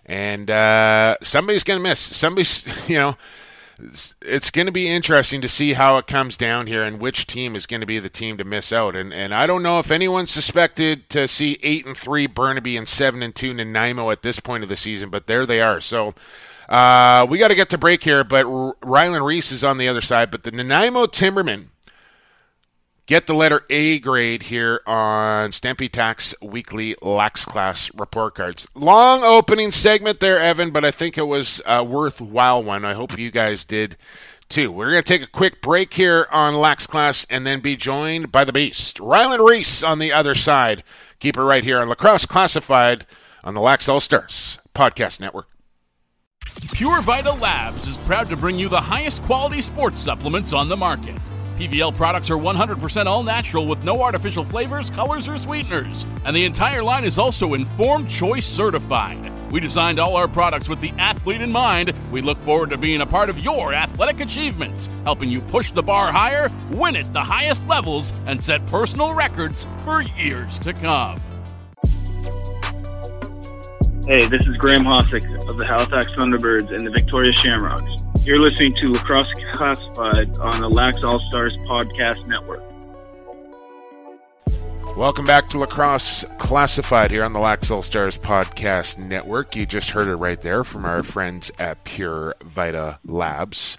and 0.06 0.50
uh, 0.50 1.16
somebody's 1.22 1.64
going 1.64 1.78
to 1.78 1.88
miss. 1.88 2.00
Somebody's 2.00 2.88
you 2.88 2.96
know 2.96 3.16
it's 3.78 4.50
going 4.50 4.66
to 4.66 4.72
be 4.72 4.88
interesting 4.88 5.40
to 5.42 5.48
see 5.48 5.74
how 5.74 5.98
it 5.98 6.06
comes 6.06 6.36
down 6.36 6.66
here 6.66 6.82
and 6.82 6.98
which 6.98 7.26
team 7.26 7.54
is 7.54 7.66
going 7.66 7.80
to 7.80 7.86
be 7.86 7.98
the 7.98 8.08
team 8.08 8.38
to 8.38 8.44
miss 8.44 8.72
out. 8.72 8.96
And 8.96 9.12
and 9.12 9.34
I 9.34 9.46
don't 9.46 9.62
know 9.62 9.78
if 9.78 9.90
anyone 9.90 10.26
suspected 10.26 11.08
to 11.10 11.28
see 11.28 11.58
eight 11.62 11.86
and 11.86 11.96
three 11.96 12.26
Burnaby 12.26 12.76
and 12.76 12.88
seven 12.88 13.22
and 13.22 13.34
two 13.34 13.52
Nanaimo 13.52 14.10
at 14.10 14.22
this 14.22 14.40
point 14.40 14.62
of 14.62 14.68
the 14.68 14.76
season, 14.76 15.10
but 15.10 15.26
there 15.26 15.46
they 15.46 15.60
are. 15.60 15.80
So. 15.80 16.14
Uh, 16.68 17.24
we 17.30 17.38
got 17.38 17.46
to 17.46 17.54
get 17.54 17.70
to 17.70 17.78
break 17.78 18.02
here, 18.02 18.24
but 18.24 18.44
R- 18.44 18.74
Ryland 18.82 19.24
Rees 19.24 19.52
is 19.52 19.62
on 19.62 19.78
the 19.78 19.86
other 19.86 20.00
side. 20.00 20.32
But 20.32 20.42
the 20.42 20.50
Nanaimo 20.50 21.06
Timbermen 21.06 21.66
Get 23.06 23.28
the 23.28 23.34
letter 23.34 23.64
A 23.70 24.00
grade 24.00 24.42
here 24.42 24.80
on 24.84 25.52
Stampede 25.52 25.92
Tack 25.92 26.20
weekly 26.42 26.96
Lax 27.00 27.44
Class 27.44 27.88
report 27.94 28.34
cards. 28.34 28.66
Long 28.74 29.22
opening 29.22 29.70
segment 29.70 30.18
there, 30.18 30.40
Evan, 30.40 30.72
but 30.72 30.84
I 30.84 30.90
think 30.90 31.16
it 31.16 31.28
was 31.28 31.62
a 31.66 31.84
worthwhile 31.84 32.64
one. 32.64 32.84
I 32.84 32.94
hope 32.94 33.16
you 33.16 33.30
guys 33.30 33.64
did 33.64 33.96
too. 34.48 34.72
We're 34.72 34.90
going 34.90 35.04
to 35.04 35.08
take 35.08 35.22
a 35.22 35.30
quick 35.30 35.62
break 35.62 35.94
here 35.94 36.26
on 36.32 36.56
Lax 36.56 36.88
Class 36.88 37.24
and 37.30 37.46
then 37.46 37.60
be 37.60 37.76
joined 37.76 38.32
by 38.32 38.42
the 38.42 38.52
Beast, 38.52 38.98
Ryland 38.98 39.40
Rees, 39.40 39.84
on 39.84 40.00
the 40.00 40.12
other 40.12 40.34
side. 40.34 40.82
Keep 41.20 41.36
it 41.36 41.42
right 41.42 41.62
here 41.62 41.78
on 41.78 41.88
Lacrosse 41.88 42.26
Classified 42.26 43.06
on 43.44 43.54
the 43.54 43.60
Lax 43.60 43.88
All 43.88 44.00
Stars 44.00 44.58
Podcast 44.74 45.20
Network. 45.20 45.46
Pure 46.72 47.02
Vita 47.02 47.32
Labs 47.34 47.86
is 47.86 47.98
proud 47.98 48.28
to 48.30 48.36
bring 48.36 48.58
you 48.58 48.68
the 48.68 48.80
highest 48.80 49.22
quality 49.22 49.60
sports 49.60 50.00
supplements 50.00 50.52
on 50.52 50.68
the 50.68 50.76
market. 50.76 51.14
PVL 51.56 51.96
products 51.96 52.30
are 52.30 52.36
100% 52.36 53.06
all 53.06 53.22
natural 53.22 53.66
with 53.66 53.82
no 53.82 54.02
artificial 54.02 54.44
flavors, 54.44 54.90
colors, 54.90 55.26
or 55.26 55.38
sweeteners. 55.38 56.04
And 56.26 56.36
the 56.36 56.44
entire 56.44 56.82
line 56.82 57.04
is 57.04 57.18
also 57.18 57.54
Informed 57.54 58.10
Choice 58.10 58.44
certified. 58.44 59.32
We 59.50 59.60
designed 59.60 59.98
all 59.98 60.16
our 60.16 60.28
products 60.28 60.68
with 60.68 60.82
the 60.82 60.92
athlete 60.98 61.40
in 61.40 61.50
mind. 61.50 61.94
We 62.12 62.20
look 62.20 62.38
forward 62.40 62.70
to 62.70 62.76
being 62.76 63.00
a 63.00 63.06
part 63.06 63.30
of 63.30 63.38
your 63.38 63.72
athletic 63.72 64.20
achievements, 64.20 64.90
helping 65.04 65.30
you 65.30 65.40
push 65.40 65.70
the 65.70 65.82
bar 65.82 66.12
higher, 66.12 66.50
win 66.72 66.94
at 66.94 67.10
the 67.14 67.24
highest 67.24 67.66
levels, 67.66 68.12
and 68.26 68.42
set 68.42 68.66
personal 68.66 69.14
records 69.14 69.66
for 69.82 70.02
years 70.02 70.58
to 70.58 70.74
come. 70.74 71.20
Hey, 74.06 74.24
this 74.26 74.46
is 74.46 74.56
Graham 74.58 74.84
Hossick 74.84 75.24
of 75.48 75.56
the 75.56 75.66
Halifax 75.66 76.12
Thunderbirds 76.12 76.72
and 76.72 76.86
the 76.86 76.90
Victoria 76.90 77.32
Shamrocks. 77.32 78.04
You're 78.24 78.38
listening 78.38 78.72
to 78.74 78.92
Lacrosse 78.92 79.26
Classified 79.52 80.38
on 80.38 80.60
the 80.60 80.68
Lax 80.68 81.02
All 81.02 81.18
Stars 81.28 81.56
Podcast 81.68 82.24
Network. 82.28 82.62
Welcome 84.96 85.26
back 85.26 85.46
to 85.48 85.58
Lacrosse 85.58 86.24
Classified 86.38 87.10
here 87.10 87.22
on 87.22 87.34
the 87.34 87.38
Lax 87.38 87.70
All 87.70 87.82
Stars 87.82 88.16
Podcast 88.16 88.96
Network. 88.96 89.54
You 89.54 89.66
just 89.66 89.90
heard 89.90 90.08
it 90.08 90.16
right 90.16 90.40
there 90.40 90.64
from 90.64 90.86
our 90.86 91.02
friends 91.02 91.52
at 91.58 91.84
Pure 91.84 92.34
Vita 92.42 92.98
Labs. 93.04 93.76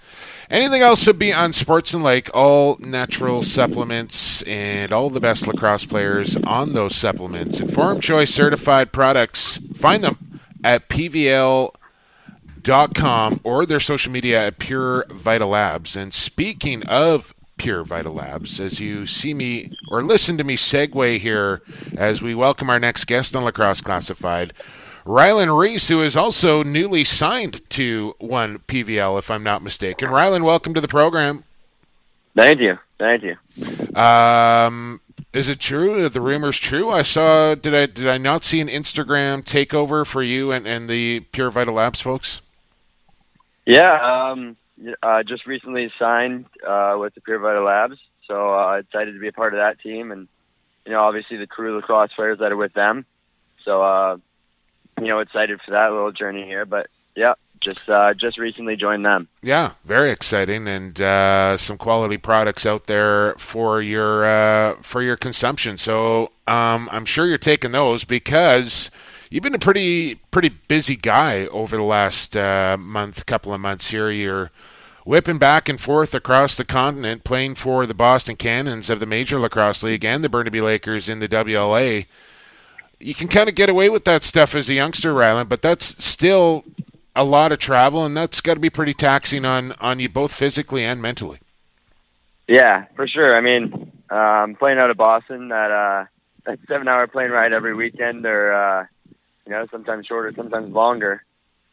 Anything 0.48 0.80
else 0.80 1.04
would 1.08 1.18
be 1.18 1.32
on 1.32 1.52
Sports 1.52 1.92
and 1.92 2.04
Lake, 2.04 2.30
all 2.32 2.78
natural 2.82 3.42
supplements 3.42 4.42
and 4.42 4.92
all 4.92 5.10
the 5.10 5.18
best 5.18 5.48
lacrosse 5.48 5.84
players 5.84 6.36
on 6.36 6.74
those 6.74 6.94
supplements. 6.94 7.60
Informed 7.60 8.00
Choice 8.00 8.32
certified 8.32 8.92
products. 8.92 9.58
Find 9.74 10.04
them 10.04 10.40
at 10.62 10.88
PVL 10.88 11.74
dot 12.62 12.94
com 12.94 13.40
or 13.42 13.66
their 13.66 13.80
social 13.80 14.12
media 14.12 14.46
at 14.46 14.60
Pure 14.60 15.06
Vita 15.10 15.46
Labs. 15.46 15.96
And 15.96 16.14
speaking 16.14 16.84
of 16.84 17.34
Pure 17.58 17.84
Vita 17.84 18.10
Labs, 18.10 18.60
as 18.60 18.80
you 18.80 19.04
see 19.04 19.34
me 19.34 19.72
or 19.90 20.02
listen 20.02 20.38
to 20.38 20.44
me 20.44 20.56
segue 20.56 21.18
here 21.18 21.60
as 21.96 22.22
we 22.22 22.34
welcome 22.34 22.70
our 22.70 22.80
next 22.80 23.04
guest 23.04 23.36
on 23.36 23.44
Lacrosse 23.44 23.80
Classified, 23.80 24.52
Ryland 25.04 25.56
Rees, 25.56 25.88
who 25.88 26.00
is 26.02 26.16
also 26.16 26.62
newly 26.62 27.04
signed 27.04 27.68
to 27.70 28.14
one 28.18 28.60
PVL, 28.60 29.18
if 29.18 29.30
I'm 29.30 29.42
not 29.42 29.62
mistaken. 29.62 30.10
Ryland, 30.10 30.44
welcome 30.44 30.74
to 30.74 30.80
the 30.80 30.88
program. 30.88 31.44
Thank 32.34 32.60
you. 32.60 32.78
Thank 32.98 33.22
you. 33.24 34.00
Um, 34.00 35.00
is 35.32 35.48
it 35.48 35.60
true? 35.60 36.08
The 36.08 36.20
rumors 36.20 36.58
true? 36.58 36.90
I 36.90 37.02
saw. 37.02 37.54
Did 37.54 37.74
I 37.74 37.86
did 37.86 38.06
I 38.06 38.18
not 38.18 38.44
see 38.44 38.60
an 38.60 38.68
Instagram 38.68 39.42
takeover 39.42 40.06
for 40.06 40.22
you 40.22 40.52
and, 40.52 40.66
and 40.66 40.88
the 40.88 41.20
Pure 41.32 41.50
Vita 41.50 41.72
Labs 41.72 42.00
folks? 42.00 42.42
Yeah, 43.66 44.30
um, 44.30 44.56
uh, 45.02 45.22
just 45.22 45.46
recently 45.46 45.90
signed 45.98 46.46
uh, 46.66 46.96
with 46.98 47.14
the 47.14 47.20
Pure 47.20 47.40
Vita 47.40 47.62
Labs, 47.62 47.98
so 48.26 48.54
uh, 48.54 48.76
excited 48.76 49.12
to 49.12 49.18
be 49.18 49.28
a 49.28 49.32
part 49.32 49.54
of 49.54 49.58
that 49.58 49.80
team, 49.80 50.12
and 50.12 50.28
you 50.86 50.92
know, 50.92 51.02
obviously 51.02 51.36
the 51.36 51.46
crew 51.46 51.76
of 51.76 51.82
lacrosse 51.82 52.12
players 52.14 52.38
that 52.38 52.52
are 52.52 52.56
with 52.56 52.72
them. 52.72 53.04
So, 53.64 53.82
uh, 53.82 54.16
you 55.00 55.08
know, 55.08 55.18
excited 55.18 55.60
for 55.64 55.72
that 55.72 55.90
little 55.92 56.12
journey 56.12 56.44
here. 56.44 56.64
But 56.64 56.88
yeah, 57.14 57.34
just 57.60 57.88
uh, 57.88 58.14
just 58.14 58.38
recently 58.38 58.76
joined 58.76 59.04
them. 59.04 59.28
Yeah, 59.42 59.72
very 59.84 60.10
exciting, 60.10 60.66
and 60.66 61.00
uh, 61.00 61.56
some 61.56 61.76
quality 61.76 62.16
products 62.16 62.64
out 62.64 62.86
there 62.86 63.34
for 63.34 63.82
your 63.82 64.24
uh, 64.24 64.76
for 64.82 65.02
your 65.02 65.16
consumption. 65.16 65.76
So 65.76 66.32
um, 66.46 66.88
I'm 66.92 67.04
sure 67.04 67.26
you're 67.26 67.38
taking 67.38 67.72
those 67.72 68.04
because 68.04 68.90
you've 69.30 69.42
been 69.42 69.54
a 69.54 69.58
pretty 69.58 70.16
pretty 70.30 70.48
busy 70.48 70.96
guy 70.96 71.46
over 71.46 71.76
the 71.76 71.82
last 71.82 72.36
uh, 72.36 72.76
month, 72.78 73.26
couple 73.26 73.52
of 73.52 73.60
months 73.60 73.90
here. 73.90 74.10
You're 74.10 74.50
whipping 75.04 75.38
back 75.38 75.68
and 75.68 75.80
forth 75.80 76.14
across 76.14 76.56
the 76.56 76.64
continent, 76.64 77.24
playing 77.24 77.54
for 77.54 77.86
the 77.86 77.94
Boston 77.94 78.36
Cannons 78.36 78.90
of 78.90 79.00
the 79.00 79.06
Major 79.06 79.38
Lacrosse 79.38 79.82
League 79.82 80.04
and 80.04 80.22
the 80.22 80.28
Burnaby 80.28 80.60
Lakers 80.60 81.08
in 81.08 81.18
the 81.18 81.28
WLA. 81.28 82.06
You 83.00 83.14
can 83.14 83.28
kind 83.28 83.48
of 83.48 83.54
get 83.54 83.70
away 83.70 83.88
with 83.88 84.04
that 84.04 84.22
stuff 84.22 84.54
as 84.54 84.68
a 84.68 84.74
youngster, 84.74 85.14
Rylan, 85.14 85.48
but 85.48 85.62
that's 85.62 86.04
still 86.04 86.64
a 87.14 87.24
lot 87.24 87.52
of 87.52 87.58
travel, 87.58 88.04
and 88.04 88.16
that's 88.16 88.40
got 88.40 88.54
to 88.54 88.60
be 88.60 88.70
pretty 88.70 88.94
taxing 88.94 89.44
on 89.44 89.72
on 89.80 89.98
you 90.00 90.08
both 90.08 90.32
physically 90.32 90.84
and 90.84 91.00
mentally. 91.00 91.38
Yeah, 92.46 92.86
for 92.96 93.06
sure. 93.06 93.34
I 93.34 93.40
mean, 93.40 93.92
um, 94.10 94.54
playing 94.54 94.78
out 94.78 94.90
of 94.90 94.96
Boston, 94.96 95.48
that 95.48 95.70
uh, 95.70 96.04
that 96.46 96.58
seven-hour 96.68 97.08
plane 97.08 97.30
ride 97.30 97.52
every 97.52 97.74
weekend, 97.74 98.24
or 98.24 98.52
uh, 98.52 98.86
you 99.48 99.54
know, 99.54 99.66
sometimes 99.70 100.06
shorter, 100.06 100.30
sometimes 100.36 100.74
longer. 100.74 101.24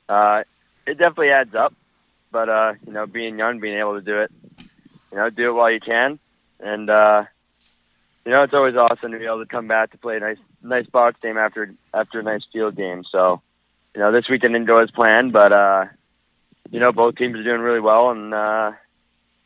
Uh, 0.07 0.43
it 0.87 0.97
definitely 0.97 1.29
adds 1.29 1.53
up, 1.53 1.73
but 2.31 2.47
uh, 2.47 2.73
you 2.87 2.93
know, 2.93 3.05
being 3.05 3.37
young, 3.37 3.59
being 3.59 3.77
able 3.77 3.95
to 3.95 4.01
do 4.01 4.21
it, 4.21 4.31
you 5.11 5.17
know, 5.17 5.29
do 5.29 5.49
it 5.49 5.53
while 5.53 5.69
you 5.69 5.81
can, 5.81 6.17
and 6.61 6.89
uh, 6.89 7.25
you 8.25 8.31
know, 8.31 8.43
it's 8.43 8.53
always 8.53 8.75
awesome 8.75 9.11
to 9.11 9.19
be 9.19 9.25
able 9.25 9.43
to 9.43 9.45
come 9.45 9.67
back 9.67 9.91
to 9.91 9.97
play 9.97 10.15
a 10.15 10.19
nice, 10.21 10.37
nice 10.63 10.85
box 10.87 11.19
game 11.21 11.37
after 11.37 11.73
after 11.93 12.21
a 12.21 12.23
nice 12.23 12.43
field 12.53 12.77
game. 12.77 13.03
So, 13.11 13.41
you 13.93 13.99
know, 13.99 14.13
this 14.13 14.29
weekend 14.29 14.55
as 14.55 14.91
planned, 14.91 15.33
but 15.33 15.51
uh, 15.51 15.85
you 16.71 16.79
know, 16.79 16.93
both 16.93 17.17
teams 17.17 17.35
are 17.35 17.43
doing 17.43 17.59
really 17.59 17.81
well, 17.81 18.09
and 18.11 18.33
uh, 18.33 18.71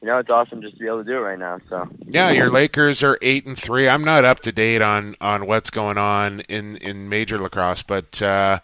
you 0.02 0.08
know, 0.08 0.18
it's 0.18 0.30
awesome 0.30 0.62
just 0.62 0.76
to 0.76 0.80
be 0.80 0.88
able 0.88 1.00
to 1.00 1.04
do 1.04 1.18
it 1.18 1.22
right 1.22 1.40
now. 1.40 1.60
So 1.70 1.90
yeah, 2.06 2.32
your 2.32 2.50
Lakers 2.50 3.04
are 3.04 3.18
eight 3.22 3.46
and 3.46 3.58
three. 3.58 3.90
I'm 3.90 4.04
not 4.04 4.24
up 4.24 4.40
to 4.42 4.52
date 4.52 4.82
on 4.82 5.16
on 5.20 5.46
what's 5.46 5.70
going 5.70 5.98
on 5.98 6.42
in 6.42 6.78
in 6.78 7.10
major 7.10 7.38
lacrosse, 7.38 7.84
but 7.84 8.22
uh, 8.22 8.60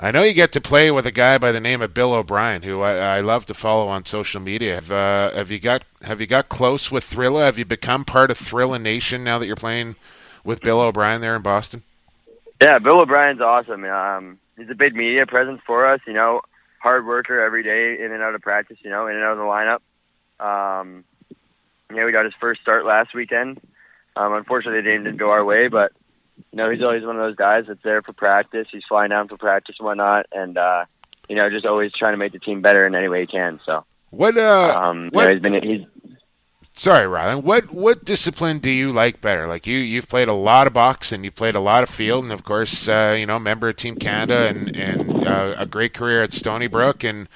I 0.00 0.10
know 0.10 0.22
you 0.22 0.32
get 0.32 0.50
to 0.52 0.60
play 0.60 0.90
with 0.90 1.06
a 1.06 1.12
guy 1.12 1.38
by 1.38 1.52
the 1.52 1.60
name 1.60 1.82
of 1.82 1.92
Bill 1.92 2.12
O'Brien, 2.14 2.62
who 2.62 2.80
I, 2.80 3.18
I 3.18 3.20
love 3.20 3.46
to 3.46 3.54
follow 3.54 3.88
on 3.88 4.06
social 4.06 4.40
media. 4.40 4.76
Have 4.76 4.90
uh, 4.90 5.32
have 5.32 5.50
you 5.50 5.58
got 5.58 5.84
have 6.02 6.20
you 6.20 6.26
got 6.26 6.48
close 6.48 6.90
with 6.90 7.04
Thrilla? 7.04 7.44
Have 7.44 7.58
you 7.58 7.66
become 7.66 8.04
part 8.04 8.30
of 8.30 8.38
Thrilla 8.38 8.80
Nation 8.80 9.22
now 9.22 9.38
that 9.38 9.46
you're 9.46 9.56
playing 9.56 9.96
with 10.42 10.62
Bill 10.62 10.80
O'Brien 10.80 11.20
there 11.20 11.36
in 11.36 11.42
Boston? 11.42 11.82
Yeah, 12.62 12.78
Bill 12.78 13.00
O'Brien's 13.00 13.40
awesome. 13.40 13.84
Um, 13.84 14.38
he's 14.56 14.70
a 14.70 14.74
big 14.74 14.94
media 14.94 15.26
presence 15.26 15.60
for 15.66 15.86
us. 15.86 16.00
You 16.06 16.14
know, 16.14 16.40
hard 16.78 17.06
worker 17.06 17.40
every 17.40 17.62
day, 17.62 18.02
in 18.02 18.10
and 18.10 18.22
out 18.22 18.34
of 18.34 18.40
practice. 18.40 18.78
You 18.82 18.90
know, 18.90 19.06
in 19.06 19.16
and 19.16 19.24
out 19.24 19.32
of 19.32 19.38
the 19.38 19.44
lineup. 19.44 19.80
Um, 20.42 21.04
know, 22.00 22.06
we 22.06 22.12
got 22.12 22.24
his 22.24 22.34
first 22.40 22.60
start 22.60 22.84
last 22.84 23.14
weekend. 23.14 23.60
Um, 24.16 24.34
unfortunately, 24.34 24.82
game 24.82 25.04
didn't 25.04 25.18
go 25.18 25.30
our 25.30 25.44
way, 25.44 25.68
but 25.68 25.92
you 26.50 26.56
know, 26.56 26.70
he's 26.70 26.82
always 26.82 27.04
one 27.04 27.16
of 27.16 27.22
those 27.22 27.36
guys 27.36 27.64
that's 27.68 27.82
there 27.82 28.02
for 28.02 28.12
practice. 28.12 28.66
He's 28.70 28.84
flying 28.88 29.10
down 29.10 29.28
for 29.28 29.36
practice 29.36 29.76
and 29.78 29.86
whatnot, 29.86 30.26
and 30.32 30.58
uh, 30.58 30.84
you 31.28 31.36
know, 31.36 31.48
just 31.50 31.66
always 31.66 31.92
trying 31.92 32.12
to 32.12 32.18
make 32.18 32.32
the 32.32 32.38
team 32.38 32.60
better 32.60 32.86
in 32.86 32.94
any 32.94 33.08
way 33.08 33.22
he 33.22 33.26
can. 33.26 33.60
So, 33.64 33.84
what? 34.10 34.36
Uh, 34.36 34.74
um, 34.78 35.10
what? 35.12 35.22
You 35.22 35.28
know, 35.28 35.34
he's 35.34 35.42
been 35.42 35.62
he's 35.62 36.01
Sorry, 36.74 37.06
Ryland. 37.06 37.44
What 37.44 37.70
what 37.70 38.04
discipline 38.04 38.58
do 38.58 38.70
you 38.70 38.92
like 38.92 39.20
better? 39.20 39.46
Like 39.46 39.66
you, 39.66 39.76
you've 39.78 40.08
played 40.08 40.28
a 40.28 40.32
lot 40.32 40.66
of 40.66 40.72
box 40.72 41.12
and 41.12 41.22
you 41.22 41.30
played 41.30 41.54
a 41.54 41.60
lot 41.60 41.82
of 41.82 41.90
field, 41.90 42.24
and 42.24 42.32
of 42.32 42.44
course, 42.44 42.88
uh, 42.88 43.14
you 43.18 43.26
know, 43.26 43.38
member 43.38 43.68
of 43.68 43.76
Team 43.76 43.96
Canada 43.96 44.48
and 44.48 44.74
and 44.74 45.26
uh, 45.26 45.54
a 45.58 45.66
great 45.66 45.92
career 45.92 46.22
at 46.22 46.32
Stony 46.32 46.66
Brook, 46.68 47.04
and 47.04 47.28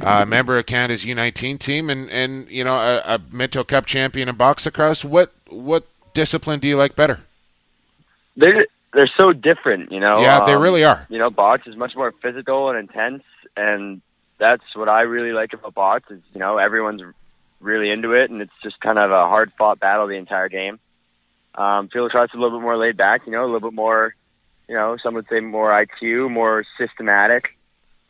uh, 0.00 0.24
member 0.24 0.56
of 0.58 0.66
Canada's 0.66 1.04
U19 1.04 1.58
team, 1.58 1.90
and 1.90 2.08
and 2.10 2.48
you 2.48 2.62
know, 2.62 2.76
a, 2.76 3.02
a 3.16 3.20
Minto 3.32 3.64
Cup 3.64 3.84
champion 3.84 4.28
in 4.28 4.36
box 4.36 4.64
across. 4.64 5.04
What 5.04 5.32
what 5.48 5.86
discipline 6.14 6.60
do 6.60 6.68
you 6.68 6.76
like 6.76 6.94
better? 6.94 7.20
they're 8.36 8.60
they're 8.92 9.10
so 9.18 9.32
different. 9.32 9.90
You 9.90 10.00
know, 10.00 10.20
Yeah, 10.20 10.44
they 10.44 10.54
Um, 10.54 10.62
really 10.62 10.84
are. 10.84 11.06
You 11.10 11.18
know, 11.18 11.30
box 11.30 11.66
is 11.66 11.76
much 11.76 11.94
more 11.96 12.12
physical 12.22 12.70
and 12.70 12.78
intense, 12.78 13.24
and 13.56 14.00
that's 14.38 14.64
what 14.74 14.88
I 14.88 15.02
really 15.02 15.32
like 15.32 15.52
about 15.52 15.74
box. 15.74 16.10
Is 16.10 16.20
you 16.32 16.40
know, 16.40 16.56
everyone's 16.56 17.02
really 17.64 17.90
into 17.90 18.12
it, 18.12 18.30
and 18.30 18.40
it's 18.42 18.52
just 18.62 18.78
kind 18.80 18.98
of 18.98 19.10
a 19.10 19.28
hard 19.28 19.52
fought 19.58 19.80
battle 19.80 20.06
the 20.06 20.14
entire 20.14 20.48
game. 20.48 20.78
Um, 21.54 21.88
field 21.88 22.10
is 22.12 22.14
a 22.14 22.36
little 22.36 22.58
bit 22.58 22.62
more 22.62 22.76
laid 22.76 22.96
back, 22.96 23.22
you 23.26 23.32
know, 23.32 23.44
a 23.44 23.46
little 23.46 23.70
bit 23.70 23.74
more, 23.74 24.14
you 24.68 24.74
know, 24.74 24.96
some 25.02 25.14
would 25.14 25.26
say 25.28 25.40
more 25.40 25.70
IQ, 25.70 26.30
more 26.30 26.64
systematic, 26.78 27.56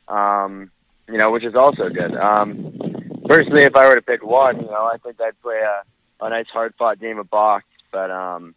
um, 0.08 0.70
you 1.08 1.18
know, 1.18 1.30
which 1.30 1.44
is 1.44 1.54
also 1.54 1.88
good. 1.90 2.16
Um, 2.16 2.78
personally, 3.26 3.64
if 3.64 3.76
I 3.76 3.88
were 3.88 3.96
to 3.96 4.02
pick 4.02 4.24
one, 4.24 4.60
you 4.60 4.66
know, 4.66 4.90
I 4.92 4.96
think 4.96 5.20
I'd 5.20 5.40
play 5.42 5.60
a, 5.60 6.24
a 6.24 6.30
nice 6.30 6.46
hard 6.46 6.74
fought 6.78 6.98
game 6.98 7.18
of 7.18 7.28
box, 7.28 7.64
but, 7.92 8.10
um, 8.10 8.54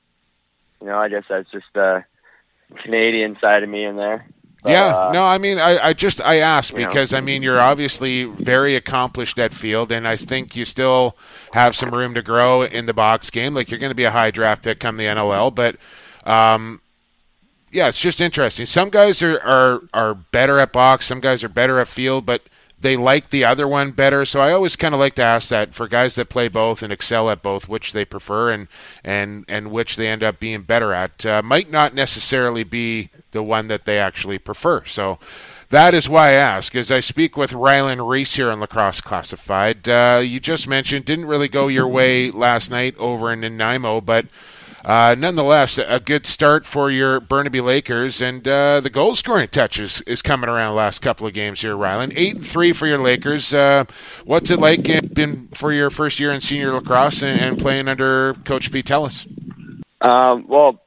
you 0.79 0.87
know, 0.87 0.97
I 0.97 1.09
guess 1.09 1.23
that's 1.27 1.51
just 1.51 1.65
the 1.73 2.05
Canadian 2.83 3.37
side 3.41 3.63
of 3.63 3.69
me 3.69 3.83
in 3.83 3.97
there. 3.97 4.25
But, 4.63 4.71
yeah, 4.71 4.95
uh, 4.97 5.11
no, 5.13 5.23
I 5.23 5.37
mean, 5.37 5.59
I, 5.59 5.77
I 5.89 5.93
just 5.93 6.19
I 6.21 6.37
asked 6.37 6.71
you 6.71 6.79
know. 6.79 6.87
because 6.87 7.13
I 7.13 7.21
mean 7.21 7.43
you're 7.43 7.59
obviously 7.59 8.23
very 8.23 8.75
accomplished 8.75 9.37
at 9.37 9.53
field, 9.53 9.91
and 9.91 10.07
I 10.07 10.15
think 10.15 10.55
you 10.55 10.65
still 10.65 11.15
have 11.53 11.75
some 11.75 11.91
room 11.91 12.13
to 12.15 12.21
grow 12.21 12.63
in 12.63 12.87
the 12.87 12.93
box 12.93 13.29
game. 13.29 13.53
Like 13.53 13.69
you're 13.69 13.79
going 13.79 13.91
to 13.91 13.95
be 13.95 14.03
a 14.03 14.11
high 14.11 14.31
draft 14.31 14.63
pick 14.63 14.79
come 14.79 14.97
the 14.97 15.05
NLL, 15.05 15.53
but 15.53 15.77
um, 16.25 16.81
yeah, 17.71 17.87
it's 17.87 18.01
just 18.01 18.19
interesting. 18.19 18.65
Some 18.65 18.89
guys 18.89 19.21
are, 19.21 19.39
are 19.41 19.81
are 19.93 20.13
better 20.15 20.59
at 20.59 20.73
box, 20.73 21.05
some 21.05 21.19
guys 21.19 21.43
are 21.43 21.49
better 21.49 21.79
at 21.79 21.87
field, 21.87 22.25
but 22.25 22.41
they 22.79 22.95
like 22.95 23.29
the 23.29 23.43
other 23.43 23.67
one 23.67 23.91
better. 23.91 24.25
So 24.25 24.39
I 24.39 24.51
always 24.51 24.75
kind 24.75 24.93
of 24.93 24.99
like 24.99 25.15
to 25.15 25.23
ask 25.23 25.49
that 25.49 25.73
for 25.73 25.87
guys 25.87 26.15
that 26.15 26.29
play 26.29 26.47
both 26.47 26.83
and 26.83 26.93
excel 26.93 27.29
at 27.29 27.41
both, 27.41 27.67
which 27.67 27.93
they 27.93 28.05
prefer 28.05 28.51
and 28.51 28.67
and 29.03 29.45
and 29.47 29.71
which 29.71 29.95
they 29.95 30.07
end 30.07 30.23
up 30.23 30.39
being 30.39 30.61
better 30.61 30.93
at. 30.93 31.25
Uh, 31.25 31.41
might 31.41 31.71
not 31.71 31.93
necessarily 31.93 32.63
be 32.63 33.09
the 33.31 33.43
one 33.43 33.67
that 33.67 33.85
they 33.85 33.97
actually 33.97 34.37
prefer. 34.37 34.83
So. 34.85 35.19
That 35.69 35.93
is 35.93 36.07
why 36.07 36.29
I 36.29 36.31
ask. 36.31 36.73
As 36.77 36.93
I 36.93 37.01
speak 37.01 37.35
with 37.35 37.51
Ryland 37.51 38.07
Rees 38.07 38.33
here 38.33 38.49
on 38.49 38.61
Lacrosse 38.61 39.01
Classified, 39.01 39.89
uh, 39.89 40.21
you 40.23 40.39
just 40.39 40.65
mentioned 40.65 41.03
didn't 41.03 41.25
really 41.25 41.49
go 41.49 41.67
your 41.67 41.89
way 41.89 42.31
last 42.31 42.71
night 42.71 42.95
over 42.97 43.33
in 43.33 43.41
Nanaimo, 43.41 43.99
but 43.99 44.27
uh, 44.87 45.15
nonetheless, 45.17 45.77
a 45.77 45.99
good 45.99 46.25
start 46.25 46.65
for 46.65 46.89
your 46.89 47.19
Burnaby 47.19 47.59
Lakers, 47.59 48.21
and 48.21 48.47
uh, 48.47 48.79
the 48.79 48.89
goal 48.89 49.15
scoring 49.15 49.49
touch 49.49 49.81
is, 49.81 49.99
is 50.03 50.21
coming 50.21 50.49
around 50.49 50.71
the 50.71 50.77
last 50.77 50.99
couple 50.99 51.27
of 51.27 51.33
games 51.33 51.61
here, 51.61 51.75
Ryland. 51.75 52.13
Eight 52.15 52.35
and 52.35 52.47
three 52.47 52.71
for 52.71 52.87
your 52.87 52.97
Lakers. 52.97 53.53
Uh, 53.53 53.83
what's 54.23 54.49
it 54.49 54.59
like 54.61 54.87
in, 54.87 55.49
for 55.49 55.73
your 55.73 55.89
first 55.89 56.21
year 56.21 56.31
in 56.31 56.39
senior 56.39 56.71
lacrosse 56.71 57.21
and, 57.21 57.37
and 57.41 57.59
playing 57.59 57.89
under 57.89 58.35
Coach 58.45 58.71
Pete 58.71 58.85
Tellis? 58.85 59.27
Um, 59.99 60.47
well, 60.47 60.81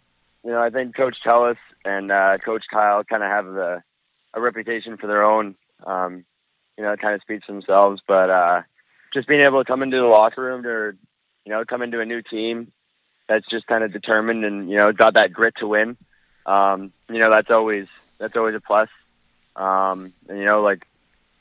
you 0.44 0.50
know, 0.50 0.62
I 0.62 0.70
think 0.70 0.96
Coach 0.96 1.18
Tellis 1.22 1.58
and 1.84 2.10
uh, 2.10 2.38
Coach 2.38 2.64
Kyle 2.72 3.04
kind 3.04 3.22
of 3.22 3.28
have 3.28 3.44
the, 3.52 3.82
a 4.32 4.40
reputation 4.40 4.96
for 4.96 5.08
their 5.08 5.22
own. 5.22 5.56
Um, 5.84 6.24
you 6.78 6.86
know, 6.86 6.96
kind 6.96 7.14
of 7.14 7.20
speaks 7.20 7.46
themselves. 7.46 8.00
But 8.08 8.30
uh, 8.30 8.62
just 9.12 9.28
being 9.28 9.42
able 9.42 9.62
to 9.62 9.70
come 9.70 9.82
into 9.82 9.98
the 9.98 10.04
locker 10.04 10.40
room 10.40 10.64
or, 10.64 10.96
you 11.44 11.52
know, 11.52 11.64
come 11.68 11.82
into 11.82 12.00
a 12.00 12.06
new 12.06 12.22
team 12.22 12.72
that's 13.30 13.48
just 13.48 13.64
kind 13.68 13.84
of 13.84 13.92
determined 13.92 14.44
and 14.44 14.68
you 14.68 14.76
know 14.76 14.92
got 14.92 15.14
that 15.14 15.32
grit 15.32 15.54
to 15.60 15.68
win. 15.68 15.96
Um, 16.44 16.92
you 17.08 17.20
know 17.20 17.30
that's 17.32 17.50
always 17.50 17.86
that's 18.18 18.36
always 18.36 18.56
a 18.56 18.60
plus. 18.60 18.88
Um, 19.54 20.12
and 20.28 20.36
you 20.36 20.44
know 20.44 20.62
like 20.62 20.84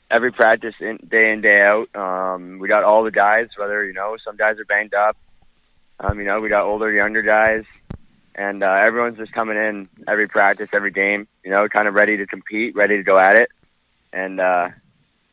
every 0.08 0.30
practice 0.30 0.74
in, 0.80 0.98
day 0.98 1.32
in 1.32 1.40
day 1.40 1.60
out, 1.60 1.88
um, 1.96 2.60
we 2.60 2.68
got 2.68 2.84
all 2.84 3.02
the 3.02 3.10
guys. 3.10 3.48
Whether 3.56 3.84
you 3.84 3.92
know 3.92 4.16
some 4.24 4.36
guys 4.36 4.60
are 4.60 4.64
banged 4.64 4.94
up, 4.94 5.16
um, 5.98 6.20
you 6.20 6.24
know 6.26 6.40
we 6.40 6.48
got 6.48 6.62
older, 6.62 6.92
younger 6.92 7.22
guys, 7.22 7.64
and 8.36 8.62
uh, 8.62 8.68
everyone's 8.68 9.18
just 9.18 9.32
coming 9.32 9.56
in 9.56 9.88
every 10.06 10.28
practice, 10.28 10.68
every 10.72 10.92
game. 10.92 11.26
You 11.44 11.50
know, 11.50 11.66
kind 11.68 11.88
of 11.88 11.94
ready 11.94 12.18
to 12.18 12.26
compete, 12.26 12.76
ready 12.76 12.98
to 12.98 13.02
go 13.02 13.18
at 13.18 13.34
it, 13.34 13.48
and 14.12 14.38
uh, 14.38 14.68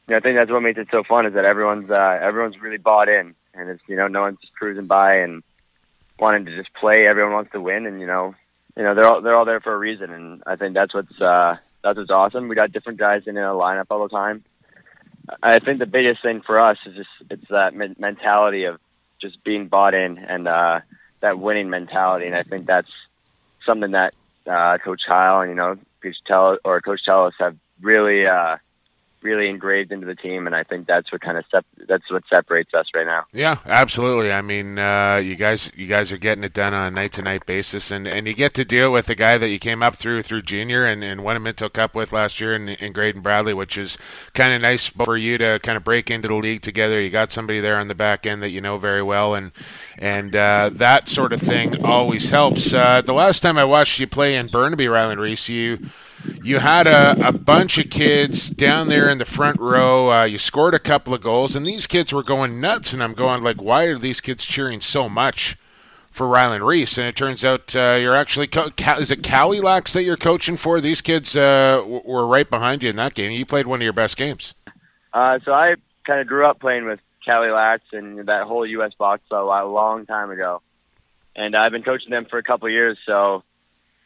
you 0.08 0.14
know 0.14 0.18
I 0.18 0.22
think 0.22 0.40
that's 0.40 0.50
what 0.50 0.62
makes 0.62 0.80
it 0.80 0.88
so 0.90 1.04
fun 1.08 1.28
is 1.28 1.36
that 1.36 1.46
everyone's 1.46 1.92
uh, 1.92 2.18
everyone's 2.20 2.60
really 2.60 2.78
bought 2.78 3.10
in, 3.10 3.36
and 3.54 3.70
it's 3.70 3.84
you 3.88 3.96
know 3.96 4.08
no 4.08 4.22
one's 4.22 4.40
just 4.42 4.54
cruising 4.54 4.88
by 4.88 5.18
and 5.18 5.44
wanting 6.20 6.46
to 6.46 6.56
just 6.56 6.74
play. 6.74 7.06
Everyone 7.08 7.34
wants 7.34 7.52
to 7.52 7.62
win, 7.62 7.86
and 7.86 8.00
you 8.00 8.08
know 8.08 8.36
you 8.76 8.84
know 8.84 8.96
they're 8.96 9.06
all 9.06 9.22
they're 9.22 9.36
all 9.36 9.46
there 9.46 9.60
for 9.60 9.74
a 9.74 9.78
reason, 9.78 10.12
and 10.12 10.44
I 10.46 10.56
think 10.56 10.74
that's 10.74 10.94
what's 10.94 11.22
uh, 11.22 11.58
that's 11.84 11.98
what's 11.98 12.12
awesome. 12.12 12.48
We 12.48 12.56
got 12.56 12.72
different 12.72 13.00
guys 13.00 13.24
in 13.26 13.38
a 13.38 13.42
lineup 13.42 13.88
all 13.90 14.04
the 14.04 14.10
time. 14.10 14.44
I 15.44 15.60
think 15.60 15.80
the 15.80 15.86
biggest 15.86 16.22
thing 16.22 16.42
for 16.46 16.60
us 16.60 16.78
is 16.86 16.96
just 16.96 17.10
it's 17.30 17.48
that 17.50 17.74
mentality 17.74 18.66
of 18.66 18.80
just 19.22 19.44
being 19.44 19.68
bought 19.68 19.94
in 19.94 20.18
and 20.18 20.48
uh, 20.48 20.80
that 21.22 21.40
winning 21.40 21.70
mentality, 21.70 22.28
and 22.28 22.36
I 22.36 22.44
think 22.44 22.66
that's 22.66 22.92
something 23.66 23.92
that 23.92 24.14
uh, 24.46 24.78
Coach 24.78 25.02
Kyle 25.08 25.42
and 25.42 25.50
you 25.50 25.56
know 25.56 25.78
Coach 26.02 26.18
Tell 26.26 26.58
or 26.64 26.82
Coach 26.82 27.02
Tellis 27.08 27.34
have 27.40 27.58
really 27.82 28.26
uh, 28.26 28.58
really 29.28 29.50
engraved 29.50 29.92
into 29.92 30.08
the 30.08 30.16
team, 30.16 30.48
and 30.48 30.56
I 30.56 30.64
think 30.64 30.88
that's 30.88 31.12
what 31.12 31.20
kind 31.20 31.38
of 31.38 31.44
sep- 31.52 31.66
that's 31.88 32.10
what 32.10 32.24
separates 32.34 32.74
us 32.74 32.86
right 32.96 33.06
now. 33.06 33.26
Yeah, 33.34 33.58
absolutely. 33.66 34.32
I 34.32 34.42
mean, 34.42 34.80
uh, 34.80 35.22
you 35.24 35.36
guys 35.36 35.70
you 35.76 35.86
guys 35.86 36.14
are 36.14 36.18
getting 36.18 36.46
it 36.46 36.54
done 36.54 36.74
on 36.74 36.88
a 36.88 36.92
night 36.92 37.12
to 37.14 37.22
night 37.22 37.46
basis, 37.46 37.92
and, 37.92 38.08
and 38.08 38.26
you 38.26 38.34
get 38.34 38.54
to 38.54 38.64
deal 38.64 38.92
with 38.92 39.08
the 39.08 39.16
guy 39.16 39.38
that 39.38 39.50
you 39.50 39.60
came 39.60 39.84
up 39.84 39.98
through 39.98 40.24
through 40.24 40.44
junior 40.44 40.86
and, 40.86 41.04
and 41.04 41.24
won 41.24 41.36
a 41.36 41.40
Minto 41.40 41.68
Cup 41.68 41.94
with 41.94 42.14
last 42.14 42.40
year 42.40 42.56
in, 42.56 42.70
in 42.70 42.94
Graydon 42.94 43.22
Bradley, 43.22 43.54
which 43.54 43.78
is 43.78 43.98
kind 44.34 44.54
of 44.54 44.62
nice 44.62 44.88
for 44.88 45.18
you 45.18 45.38
to 45.38 45.60
kind 45.62 45.76
of 45.76 45.84
break 45.84 46.10
into 46.10 46.30
the 46.30 46.36
league 46.36 46.62
together. 46.62 47.02
You 47.02 47.10
got 47.10 47.32
somebody 47.34 47.60
there 47.60 47.78
on 47.78 47.90
the 47.90 47.96
back 47.96 48.26
end 48.26 48.42
that 48.44 48.52
you 48.52 48.62
know 48.62 48.78
very 48.78 49.04
well, 49.04 49.36
and 49.36 49.52
and 49.98 50.36
uh, 50.36 50.70
that 50.74 51.10
sort 51.10 51.34
of 51.34 51.42
thing 51.42 51.84
always 51.84 52.30
helps. 52.30 52.74
Uh, 52.74 53.02
the 53.02 53.14
last 53.14 53.42
time 53.42 53.58
I 53.58 53.66
watched 53.66 54.00
you 54.00 54.08
play 54.08 54.38
in 54.38 54.48
Burnaby, 54.48 54.88
Ryland 54.88 55.20
Rees, 55.20 55.50
you 55.50 55.80
you 56.44 56.60
had 56.60 56.88
a, 56.88 57.28
a 57.28 57.32
bunch 57.32 57.78
of 57.78 57.90
kids 57.90 58.50
down 58.50 58.90
there 58.90 59.10
in 59.10 59.18
the 59.18 59.26
front 59.26 59.60
row. 59.60 60.12
Uh, 60.12 60.24
you 60.24 60.38
scored 60.38 60.74
a 60.74 60.80
couple 60.80 61.14
of 61.14 61.22
goals, 61.22 61.56
and 61.56 61.66
these 61.66 61.88
kids 61.88 62.14
were 62.14 62.24
going 62.24 62.60
nuts. 62.60 62.94
And 62.94 63.04
I'm 63.04 63.14
going 63.14 63.44
like, 63.44 63.62
why 63.62 63.84
are 63.84 63.98
these 63.98 64.22
kids 64.22 64.46
cheering 64.46 64.82
so 64.82 65.08
much 65.08 65.58
for 66.10 66.28
Ryland 66.28 66.66
Rees? 66.66 66.98
And 66.98 67.08
it 67.08 67.16
turns 67.16 67.46
out 67.46 67.76
uh, 67.76 67.98
you're 68.00 68.16
actually 68.16 68.48
co- 68.48 68.72
is 68.98 69.12
it 69.12 69.24
Cali 69.24 69.60
Lax 69.60 69.94
that 69.94 70.04
you're 70.04 70.18
coaching 70.18 70.58
for? 70.58 70.82
These 70.82 71.02
kids 71.02 71.36
uh, 71.36 71.84
were 71.86 72.26
right 72.26 72.50
behind 72.50 72.84
you 72.84 72.90
in 72.90 72.96
that 72.96 73.14
game. 73.14 73.32
You 73.32 73.46
played 73.46 73.68
one 73.68 73.80
of 73.80 73.84
your 73.84 73.94
best 73.94 74.18
games. 74.18 74.54
Uh, 75.14 75.40
so 75.46 75.54
I 75.54 75.76
kind 76.06 76.20
of 76.20 76.28
grew 76.28 76.46
up 76.48 76.60
playing 76.60 76.86
with 76.86 77.00
Cali 77.26 77.50
Lax 77.50 77.84
and 77.92 78.28
that 78.28 78.44
whole 78.48 78.66
U.S. 78.66 78.94
box 78.98 79.22
a 79.32 79.44
long 79.44 80.06
time 80.06 80.32
ago, 80.32 80.62
and 81.36 81.56
I've 81.56 81.72
been 81.72 81.84
coaching 81.84 82.10
them 82.10 82.26
for 82.30 82.38
a 82.38 82.44
couple 82.44 82.70
years. 82.70 82.98
So 83.06 83.44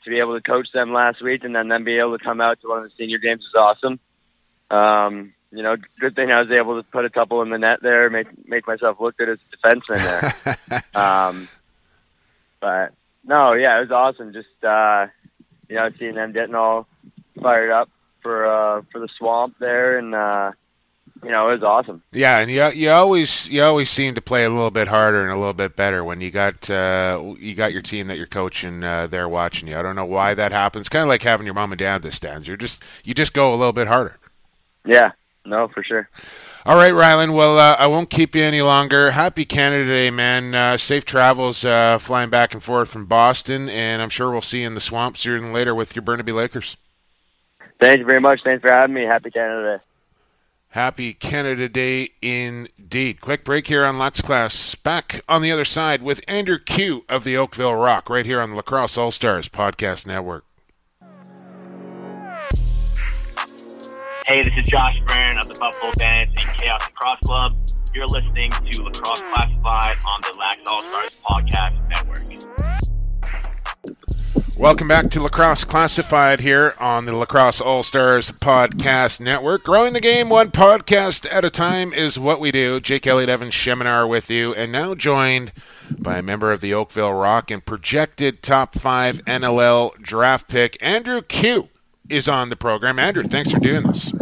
to 0.04 0.10
be 0.10 0.20
able 0.20 0.36
to 0.36 0.41
coach 0.41 0.68
them 0.74 0.93
last 0.93 1.22
week 1.22 1.43
and 1.43 1.56
then 1.56 1.68
them 1.68 1.84
be 1.84 1.97
able 1.97 2.18
to 2.18 2.24
come 2.24 2.41
out 2.41 2.60
to 2.62 2.68
one 2.68 2.80
of 2.80 2.84
the 2.86 2.95
senior 2.97 3.18
games 3.18 3.43
was 3.54 3.68
awesome. 3.68 3.99
Um, 4.70 5.34
you 5.52 5.64
know, 5.64 5.76
good 5.99 6.16
thing 6.16 6.32
I 6.32 6.41
was 6.41 6.52
able 6.52 6.82
to 6.82 6.89
put 6.89 7.06
a 7.06 7.10
couple 7.10 7.41
in 7.41 7.49
the 7.49 7.58
net 7.58 7.80
there, 7.82 8.10
make 8.10 8.28
make 8.47 8.66
myself 8.68 8.97
look 8.99 9.18
good 9.18 9.30
as 9.30 9.38
a 9.38 9.68
defenseman 9.68 10.34
there. 10.64 10.82
um, 11.02 11.49
but 12.62 12.93
no, 13.26 13.54
yeah, 13.54 13.78
it 13.78 13.89
was 13.89 13.91
awesome. 13.91 14.32
Just 14.32 14.64
uh, 14.64 15.08
you 15.68 15.76
know, 15.76 15.89
seeing 15.99 16.16
them 16.16 16.32
getting 16.32 16.56
all 16.56 16.88
fired 17.41 17.72
up 17.72 17.89
for 18.22 18.45
uh, 18.45 18.82
for 18.91 18.99
the 18.99 19.10
swamp 19.18 19.56
there, 19.60 19.97
and 19.97 20.16
uh, 20.16 20.52
you 21.24 21.30
know, 21.30 21.50
it 21.50 21.54
was 21.54 21.64
awesome. 21.64 22.02
Yeah, 22.12 22.40
and 22.40 22.50
you 22.50 22.68
you 22.70 22.90
always 22.90 23.50
you 23.50 23.64
always 23.64 23.90
seem 23.90 24.16
to 24.16 24.22
play 24.22 24.44
a 24.44 24.50
little 24.50 24.72
bit 24.72 24.88
harder 24.88 25.22
and 25.22 25.32
a 25.32 25.38
little 25.38 25.54
bit 25.54 25.76
better 25.76 26.04
when 26.04 26.22
you 26.22 26.32
got 26.32 26.70
uh, 26.70 27.36
you 27.38 27.54
got 27.54 27.74
your 27.74 27.82
team 27.82 28.08
that 28.08 28.18
you're 28.18 28.26
coaching 28.26 28.84
uh, 28.84 29.08
there 29.08 29.30
watching 29.30 29.68
you. 29.68 29.78
I 29.78 29.82
don't 29.82 29.96
know 29.96 30.06
why 30.06 30.34
that 30.34 30.52
happens. 30.52 30.90
Kind 30.90 31.04
of 31.04 31.10
like 31.10 31.22
having 31.22 31.46
your 31.46 31.54
mom 31.54 31.72
and 31.72 31.80
dad 31.80 32.02
the 32.02 32.12
stands. 32.12 32.48
You're 32.48 32.58
just 32.58 32.84
you 33.04 33.14
just 33.14 33.34
go 33.34 33.54
a 33.54 33.56
little 33.56 33.74
bit 33.74 33.88
harder. 33.88 34.18
Yeah, 34.86 35.12
no, 35.46 35.68
for 35.68 35.84
sure. 35.84 36.10
All 36.66 36.76
right, 36.76 36.94
Ryland. 36.94 37.34
Well, 37.34 37.58
uh, 37.58 37.76
I 37.80 37.88
won't 37.88 38.12
keep 38.12 38.36
you 38.36 38.44
any 38.44 38.62
longer. 38.62 39.12
Happy 39.12 39.46
Canada 39.46 39.86
Day, 39.86 40.12
man. 40.12 40.54
Uh, 40.54 40.78
safe 40.78 41.06
travels 41.06 41.66
uh, 41.66 41.98
flying 41.98 42.30
back 42.30 42.54
and 42.54 42.62
forth 42.62 42.90
from 42.90 43.06
Boston, 43.08 43.68
and 43.70 44.02
I'm 44.02 44.10
sure 44.10 44.30
we'll 44.30 44.42
see 44.42 44.62
you 44.62 44.68
in 44.68 44.76
the 44.76 44.80
swamp 44.80 45.18
sooner 45.18 45.40
than 45.40 45.54
later 45.54 45.74
with 45.74 45.96
your 45.96 46.04
Burnaby 46.04 46.32
Lakers. 46.32 46.78
Thank 47.80 48.00
you 48.00 48.06
very 48.06 48.22
much. 48.22 48.42
Thanks 48.44 48.62
for 48.62 48.72
having 48.72 48.94
me. 48.94 49.04
Happy 49.04 49.32
Canada 49.32 49.78
Day. 49.78 49.84
Happy 50.72 51.14
Canada 51.14 51.68
Day 51.68 52.12
indeed. 52.22 53.20
Quick 53.20 53.44
break 53.44 53.68
here 53.68 53.84
on 53.84 53.98
Lax 53.98 54.22
Class. 54.22 54.74
Back 54.74 55.22
on 55.28 55.42
the 55.42 55.52
other 55.52 55.66
side 55.66 56.02
with 56.02 56.22
Andrew 56.30 56.60
Kew 56.60 57.04
of 57.10 57.26
the 57.26 57.36
Oakville 57.36 57.76
Rock 57.76 58.10
right 58.10 58.26
here 58.26 58.40
on 58.40 58.52
the 58.52 58.56
Lacrosse 58.56 58.98
All 58.98 59.12
Stars 59.12 59.50
Podcast 59.50 60.08
Network. 60.08 60.46
Hey, 64.28 64.44
this 64.44 64.54
is 64.58 64.70
Josh 64.70 64.96
Byrne 65.08 65.38
of 65.40 65.50
the 65.50 65.58
Buffalo 65.60 65.92
Bandits 65.98 66.46
and 66.46 66.58
Chaos 66.58 66.88
Lacrosse 66.88 67.20
Club. 67.26 67.58
You're 67.94 68.08
listening 68.08 68.50
to 68.52 68.84
Lacrosse 68.84 69.22
Classified 69.24 69.98
on 70.08 70.22
the 70.22 70.38
Lax 70.40 70.62
All 70.68 70.84
Stars 70.84 71.20
Podcast 71.30 71.90
Network. 71.90 72.91
Welcome 74.62 74.88
back 74.88 75.09
to 75.09 75.24
Lacrosse 75.24 75.64
Classified 75.64 76.41
here 76.41 76.74
on 76.80 77.05
the 77.05 77.18
Lacrosse 77.18 77.62
All 77.62 77.82
Stars 77.82 78.30
Podcast 78.30 79.20
Network. 79.20 79.64
Growing 79.64 79.93
the 79.93 79.99
game 79.99 80.30
one 80.30 80.51
podcast 80.51 81.28
at 81.34 81.43
a 81.43 81.49
time 81.49 81.91
is 81.91 82.20
what 82.20 82.39
we 82.39 82.51
do. 82.51 82.80
Jake 82.80 83.07
Elliott, 83.07 83.28
Evan 83.28 83.49
Schemenauer 83.49 84.07
with 84.07 84.30
you, 84.30 84.53
and 84.53 84.72
now 84.72 84.93
joined 84.93 85.51
by 85.97 86.20
a 86.20 86.22
member 86.22 86.51
of 86.51 86.62
the 86.62 86.76
Oakville 86.76 87.12
Rock 87.12 87.49
and 87.49 87.66
projected 87.66 88.43
top 88.43 88.76
five 88.76 89.26
NLL 89.26 89.99
draft 89.99 90.47
pick, 90.47 90.78
Andrew 90.80 91.24
Kew, 91.24 91.70
is 92.07 92.30
on 92.30 92.49
the 92.49 92.55
program. 92.55 92.99
Andrew, 92.99 93.24
thanks 93.24 93.51
for 93.51 93.59
doing 93.59 93.82
this. 93.82 94.14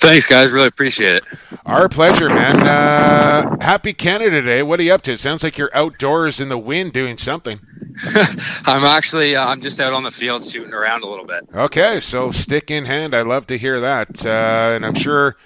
Thanks, 0.00 0.26
guys. 0.26 0.50
Really 0.50 0.66
appreciate 0.66 1.14
it. 1.14 1.24
Our 1.64 1.88
pleasure, 1.88 2.28
man. 2.28 2.66
Uh, 2.66 3.56
happy 3.60 3.92
Canada 3.92 4.42
Day. 4.42 4.64
What 4.64 4.80
are 4.80 4.82
you 4.82 4.92
up 4.92 5.02
to? 5.02 5.12
It 5.12 5.20
sounds 5.20 5.44
like 5.44 5.56
you're 5.56 5.70
outdoors 5.72 6.40
in 6.40 6.48
the 6.48 6.58
wind 6.58 6.92
doing 6.92 7.18
something. 7.18 7.60
I'm 8.64 8.84
actually 8.84 9.36
uh, 9.36 9.46
I'm 9.46 9.60
just 9.60 9.80
out 9.80 9.92
on 9.92 10.02
the 10.02 10.10
field 10.10 10.44
shooting 10.44 10.72
around 10.72 11.02
a 11.02 11.06
little 11.06 11.26
bit. 11.26 11.48
Okay, 11.54 12.00
so 12.00 12.30
stick 12.30 12.70
in 12.70 12.84
hand. 12.84 13.14
I 13.14 13.22
love 13.22 13.46
to 13.48 13.58
hear 13.58 13.80
that, 13.80 14.24
uh, 14.24 14.74
and 14.74 14.86
I'm 14.86 14.94
sure 14.94 15.36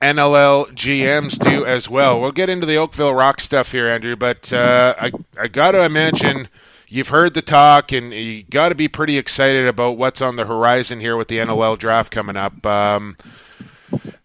NLL 0.00 0.70
GMs 0.72 1.38
do 1.38 1.64
as 1.64 1.88
well. 1.88 2.20
We'll 2.20 2.32
get 2.32 2.48
into 2.48 2.66
the 2.66 2.76
Oakville 2.76 3.14
Rock 3.14 3.40
stuff 3.40 3.72
here, 3.72 3.86
Andrew, 3.88 4.16
but 4.16 4.52
uh, 4.52 4.94
I 4.98 5.12
I 5.38 5.48
got 5.48 5.72
to 5.72 5.82
imagine 5.84 6.48
you've 6.88 7.08
heard 7.08 7.34
the 7.34 7.42
talk, 7.42 7.92
and 7.92 8.12
you 8.12 8.42
got 8.44 8.70
to 8.70 8.74
be 8.74 8.88
pretty 8.88 9.18
excited 9.18 9.66
about 9.66 9.98
what's 9.98 10.22
on 10.22 10.36
the 10.36 10.46
horizon 10.46 11.00
here 11.00 11.16
with 11.16 11.28
the 11.28 11.38
NLL 11.38 11.78
draft 11.78 12.12
coming 12.12 12.36
up. 12.36 12.64
Um, 12.64 13.16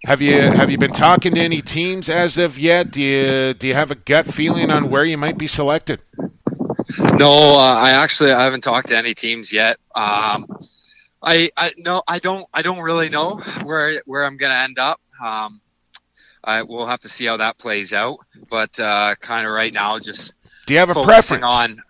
have 0.05 0.21
you 0.21 0.39
have 0.39 0.69
you 0.69 0.77
been 0.77 0.91
talking 0.91 1.33
to 1.33 1.41
any 1.41 1.61
teams 1.61 2.09
as 2.09 2.37
of 2.37 2.59
yet? 2.59 2.91
Do 2.91 3.01
you 3.01 3.53
do 3.53 3.67
you 3.67 3.73
have 3.73 3.91
a 3.91 3.95
gut 3.95 4.27
feeling 4.27 4.69
on 4.69 4.89
where 4.89 5.03
you 5.03 5.17
might 5.17 5.37
be 5.37 5.47
selected? 5.47 5.99
No, 6.99 7.55
uh, 7.55 7.75
I 7.77 7.91
actually 7.91 8.31
I 8.31 8.43
haven't 8.43 8.61
talked 8.61 8.89
to 8.89 8.97
any 8.97 9.13
teams 9.13 9.51
yet. 9.51 9.77
Um, 9.95 10.47
I, 11.21 11.49
I 11.57 11.71
no, 11.77 12.03
I 12.07 12.19
don't 12.19 12.47
I 12.53 12.61
don't 12.61 12.79
really 12.79 13.09
know 13.09 13.35
where 13.63 14.01
where 14.05 14.23
I'm 14.23 14.37
gonna 14.37 14.63
end 14.63 14.79
up. 14.79 14.99
Um, 15.23 15.59
I 16.43 16.63
we'll 16.63 16.85
have 16.85 17.01
to 17.01 17.09
see 17.09 17.25
how 17.25 17.37
that 17.37 17.57
plays 17.57 17.93
out. 17.93 18.19
But 18.49 18.79
uh, 18.79 19.15
kind 19.19 19.47
of 19.47 19.53
right 19.53 19.73
now, 19.73 19.99
just 19.99 20.33
do 20.67 20.73
you 20.73 20.79
have 20.79 20.89
a 20.89 21.03
preference 21.03 21.43
on? 21.43 21.81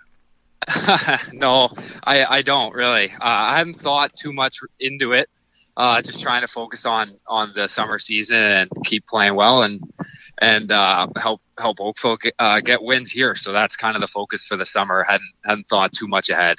no, 1.34 1.70
I 2.04 2.26
I 2.26 2.42
don't 2.42 2.74
really. 2.74 3.12
Uh, 3.12 3.20
I 3.22 3.58
haven't 3.58 3.76
thought 3.76 4.16
too 4.16 4.34
much 4.34 4.60
into 4.80 5.12
it 5.12 5.30
uh, 5.78 6.02
just 6.02 6.22
trying 6.22 6.42
to 6.42 6.48
focus 6.48 6.86
on 6.86 7.10
on 7.28 7.52
the 7.56 7.68
summer 7.68 8.00
season 8.00 8.38
and 8.38 8.72
keep 8.86 9.06
playing 9.06 9.36
well 9.36 9.64
and 9.64 9.82
and 10.40 10.72
uh, 10.72 11.08
help 11.18 11.42
help 11.58 11.80
Oakville 11.80 12.18
get, 12.18 12.34
uh, 12.40 12.60
get 12.62 12.82
wins 12.82 13.12
here. 13.12 13.36
So 13.36 13.52
that's 13.52 13.76
kind 13.78 13.96
of 13.96 14.02
the 14.02 14.08
focus 14.08 14.46
for 14.46 14.58
the 14.58 14.66
summer. 14.66 15.04
hadn't 15.04 15.32
hadn't 15.46 15.68
thought 15.68 15.94
too 15.94 16.08
much 16.08 16.30
ahead. 16.30 16.58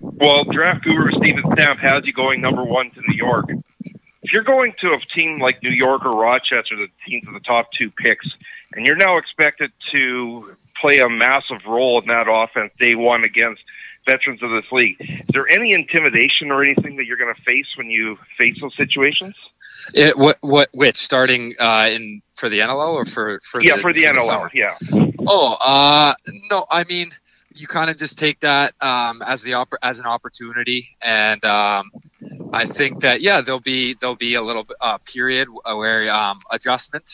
Well, 0.00 0.44
draft 0.44 0.84
guru 0.84 1.12
Steven 1.12 1.44
Stamp 1.52 1.80
has 1.80 2.04
you 2.04 2.12
going 2.12 2.40
number 2.40 2.64
one 2.64 2.90
to 2.90 3.00
New 3.06 3.16
York. 3.16 3.46
If 4.22 4.32
you're 4.32 4.42
going 4.42 4.74
to 4.80 4.92
a 4.92 4.98
team 4.98 5.38
like 5.40 5.62
New 5.62 5.70
York 5.70 6.04
or 6.04 6.10
Rochester, 6.10 6.76
the 6.76 6.88
teams 7.06 7.28
of 7.28 7.34
the 7.34 7.40
top 7.40 7.70
two 7.72 7.90
picks, 7.90 8.26
and 8.72 8.86
you're 8.86 8.96
now 8.96 9.18
expected 9.18 9.72
to 9.92 10.48
play 10.80 10.98
a 10.98 11.08
massive 11.08 11.64
role 11.66 12.00
in 12.00 12.08
that 12.08 12.26
offense 12.28 12.72
day 12.78 12.94
one 12.94 13.24
against 13.24 13.62
veterans 14.06 14.42
of 14.42 14.50
this 14.50 14.64
league. 14.72 14.96
Is 15.00 15.26
there 15.28 15.48
any 15.48 15.72
intimidation 15.72 16.50
or 16.50 16.62
anything 16.62 16.96
that 16.96 17.06
you're 17.06 17.16
going 17.16 17.34
to 17.34 17.42
face 17.42 17.66
when 17.76 17.90
you 17.90 18.16
face 18.38 18.60
those 18.60 18.74
situations? 18.76 19.34
It, 19.94 20.16
what 20.16 20.38
what 20.40 20.68
which 20.72 20.96
starting 20.96 21.54
uh, 21.58 21.88
in 21.92 22.22
for 22.34 22.48
the 22.48 22.60
NLL 22.60 22.94
or 22.94 23.04
for 23.04 23.40
for 23.42 23.60
yeah 23.60 23.76
the, 23.76 23.82
for 23.82 23.92
the 23.92 24.04
for 24.04 24.12
NLL? 24.12 24.50
the 24.52 24.58
yeah. 24.58 25.12
Oh, 25.26 25.56
uh, 25.60 26.14
no, 26.50 26.66
I 26.70 26.84
mean, 26.84 27.10
you 27.52 27.66
kind 27.66 27.90
of 27.90 27.96
just 27.96 28.18
take 28.18 28.40
that 28.40 28.74
um, 28.80 29.22
as 29.22 29.42
the 29.42 29.52
oppor- 29.52 29.78
as 29.82 29.98
an 29.98 30.06
opportunity, 30.06 30.88
and 31.02 31.44
um, 31.44 31.90
I 32.52 32.64
think 32.64 33.00
that 33.00 33.20
yeah, 33.20 33.40
there'll 33.40 33.60
be 33.60 33.94
there'll 34.00 34.14
be 34.14 34.34
a 34.34 34.42
little 34.42 34.66
uh, 34.80 34.98
period 34.98 35.48
where 35.64 36.08
um, 36.10 36.40
adjustment, 36.50 37.10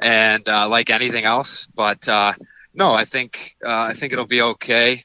and 0.00 0.46
uh, 0.48 0.68
like 0.68 0.90
anything 0.90 1.24
else, 1.24 1.68
but 1.74 2.06
uh, 2.08 2.32
no, 2.74 2.92
I 2.92 3.04
think 3.04 3.56
uh, 3.64 3.82
I 3.90 3.92
think 3.92 4.12
it'll 4.12 4.26
be 4.26 4.42
okay. 4.42 5.04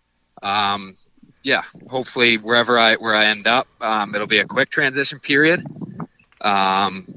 Yeah, 1.48 1.64
hopefully 1.90 2.36
wherever 2.36 2.78
I 2.78 2.98
where 2.98 3.16
I 3.16 3.28
end 3.28 3.48
up, 3.48 3.70
um, 3.80 4.14
it'll 4.14 4.28
be 4.28 4.40
a 4.40 4.46
quick 4.46 4.70
transition 4.70 5.18
period. 5.18 5.64
Um, 6.42 7.08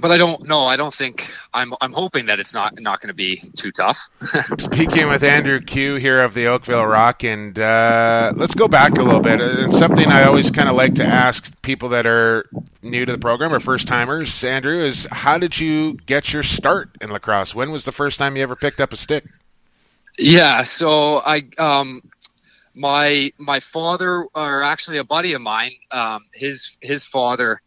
but 0.00 0.10
I 0.10 0.16
don't 0.16 0.48
know. 0.48 0.64
I 0.64 0.76
don't 0.76 0.94
think 0.94 1.30
I'm. 1.52 1.74
I'm 1.82 1.92
hoping 1.92 2.24
that 2.24 2.40
it's 2.40 2.54
not 2.54 2.80
not 2.80 3.02
going 3.02 3.08
to 3.08 3.14
be 3.14 3.42
too 3.56 3.70
tough. 3.70 3.98
Speaking 4.58 5.08
with 5.08 5.22
Andrew 5.22 5.60
Kew 5.60 5.96
here 5.96 6.22
of 6.22 6.32
the 6.32 6.46
Oakville 6.46 6.86
Rock, 6.86 7.24
and 7.24 7.58
uh, 7.58 8.32
let's 8.36 8.54
go 8.54 8.68
back 8.68 8.96
a 8.96 9.02
little 9.02 9.20
bit. 9.20 9.42
And 9.42 9.74
something 9.74 10.10
I 10.10 10.24
always 10.24 10.50
kind 10.50 10.70
of 10.70 10.76
like 10.76 10.94
to 10.94 11.04
ask 11.04 11.60
people 11.60 11.90
that 11.90 12.06
are 12.06 12.46
new 12.80 13.04
to 13.04 13.12
the 13.12 13.18
program 13.18 13.52
or 13.52 13.60
first 13.60 13.86
timers, 13.86 14.42
Andrew, 14.44 14.80
is 14.80 15.06
how 15.12 15.36
did 15.36 15.60
you 15.60 15.98
get 16.06 16.32
your 16.32 16.42
start 16.42 16.88
in 17.02 17.10
lacrosse? 17.10 17.54
When 17.54 17.70
was 17.70 17.84
the 17.84 17.92
first 17.92 18.18
time 18.18 18.34
you 18.34 18.42
ever 18.44 18.56
picked 18.56 18.80
up 18.80 18.94
a 18.94 18.96
stick? 18.96 19.26
Yeah, 20.16 20.62
so 20.62 21.20
I 21.26 21.42
um 21.58 22.00
my 22.74 23.32
my 23.38 23.60
father 23.60 24.26
or 24.34 24.62
actually 24.62 24.98
a 24.98 25.04
buddy 25.04 25.32
of 25.34 25.40
mine, 25.40 25.72
um 25.90 26.22
his 26.32 26.76
his 26.80 27.04
father 27.04 27.60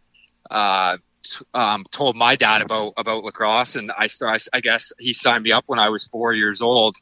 uh 0.51 0.97
t- 1.24 1.45
um, 1.53 1.84
told 1.91 2.16
my 2.16 2.36
dad 2.36 2.62
about 2.62 2.93
about 2.97 3.24
lacrosse 3.24 3.76
and 3.76 3.91
I 3.97 4.08
start 4.08 4.43
I 4.53 4.60
guess 4.62 4.91
he 4.99 5.14
signed 5.14 5.43
me 5.43 5.51
up 5.51 5.64
when 5.68 5.80
I 5.80 5.89
was 5.89 6.08
4 6.08 6.34
years 6.34 6.62
old. 6.62 6.97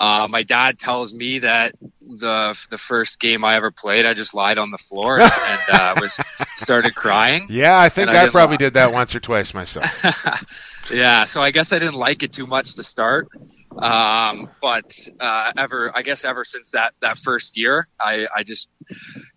Uh, 0.00 0.26
my 0.28 0.42
dad 0.42 0.78
tells 0.78 1.12
me 1.14 1.38
that 1.40 1.74
the 2.00 2.58
the 2.70 2.78
first 2.78 3.20
game 3.20 3.44
I 3.44 3.54
ever 3.56 3.70
played, 3.70 4.04
I 4.06 4.14
just 4.14 4.34
lied 4.34 4.58
on 4.58 4.70
the 4.70 4.78
floor 4.78 5.20
and, 5.20 5.30
and 5.48 5.60
uh, 5.80 5.94
was 6.00 6.18
started 6.56 6.94
crying. 6.94 7.46
Yeah, 7.50 7.78
I 7.78 7.88
think 7.88 8.08
And 8.08 8.18
I 8.18 8.24
I, 8.24 8.28
probably 8.30 8.54
lie. 8.54 8.56
did 8.56 8.74
that 8.74 8.92
once 8.92 9.14
or 9.14 9.20
twice 9.20 9.54
myself. 9.54 9.86
yeah, 10.90 11.24
so 11.24 11.40
I 11.40 11.50
guess 11.50 11.72
I 11.72 11.78
didn't 11.78 11.94
like 11.94 12.22
it 12.22 12.32
too 12.32 12.46
much 12.46 12.74
to 12.74 12.82
start. 12.82 13.28
Um, 13.76 14.50
but 14.60 15.08
uh, 15.18 15.52
ever, 15.56 15.90
I 15.94 16.02
guess, 16.02 16.24
ever 16.24 16.44
since 16.44 16.72
that 16.72 16.94
that 17.00 17.18
first 17.18 17.56
year, 17.56 17.86
I 17.98 18.26
I 18.34 18.42
just 18.42 18.68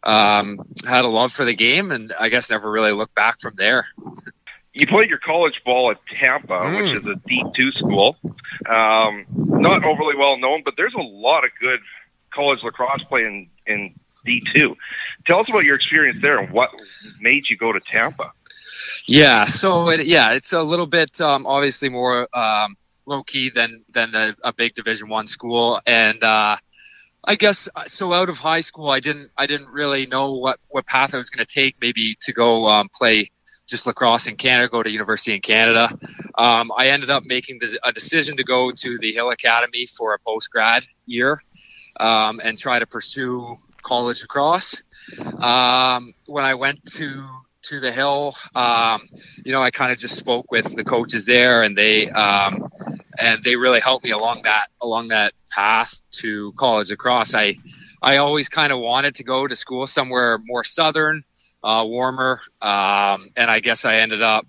um, 0.04 0.60
had 0.86 1.06
a 1.06 1.08
love 1.08 1.32
for 1.32 1.46
the 1.46 1.54
game, 1.56 1.92
and 1.92 2.14
I 2.20 2.30
guess 2.30 2.50
never 2.50 2.70
really 2.70 2.92
looked 2.92 3.16
back 3.16 3.40
from 3.40 3.54
there. 3.58 3.86
You 4.74 4.88
played 4.88 5.10
your 5.10 5.20
college 5.20 5.62
ball 5.64 5.92
at 5.92 5.98
Tampa, 6.14 6.54
Mm. 6.54 6.76
which 6.78 7.00
is 7.02 7.06
a 7.08 7.16
D 7.28 7.44
two 7.56 7.72
school. 7.72 8.18
Um, 8.68 9.26
not 9.30 9.86
overly 9.86 10.16
well 10.18 10.38
known, 10.38 10.64
but 10.66 10.74
there's 10.76 10.94
a 10.96 11.02
lot 11.02 11.46
of 11.46 11.52
good 11.62 11.80
college 12.34 12.60
lacrosse 12.64 13.04
play 13.08 13.22
in 13.22 13.48
in 13.68 13.96
D 14.26 14.44
two. 14.54 14.76
Tell 15.28 15.40
us 15.40 15.48
about 15.48 15.64
your 15.64 15.76
experience 15.76 16.22
there 16.22 16.40
and 16.40 16.50
what 16.50 16.72
made 17.22 17.50
you 17.50 17.56
go 17.56 17.72
to 17.72 17.80
Tampa. 17.80 18.34
Yeah, 19.08 19.46
so 19.46 19.90
it, 19.90 20.06
yeah, 20.08 20.34
it's 20.34 20.54
a 20.54 20.64
little 20.64 20.88
bit 20.88 21.22
um, 21.22 21.46
obviously 21.46 21.90
more 21.90 22.28
um, 22.36 22.76
low 23.06 23.24
key 23.24 23.52
than 23.52 23.84
than 23.92 24.16
a, 24.16 24.36
a 24.44 24.54
big 24.54 24.74
Division 24.74 25.10
One 25.10 25.28
school, 25.28 25.80
and 25.86 26.24
uh, 26.24 26.58
I 27.24 27.36
guess 27.36 27.70
uh, 27.76 27.84
so. 27.86 28.14
Out 28.14 28.30
of 28.30 28.38
high 28.38 28.62
school, 28.62 28.90
I 28.90 29.00
didn't 29.00 29.30
I 29.38 29.46
didn't 29.46 29.70
really 29.70 30.08
know 30.08 30.34
what 30.34 30.60
what 30.70 30.88
path 30.88 31.14
I 31.14 31.18
was 31.18 31.30
going 31.30 31.46
to 31.46 31.54
take. 31.54 31.76
Maybe 31.82 32.16
to 32.22 32.34
go 32.34 32.68
um, 32.68 32.90
play 32.94 33.30
just 33.68 33.86
lacrosse 33.86 34.28
in 34.28 34.38
Canada, 34.38 34.70
go 34.70 34.82
to 34.82 34.90
university 34.90 35.36
in 35.36 35.42
Canada. 35.42 35.90
Um, 36.36 36.72
I 36.76 36.88
ended 36.88 37.10
up 37.10 37.24
making 37.26 37.60
the, 37.60 37.80
a 37.84 37.92
decision 37.92 38.38
to 38.38 38.44
go 38.44 38.72
to 38.72 38.98
the 39.00 39.12
Hill 39.12 39.32
Academy 39.32 39.88
for 39.98 40.14
a 40.14 40.20
post 40.20 40.50
grad 40.52 40.84
year 41.06 41.42
um, 42.00 42.42
and 42.44 42.58
try 42.58 42.80
to 42.80 42.86
pursue 42.86 43.56
college 43.82 44.22
lacrosse. 44.22 44.82
Um, 45.40 46.14
when 46.28 46.44
I 46.44 46.56
went 46.56 46.84
to 46.94 47.28
to 47.70 47.80
the 47.80 47.92
Hill, 47.92 48.36
um, 48.54 49.08
you 49.44 49.52
know, 49.52 49.62
I 49.62 49.72
kind 49.72 49.92
of 49.92 49.98
just 49.98 50.18
spoke 50.18 50.52
with 50.52 50.76
the 50.76 50.84
coaches 50.84 51.26
there, 51.26 51.64
and 51.64 51.78
they 51.78 52.10
um, 52.10 52.72
and 53.18 53.44
they 53.44 53.56
really 53.56 53.80
helped 53.80 54.04
me 54.04 54.12
along 54.12 54.44
that 54.44 54.68
along 54.82 55.10
that 55.10 55.34
path 55.50 56.02
to 56.12 56.52
college 56.54 56.92
across. 56.92 57.34
I 57.34 57.56
I 58.02 58.18
always 58.18 58.50
kind 58.50 58.72
of 58.72 58.80
wanted 58.80 59.16
to 59.16 59.24
go 59.24 59.48
to 59.48 59.56
school 59.56 59.88
somewhere 59.88 60.40
more 60.44 60.64
southern, 60.64 61.24
uh, 61.64 61.86
warmer, 61.88 62.40
um, 62.62 63.30
and 63.36 63.50
I 63.50 63.60
guess 63.60 63.86
I 63.86 63.96
ended 63.98 64.22
up 64.22 64.46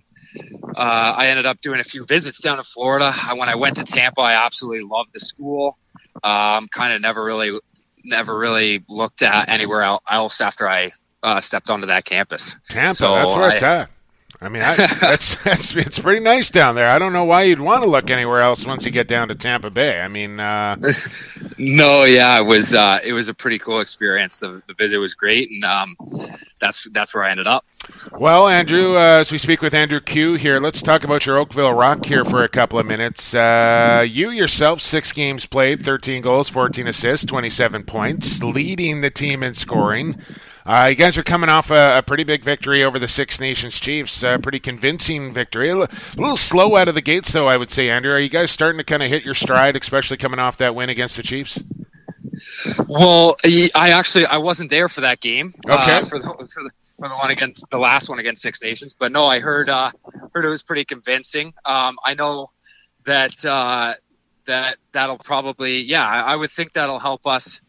uh, 0.76 1.14
I 1.16 1.28
ended 1.28 1.46
up 1.46 1.60
doing 1.60 1.80
a 1.80 1.84
few 1.84 2.04
visits 2.04 2.40
down 2.40 2.58
to 2.58 2.64
Florida. 2.64 3.12
When 3.34 3.48
I 3.48 3.54
went 3.54 3.76
to 3.76 3.84
Tampa, 3.84 4.20
I 4.20 4.44
absolutely 4.44 4.84
loved 4.84 5.10
the 5.14 5.20
school. 5.20 5.78
Um, 6.22 6.68
kind 6.68 6.92
of 6.92 7.00
never 7.00 7.24
really 7.24 7.58
never 8.04 8.38
really 8.38 8.84
looked 8.88 9.22
at 9.22 9.48
anywhere 9.48 9.98
else 10.08 10.40
after 10.40 10.68
I 10.68 10.92
uh, 11.26 11.40
stepped 11.42 11.68
onto 11.68 11.86
that 11.88 12.06
campus. 12.06 12.56
Tampa, 12.70 12.94
So 12.94 13.14
that's 13.14 13.34
where 13.34 13.44
I- 13.44 13.52
it's 13.52 13.62
at. 13.62 13.90
I 14.38 14.50
mean, 14.50 14.62
I, 14.62 14.76
that's, 15.00 15.42
that's 15.44 15.74
it's 15.76 15.98
pretty 15.98 16.20
nice 16.20 16.50
down 16.50 16.74
there. 16.74 16.90
I 16.90 16.98
don't 16.98 17.14
know 17.14 17.24
why 17.24 17.44
you'd 17.44 17.60
want 17.60 17.82
to 17.84 17.88
look 17.88 18.10
anywhere 18.10 18.42
else 18.42 18.66
once 18.66 18.84
you 18.84 18.92
get 18.92 19.08
down 19.08 19.28
to 19.28 19.34
Tampa 19.34 19.70
Bay. 19.70 19.98
I 19.98 20.08
mean, 20.08 20.38
uh, 20.40 20.76
No, 21.58 22.04
yeah, 22.04 22.38
it 22.38 22.44
was 22.44 22.74
uh, 22.74 22.98
it 23.02 23.14
was 23.14 23.30
a 23.30 23.34
pretty 23.34 23.58
cool 23.58 23.80
experience. 23.80 24.38
The, 24.38 24.62
the 24.66 24.74
visit 24.74 24.98
was 24.98 25.14
great, 25.14 25.48
and 25.50 25.64
um, 25.64 25.96
that's 26.60 26.86
that's 26.92 27.14
where 27.14 27.24
I 27.24 27.30
ended 27.30 27.46
up. 27.46 27.64
well, 28.12 28.46
Andrew, 28.46 28.96
uh, 28.96 29.20
as 29.20 29.32
we 29.32 29.38
speak 29.38 29.62
with 29.62 29.72
Andrew 29.72 30.00
Kew 30.00 30.34
here, 30.34 30.60
let's 30.60 30.82
talk 30.82 31.02
about 31.02 31.24
your 31.24 31.38
Oakville 31.38 31.72
Rock 31.72 32.04
here 32.04 32.24
for 32.24 32.44
a 32.44 32.48
couple 32.48 32.78
of 32.78 32.84
minutes. 32.84 33.34
Uh, 33.34 34.04
you 34.06 34.28
yourself, 34.30 34.82
six 34.82 35.12
games 35.12 35.46
played, 35.46 35.80
13 35.82 36.20
goals, 36.20 36.50
14 36.50 36.86
assists, 36.88 37.24
27 37.24 37.84
points, 37.84 38.42
leading 38.42 39.00
the 39.00 39.08
team 39.10 39.42
in 39.42 39.54
scoring. 39.54 40.18
Uh, 40.66 40.88
you 40.90 40.96
guys 40.96 41.16
are 41.16 41.22
coming 41.22 41.48
off 41.48 41.70
a, 41.70 41.98
a 41.98 42.02
pretty 42.02 42.24
big 42.24 42.42
victory 42.42 42.82
over 42.82 42.98
the 42.98 43.06
Six 43.06 43.40
Nations 43.40 43.78
Chiefs. 43.78 44.24
A 44.24 44.38
pretty 44.38 44.58
convincing 44.58 45.32
victory. 45.32 45.70
A 45.70 45.76
little 45.76 46.36
slow 46.36 46.74
out 46.74 46.88
of 46.88 46.96
the 46.96 47.00
gates, 47.00 47.32
though, 47.32 47.46
I 47.46 47.56
would 47.56 47.70
say, 47.70 47.88
Andrew. 47.88 48.12
Are 48.12 48.18
you 48.18 48.28
guys 48.28 48.50
starting 48.50 48.78
to 48.78 48.84
kind 48.84 49.02
of 49.02 49.08
hit 49.08 49.24
your 49.24 49.34
stride, 49.34 49.76
especially 49.76 50.16
coming 50.16 50.40
off 50.40 50.56
that 50.56 50.74
win 50.74 50.88
against 50.88 51.16
the 51.16 51.22
Chiefs? 51.22 51.62
Well, 52.88 53.36
I 53.44 53.90
actually 53.90 54.26
I 54.26 54.38
wasn't 54.38 54.70
there 54.70 54.88
for 54.88 55.02
that 55.02 55.20
game. 55.20 55.54
Okay. 55.68 55.98
Uh, 55.98 56.04
for 56.04 56.18
the 56.18 56.26
for 56.26 56.62
the 56.62 56.70
for 56.98 57.08
the 57.08 57.14
one 57.14 57.30
against 57.30 57.64
the 57.70 57.78
last 57.78 58.08
one 58.08 58.18
against 58.18 58.42
Six 58.42 58.60
Nations, 58.60 58.94
but 58.98 59.12
no, 59.12 59.26
I 59.26 59.40
heard 59.40 59.70
uh, 59.70 59.92
heard 60.32 60.44
it 60.44 60.48
was 60.48 60.62
pretty 60.62 60.84
convincing. 60.84 61.54
Um, 61.64 61.96
I 62.04 62.14
know 62.14 62.50
that 63.04 63.44
uh, 63.44 63.94
that 64.46 64.76
that'll 64.92 65.18
probably 65.18 65.80
yeah 65.82 66.06
I, 66.06 66.32
I 66.32 66.36
would 66.36 66.50
think 66.50 66.72
that'll 66.72 66.98
help 66.98 67.26
us 67.26 67.60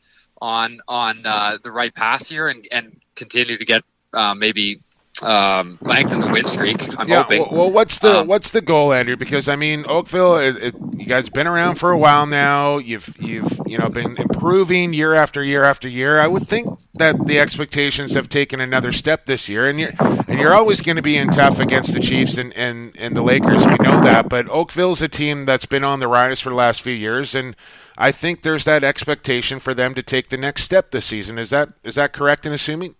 on 0.41 0.79
on 0.87 1.25
uh, 1.25 1.57
the 1.63 1.71
right 1.71 1.93
path 1.93 2.27
here 2.27 2.47
and 2.47 2.67
and 2.71 2.99
continue 3.15 3.57
to 3.57 3.65
get 3.65 3.83
uh, 4.13 4.33
maybe 4.35 4.79
um, 5.21 5.79
lengthen 5.81 6.19
the 6.19 6.29
win 6.29 6.45
streak. 6.45 6.77
I'm 6.99 7.07
yeah. 7.09 7.23
hoping. 7.23 7.47
Well, 7.51 7.71
what's 7.71 7.99
the 7.99 8.19
Um, 8.19 8.27
what's 8.27 8.51
the 8.51 8.61
goal, 8.61 8.93
Andrew? 8.93 9.15
Because 9.15 9.49
I 9.49 9.55
mean, 9.55 9.85
Oakville, 9.87 10.37
it, 10.37 10.57
it, 10.57 10.75
you 10.93 11.05
guys 11.05 11.25
have 11.25 11.33
been 11.33 11.47
around 11.47 11.75
for 11.75 11.91
a 11.91 11.97
while 11.97 12.25
now. 12.25 12.77
You've 12.77 13.15
you've 13.19 13.59
you 13.65 13.77
know 13.77 13.89
been 13.89 14.17
improving 14.17 14.93
year 14.93 15.15
after 15.15 15.43
year 15.43 15.63
after 15.63 15.87
year. 15.87 16.19
I 16.19 16.27
would 16.27 16.47
think 16.47 16.67
that 16.95 17.25
the 17.25 17.39
expectations 17.39 18.13
have 18.13 18.29
taken 18.29 18.61
another 18.61 18.91
step 18.91 19.25
this 19.25 19.49
year, 19.49 19.67
and 19.67 19.79
you're 19.79 19.91
and 19.99 20.39
you're 20.39 20.53
always 20.53 20.81
going 20.81 20.97
to 20.97 21.01
be 21.01 21.17
in 21.17 21.29
tough 21.29 21.59
against 21.59 21.93
the 21.93 21.99
Chiefs 21.99 22.37
and, 22.37 22.53
and 22.53 22.95
and 22.97 23.15
the 23.15 23.23
Lakers. 23.23 23.65
We 23.65 23.77
know 23.79 24.03
that, 24.03 24.29
but 24.29 24.47
Oakville's 24.49 25.01
a 25.01 25.07
team 25.07 25.45
that's 25.45 25.65
been 25.65 25.83
on 25.83 25.99
the 25.99 26.07
rise 26.07 26.39
for 26.39 26.49
the 26.49 26.55
last 26.55 26.81
few 26.81 26.93
years, 26.93 27.33
and 27.33 27.55
I 27.97 28.11
think 28.11 28.43
there's 28.43 28.65
that 28.65 28.83
expectation 28.83 29.59
for 29.59 29.73
them 29.73 29.95
to 29.95 30.03
take 30.03 30.29
the 30.29 30.37
next 30.37 30.63
step 30.63 30.91
this 30.91 31.05
season. 31.05 31.39
Is 31.39 31.49
that 31.49 31.69
is 31.83 31.95
that 31.95 32.13
correct 32.13 32.45
in 32.45 32.53
assuming? 32.53 32.95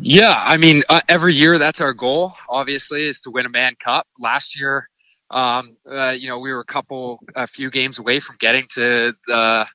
Yeah, 0.00 0.34
I 0.36 0.58
mean, 0.58 0.82
uh, 0.88 1.00
every 1.08 1.34
year 1.34 1.58
that's 1.58 1.80
our 1.80 1.94
goal. 1.94 2.32
Obviously, 2.48 3.06
is 3.06 3.20
to 3.22 3.30
win 3.30 3.46
a 3.46 3.48
Mann 3.48 3.74
Cup. 3.82 4.06
Last 4.18 4.58
year, 4.58 4.88
um, 5.30 5.76
uh, 5.90 6.10
you 6.10 6.28
know, 6.28 6.38
we 6.38 6.52
were 6.52 6.60
a 6.60 6.64
couple, 6.64 7.20
a 7.34 7.46
few 7.46 7.70
games 7.70 7.98
away 7.98 8.20
from 8.20 8.36
getting 8.38 8.66
to 8.74 9.12
the 9.26 9.66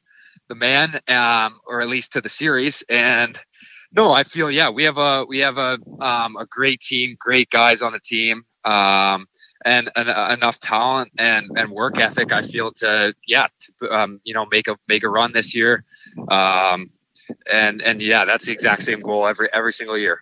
the 0.47 0.55
Mann, 0.55 0.99
um, 1.07 1.59
or 1.65 1.81
at 1.81 1.87
least 1.87 2.13
to 2.13 2.21
the 2.21 2.29
series. 2.29 2.83
And 2.89 3.37
no, 3.91 4.11
I 4.11 4.23
feel 4.23 4.51
yeah, 4.51 4.69
we 4.69 4.83
have 4.83 4.97
a 4.97 5.25
we 5.27 5.39
have 5.39 5.57
a 5.57 5.79
um, 5.99 6.35
a 6.37 6.45
great 6.45 6.81
team, 6.81 7.17
great 7.19 7.49
guys 7.49 7.81
on 7.81 7.91
the 7.91 7.99
team, 7.99 8.43
um, 8.65 9.27
and, 9.65 9.91
and 9.95 10.09
uh, 10.09 10.29
enough 10.31 10.59
talent 10.59 11.11
and, 11.17 11.49
and 11.57 11.71
work 11.71 11.99
ethic. 11.99 12.31
I 12.31 12.41
feel 12.41 12.71
to 12.73 13.13
yeah, 13.27 13.47
to, 13.79 13.93
um, 13.93 14.21
you 14.23 14.33
know, 14.33 14.45
make 14.51 14.67
a 14.67 14.77
make 14.87 15.03
a 15.03 15.09
run 15.09 15.33
this 15.33 15.53
year. 15.55 15.83
Um, 16.29 16.87
and 17.51 17.81
and 17.81 18.01
yeah, 18.01 18.23
that's 18.25 18.45
the 18.45 18.53
exact 18.53 18.83
same 18.83 18.99
goal 18.99 19.25
every 19.27 19.49
every 19.51 19.73
single 19.73 19.97
year. 19.97 20.21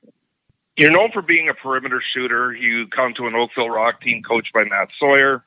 You're 0.77 0.91
known 0.91 1.11
for 1.11 1.21
being 1.21 1.49
a 1.49 1.53
perimeter 1.53 2.01
shooter. 2.13 2.53
You 2.53 2.87
come 2.87 3.13
to 3.15 3.27
an 3.27 3.35
Oakville 3.35 3.69
Rock 3.69 4.01
team 4.01 4.23
coached 4.23 4.53
by 4.53 4.63
Matt 4.63 4.89
Sawyer, 4.97 5.43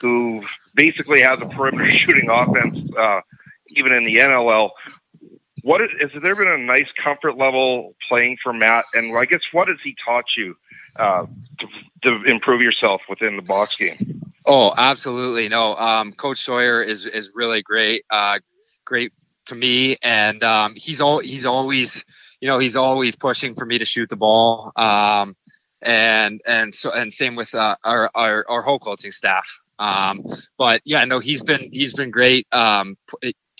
who 0.00 0.44
basically 0.74 1.20
has 1.20 1.42
a 1.42 1.46
perimeter 1.46 1.90
shooting 1.98 2.30
offense, 2.30 2.78
uh, 2.96 3.20
even 3.68 3.92
in 3.92 4.04
the 4.04 4.16
NLL. 4.16 4.70
What 5.62 5.80
is, 5.80 5.90
has 6.12 6.22
there 6.22 6.36
been 6.36 6.48
a 6.48 6.58
nice 6.58 6.88
comfort 7.02 7.36
level 7.36 7.94
playing 8.08 8.38
for 8.42 8.52
Matt? 8.52 8.84
And 8.94 9.16
I 9.16 9.24
guess 9.24 9.40
what 9.52 9.68
has 9.68 9.78
he 9.82 9.96
taught 10.04 10.24
you 10.36 10.56
uh, 10.98 11.26
to, 11.58 11.66
to 12.02 12.24
improve 12.24 12.60
yourself 12.60 13.02
within 13.08 13.36
the 13.36 13.42
box 13.42 13.76
game? 13.76 14.22
Oh, 14.46 14.72
absolutely. 14.76 15.48
No, 15.48 15.76
um, 15.76 16.12
Coach 16.12 16.38
Sawyer 16.38 16.82
is 16.82 17.06
is 17.06 17.30
really 17.34 17.62
great. 17.62 18.04
Uh, 18.10 18.38
great 18.84 19.12
to 19.46 19.54
me, 19.54 19.96
and 20.02 20.42
um, 20.42 20.74
he's 20.76 21.00
all 21.00 21.18
he's 21.18 21.44
always 21.44 22.04
you 22.40 22.48
know 22.48 22.58
he's 22.58 22.76
always 22.76 23.16
pushing 23.16 23.54
for 23.54 23.66
me 23.66 23.78
to 23.78 23.84
shoot 23.84 24.08
the 24.08 24.16
ball. 24.16 24.72
Um, 24.76 25.36
and 25.82 26.40
and 26.46 26.74
so 26.74 26.90
and 26.92 27.12
same 27.12 27.36
with 27.36 27.54
uh, 27.54 27.76
our, 27.84 28.10
our 28.14 28.44
our 28.48 28.62
whole 28.62 28.78
coaching 28.78 29.12
staff. 29.12 29.60
Um, 29.78 30.24
but 30.58 30.82
yeah, 30.84 31.04
no, 31.04 31.20
he's 31.20 31.42
been 31.42 31.70
he's 31.72 31.94
been 31.94 32.10
great. 32.10 32.46
Um, 32.52 32.96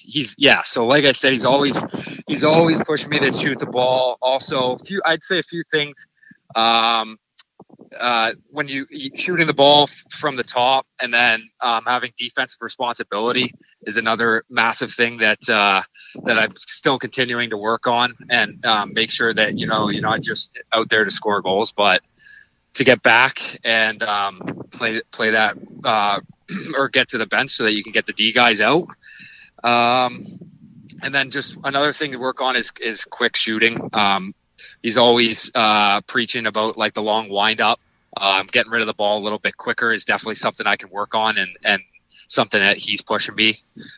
he's 0.01 0.34
yeah. 0.38 0.62
So 0.62 0.86
like 0.86 1.05
I 1.05 1.12
said, 1.12 1.32
he's 1.32 1.44
always 1.44 1.82
he's 2.26 2.44
always 2.44 2.80
pushing 2.82 3.11
me 3.11 3.18
to 3.20 3.32
shoot 3.32 3.59
the 3.59 3.66
ball. 3.66 4.18
Also, 4.20 4.74
a 4.74 4.78
few 4.78 5.01
I'd 5.05 5.22
say 5.22 5.38
a 5.38 5.42
few 5.42 5.62
things. 5.70 5.96
Um, 6.55 7.18
uh, 7.98 8.32
when 8.51 8.68
you 8.68 8.86
shooting 9.14 9.46
the 9.46 9.55
ball 9.55 9.88
from 10.11 10.36
the 10.36 10.44
top 10.44 10.86
and 11.01 11.12
then 11.12 11.42
um, 11.61 11.84
having 11.86 12.12
defensive 12.16 12.61
responsibility 12.61 13.53
is 13.82 13.96
another 13.96 14.44
massive 14.48 14.92
thing 14.92 15.18
that 15.18 15.48
uh, 15.48 15.82
that 16.24 16.38
I'm 16.38 16.55
still 16.55 16.98
continuing 16.98 17.51
to 17.51 17.57
work 17.57 17.86
on 17.86 18.14
and 18.28 18.64
um, 18.64 18.92
make 18.94 19.11
sure 19.11 19.34
that 19.34 19.59
you 19.59 19.66
know 19.66 19.88
you're 19.88 20.03
not 20.03 20.22
just 20.22 20.59
out 20.72 20.88
there 20.88 21.05
to 21.05 21.11
score 21.11 21.42
goals, 21.42 21.72
but 21.72 22.03
to 22.74 22.84
get 22.84 23.03
back 23.03 23.40
and 23.64 24.03
um, 24.03 24.40
play 24.70 25.01
play 25.11 25.30
that 25.30 25.57
uh, 25.84 26.20
or 26.76 26.88
get 26.88 27.09
to 27.09 27.18
the 27.18 27.26
bench 27.26 27.51
so 27.51 27.64
that 27.64 27.72
you 27.72 27.82
can 27.82 27.92
get 27.92 28.07
the 28.07 28.12
D 28.12 28.32
guys 28.32 28.61
out. 28.61 28.86
Um, 29.63 30.25
and 31.03 31.15
then 31.15 31.31
just 31.31 31.57
another 31.65 31.93
thing 31.93 32.13
to 32.13 32.19
work 32.19 32.41
on 32.41 32.57
is 32.57 32.73
is 32.81 33.05
quick 33.05 33.37
shooting. 33.37 33.91
Um, 33.93 34.35
he's 34.83 34.97
always 34.97 35.51
uh, 35.55 36.01
preaching 36.03 36.47
about 36.47 36.77
like 36.77 36.95
the 36.95 37.03
long 37.03 37.29
wind 37.29 37.61
up. 37.61 37.81
Um, 38.17 38.47
getting 38.51 38.73
rid 38.73 38.81
of 38.81 38.87
the 38.87 38.95
ball 38.95 39.19
a 39.19 39.23
little 39.23 39.39
bit 39.39 39.57
quicker 39.57 39.93
is 39.93 40.05
definitely 40.05 40.35
something 40.35 40.67
I 40.67 40.77
can 40.77 40.91
work 40.91 41.15
on 41.15 41.39
and 41.39 41.57
and 41.65 41.83
something 42.29 42.61
that 42.61 42.77
he's 42.77 43.03
pushing 43.03 43.35
me 43.35 43.57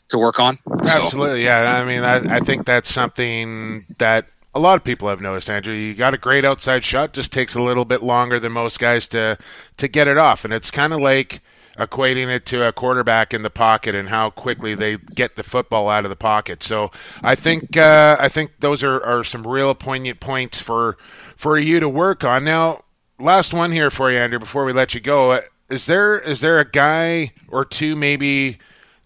to 0.09 0.19
work 0.19 0.39
on. 0.39 0.59
Absolutely, 0.87 1.45
yeah. 1.45 1.77
I 1.77 1.85
mean, 1.85 2.03
I, 2.03 2.37
I 2.37 2.41
think 2.41 2.67
that's 2.67 2.89
something 2.89 3.83
that 3.99 4.27
a 4.55 4.61
lot 4.61 4.77
of 4.77 4.85
people 4.85 5.09
have 5.09 5.21
noticed, 5.21 5.49
Andrew. 5.49 5.75
You 5.75 5.95
got 5.95 6.15
a 6.15 6.19
great 6.19 6.45
outside 6.45 6.85
shot, 6.85 7.13
just 7.13 7.33
takes 7.33 7.55
a 7.55 7.63
little 7.63 7.85
bit 7.85 8.03
longer 8.03 8.39
than 8.39 8.53
most 8.53 8.79
guys 8.79 9.09
to 9.09 9.39
to 9.79 9.89
get 9.89 10.09
it 10.09 10.19
off, 10.19 10.45
and 10.45 10.53
it's 10.53 10.71
kind 10.71 10.93
of 10.93 11.01
like 11.01 11.41
equating 11.79 12.29
it 12.29 12.45
to 12.47 12.67
a 12.67 12.73
quarterback 12.73 13.33
in 13.33 13.43
the 13.43 13.51
pocket 13.51 13.95
and 13.95 14.09
how 14.09 14.31
quickly 14.31 14.75
they 14.75 14.97
get 14.97 15.37
the 15.37 15.43
football 15.43 15.89
out 15.89 16.05
of 16.05 16.11
the 16.11 16.17
pocket. 16.17 16.63
So 16.63 16.91
I 17.23 17.35
think 17.35 17.77
uh, 17.77 18.17
I 18.21 18.29
think 18.29 18.61
those 18.61 18.83
are, 18.83 19.03
are 19.03 19.25
some 19.25 19.47
real 19.47 19.75
poignant 19.75 20.21
points 20.21 20.61
for 20.61 20.97
for 21.37 21.59
you 21.59 21.81
to 21.81 21.89
work 21.89 22.25
on. 22.25 22.45
Now, 22.45 22.85
last 23.19 23.55
one 23.55 23.73
here 23.73 23.91
for 23.91 24.11
you, 24.11 24.19
Andrew. 24.19 24.39
Before 24.39 24.65
we 24.65 24.73
let 24.73 24.95
you 24.95 25.01
go, 25.01 25.41
is 25.71 25.87
there 25.87 26.19
is 26.21 26.41
there 26.41 26.59
a 26.59 26.69
guy 26.69 27.33
or 27.49 27.65
two 27.65 27.97
maybe? 27.97 28.59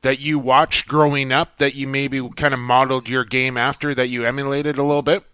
That 0.02 0.20
you 0.20 0.38
watched 0.38 0.86
growing 0.86 1.32
up, 1.32 1.58
that 1.58 1.74
you 1.74 1.88
maybe 1.88 2.28
kind 2.36 2.54
of 2.54 2.60
modeled 2.60 3.08
your 3.08 3.24
game 3.24 3.56
after, 3.56 3.92
that 3.92 4.08
you 4.08 4.24
emulated 4.24 4.78
a 4.78 4.84
little 4.84 5.02
bit. 5.02 5.24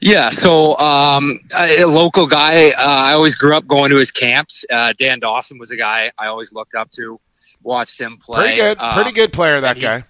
Yeah, 0.00 0.30
so 0.30 0.76
um, 0.78 1.38
a 1.56 1.84
local 1.84 2.26
guy. 2.26 2.70
Uh, 2.70 2.74
I 2.78 3.12
always 3.12 3.34
grew 3.34 3.56
up 3.56 3.66
going 3.66 3.90
to 3.90 3.96
his 3.96 4.10
camps. 4.10 4.64
Uh, 4.70 4.92
Dan 4.98 5.20
Dawson 5.20 5.58
was 5.58 5.70
a 5.70 5.76
guy 5.76 6.10
I 6.18 6.26
always 6.26 6.52
looked 6.52 6.74
up 6.74 6.90
to. 6.92 7.20
Watched 7.62 8.00
him 8.00 8.18
play. 8.18 8.38
Pretty 8.38 8.56
good, 8.60 8.78
um, 8.78 8.92
pretty 8.94 9.12
good 9.12 9.32
player. 9.32 9.60
That 9.60 9.80
guy. 9.80 10.04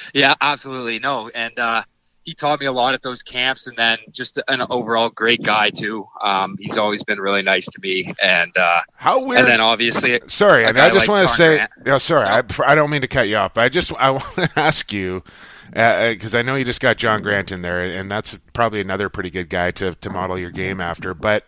yeah, 0.14 0.34
absolutely. 0.40 1.00
No, 1.00 1.28
and 1.34 1.58
uh, 1.58 1.82
he 2.28 2.34
taught 2.34 2.60
me 2.60 2.66
a 2.66 2.72
lot 2.72 2.92
at 2.92 3.02
those 3.02 3.22
camps, 3.22 3.66
and 3.66 3.76
then 3.76 3.98
just 4.10 4.38
an 4.48 4.62
overall 4.68 5.08
great 5.08 5.42
guy 5.42 5.70
too. 5.70 6.04
Um, 6.22 6.56
he's 6.58 6.76
always 6.76 7.02
been 7.02 7.18
really 7.18 7.40
nice 7.40 7.64
to 7.64 7.80
me, 7.80 8.14
and 8.22 8.54
uh, 8.54 8.82
how 8.94 9.24
weird. 9.24 9.40
And 9.40 9.48
then 9.48 9.60
obviously, 9.60 10.20
sorry, 10.26 10.66
I, 10.66 10.68
I 10.68 10.90
just 10.90 11.08
like 11.08 11.08
want 11.08 11.28
to 11.28 11.34
say, 11.34 11.66
no, 11.86 11.96
sorry, 11.96 12.28
I, 12.28 12.42
I 12.66 12.74
don't 12.74 12.90
mean 12.90 13.00
to 13.00 13.08
cut 13.08 13.28
you 13.28 13.36
off, 13.36 13.54
but 13.54 13.62
I 13.62 13.70
just 13.70 13.94
I 13.94 14.10
want 14.10 14.24
to 14.34 14.50
ask 14.56 14.92
you 14.92 15.24
because 15.70 16.34
uh, 16.34 16.38
I 16.38 16.42
know 16.42 16.54
you 16.54 16.64
just 16.64 16.80
got 16.80 16.96
John 16.96 17.22
Grant 17.22 17.52
in 17.52 17.62
there, 17.62 17.84
and 17.84 18.10
that's 18.10 18.38
probably 18.52 18.80
another 18.80 19.08
pretty 19.08 19.30
good 19.30 19.48
guy 19.48 19.70
to, 19.72 19.94
to 19.94 20.10
model 20.10 20.38
your 20.38 20.50
game 20.50 20.80
after. 20.80 21.14
But 21.14 21.44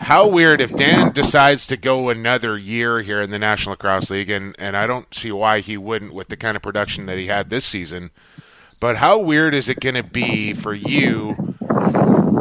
how 0.00 0.26
weird 0.26 0.60
if 0.60 0.76
Dan 0.76 1.12
decides 1.12 1.66
to 1.68 1.76
go 1.76 2.08
another 2.08 2.58
year 2.58 3.00
here 3.00 3.20
in 3.20 3.30
the 3.30 3.38
National 3.38 3.72
Lacrosse 3.72 4.10
League, 4.10 4.30
and, 4.30 4.54
and 4.58 4.76
I 4.76 4.86
don't 4.86 5.12
see 5.14 5.32
why 5.32 5.60
he 5.60 5.76
wouldn't 5.76 6.14
with 6.14 6.28
the 6.28 6.36
kind 6.36 6.56
of 6.56 6.62
production 6.62 7.06
that 7.06 7.18
he 7.18 7.26
had 7.26 7.50
this 7.50 7.64
season. 7.64 8.10
But 8.80 8.96
how 8.96 9.18
weird 9.18 9.54
is 9.54 9.68
it 9.68 9.80
going 9.80 9.94
to 9.94 10.02
be 10.02 10.52
for 10.52 10.74
you, 10.74 11.36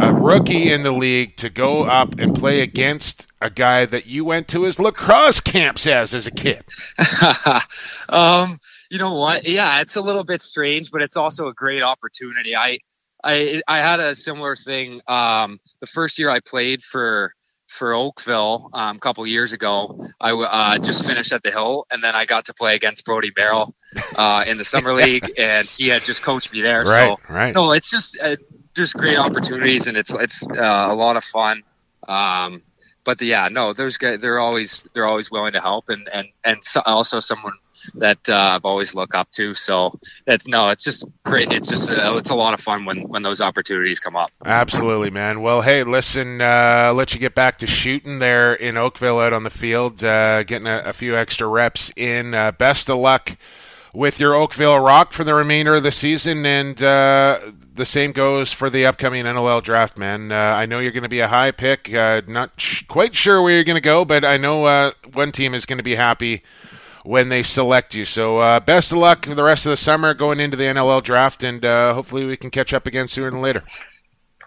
a 0.02 0.12
rookie 0.12 0.72
in 0.72 0.84
the 0.84 0.92
league, 0.92 1.38
to 1.38 1.50
go 1.50 1.84
up 1.84 2.20
and 2.20 2.36
play 2.36 2.62
against 2.62 3.28
a 3.40 3.50
guy 3.50 3.86
that 3.86 4.08
you 4.08 4.26
went 4.26 4.48
to 4.50 4.64
his 4.64 4.80
lacrosse 4.80 5.40
camps 5.40 5.88
as 5.88 6.14
as 6.14 6.28
a 6.28 6.32
kid? 6.32 6.66
um, 8.10 8.60
you 8.94 9.00
know 9.00 9.16
what? 9.16 9.46
Yeah, 9.46 9.82
it's 9.82 9.96
a 9.96 10.02
little 10.02 10.24
bit 10.24 10.44
strange, 10.44 10.92
but 10.92 11.02
it's 11.02 11.18
also 11.18 11.48
a 11.48 11.54
great 11.54 11.82
opportunity. 11.82 12.56
I 12.56 12.78
I 13.24 13.64
I 13.68 13.80
had 13.80 14.00
a 14.00 14.14
similar 14.14 14.56
thing. 14.56 15.02
Um, 15.08 15.60
the 15.80 15.88
first 15.88 16.20
year 16.20 16.30
I 16.30 16.42
played 16.42 16.84
for 16.84 17.34
for 17.68 17.96
Oakville 17.96 18.70
um, 18.72 18.98
a 18.98 19.00
couple 19.00 19.26
years 19.26 19.52
ago, 19.52 20.00
I 20.22 20.32
uh, 20.32 20.78
just 20.78 21.08
finished 21.08 21.34
at 21.34 21.42
the 21.42 21.50
Hill, 21.50 21.88
and 21.90 22.04
then 22.04 22.14
I 22.14 22.26
got 22.26 22.46
to 22.46 22.54
play 22.54 22.76
against 22.76 23.04
Brody 23.04 23.32
Merrill 23.36 23.74
uh, 24.16 24.46
in 24.46 24.58
the 24.60 24.64
summer 24.64 24.94
league, 25.04 25.28
and 25.40 25.68
he 25.68 25.88
had 25.88 26.04
just 26.04 26.22
coached 26.22 26.54
me 26.54 26.62
there. 26.62 26.84
Right, 26.84 27.18
so 27.18 27.34
right. 27.34 27.56
no, 27.56 27.72
it's 27.72 27.90
just 27.90 28.20
uh, 28.22 28.36
just 28.76 28.94
great 28.94 29.18
opportunities, 29.18 29.88
and 29.88 29.98
it's 29.98 30.14
it's 30.14 30.48
uh, 30.48 30.88
a 30.92 30.94
lot 30.94 31.18
of 31.18 31.24
fun. 31.24 31.64
Um, 32.08 32.62
but 33.04 33.18
the, 33.18 33.26
yeah, 33.26 33.48
no, 33.50 33.74
there's 33.74 33.98
they're 33.98 34.40
always 34.40 34.84
they're 34.94 35.08
always 35.08 35.32
willing 35.32 35.54
to 35.54 35.62
help, 35.62 35.90
and 35.90 36.08
and 36.14 36.28
and 36.44 36.64
so 36.64 36.84
also 36.86 37.20
someone 37.20 37.54
that 37.96 38.18
uh, 38.30 38.36
I've 38.56 38.66
always 38.66 38.96
looked 38.96 39.16
up 39.16 39.30
to. 39.32 39.54
So 39.54 39.98
that's 40.26 40.48
no, 40.48 40.70
it's 40.70 40.84
just 40.84 41.06
great. 41.24 41.52
It's 41.52 41.70
just 41.70 41.90
uh, 41.90 42.16
it's 42.18 42.30
a 42.30 42.36
lot 42.36 42.54
of 42.54 42.60
fun 42.60 42.86
when 42.86 43.08
when 43.10 43.24
those 43.24 43.42
opportunities 43.42 44.00
come 44.00 44.16
up. 44.16 44.32
Absolutely, 44.46 45.10
man. 45.10 45.42
Well, 45.42 45.62
hey, 45.62 45.84
listen, 45.84 46.42
uh, 46.42 46.92
let 46.96 47.14
you 47.14 47.20
get 47.20 47.36
back 47.36 47.58
to 47.58 47.68
shooting 47.68 48.20
there 48.20 48.54
in 48.54 48.78
Oakville 48.78 49.20
out 49.20 49.34
on 49.34 49.44
the 49.44 49.50
field, 49.50 50.04
uh, 50.04 50.44
getting 50.44 50.68
a, 50.68 50.80
a, 50.86 50.94
few 50.94 51.16
extra 51.18 51.48
reps 51.48 51.92
in. 51.96 52.34
Uh, 52.34 52.52
best 52.52 52.90
of 52.90 52.98
luck 52.98 53.38
with 53.94 54.20
your 54.20 54.34
Oakville 54.34 54.80
Rock 54.80 55.14
for 55.14 55.24
the 55.24 55.34
remainder 55.34 55.76
of 55.76 55.84
the 55.84 55.92
season, 55.92 56.46
and 56.46 56.82
uh, 56.82 57.40
the 57.74 57.86
same 57.86 58.12
goes 58.12 58.52
for 58.52 58.70
the 58.70 58.86
upcoming 58.86 59.26
NLL 59.26 59.62
draft, 59.62 59.98
man. 59.98 60.32
Uh, 60.32 60.36
I 60.36 60.66
know 60.66 60.80
you're 60.80 60.92
going 60.92 61.04
to 61.04 61.10
be 61.10 61.20
a 61.20 61.28
high 61.28 61.52
pick. 61.52 61.94
Uh, 61.94 62.22
not 62.28 62.60
sh- 62.60 62.84
quite 62.88 63.16
sure 63.16 63.42
where 63.42 63.54
you're 63.54 63.64
going 63.64 63.76
to 63.76 63.82
go, 63.82 64.04
but 64.04 64.26
I 64.26 64.38
know 64.38 64.66
uh, 64.66 64.92
one 65.14 65.32
team 65.32 65.54
is 65.54 65.66
going 65.66 65.78
to 65.78 65.84
be 65.84 65.96
happy 65.96 66.42
when 67.04 67.30
they 67.30 67.44
select 67.44 67.96
you. 67.96 68.06
So 68.06 68.40
uh, 68.40 68.60
best 68.60 68.92
of 68.92 68.98
luck 68.98 69.26
for 69.26 69.36
the 69.36 69.44
rest 69.44 69.66
of 69.66 69.72
the 69.72 69.78
summer 69.78 70.14
going 70.14 70.40
into 70.40 70.58
the 70.58 70.64
NLL 70.64 71.04
draft, 71.04 71.44
and 71.44 71.64
uh, 71.64 71.94
hopefully 71.94 72.26
we 72.26 72.38
can 72.38 72.50
catch 72.50 72.74
up 72.74 72.88
again 72.88 73.08
sooner 73.08 73.32
than 73.32 73.42
later. 73.42 73.62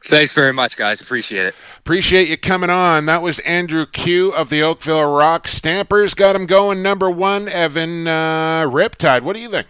Thanks 0.05 0.33
very 0.33 0.53
much, 0.53 0.77
guys. 0.77 1.01
Appreciate 1.01 1.47
it. 1.47 1.55
Appreciate 1.79 2.29
you 2.29 2.37
coming 2.37 2.71
on. 2.71 3.07
That 3.07 3.23
was 3.23 3.41
Andrew 3.41 3.87
Kew 3.87 4.31
of 4.33 4.51
the 4.51 4.63
Oakville 4.63 5.11
Rock 5.11 5.49
Stampers. 5.49 6.15
Got 6.15 6.37
him 6.37 6.47
going 6.47 6.81
number 6.81 7.11
one. 7.11 7.49
Evan 7.49 8.07
uh, 8.07 8.63
Riptide. 8.63 9.23
What 9.23 9.35
do 9.35 9.41
you 9.41 9.51
think? 9.51 9.67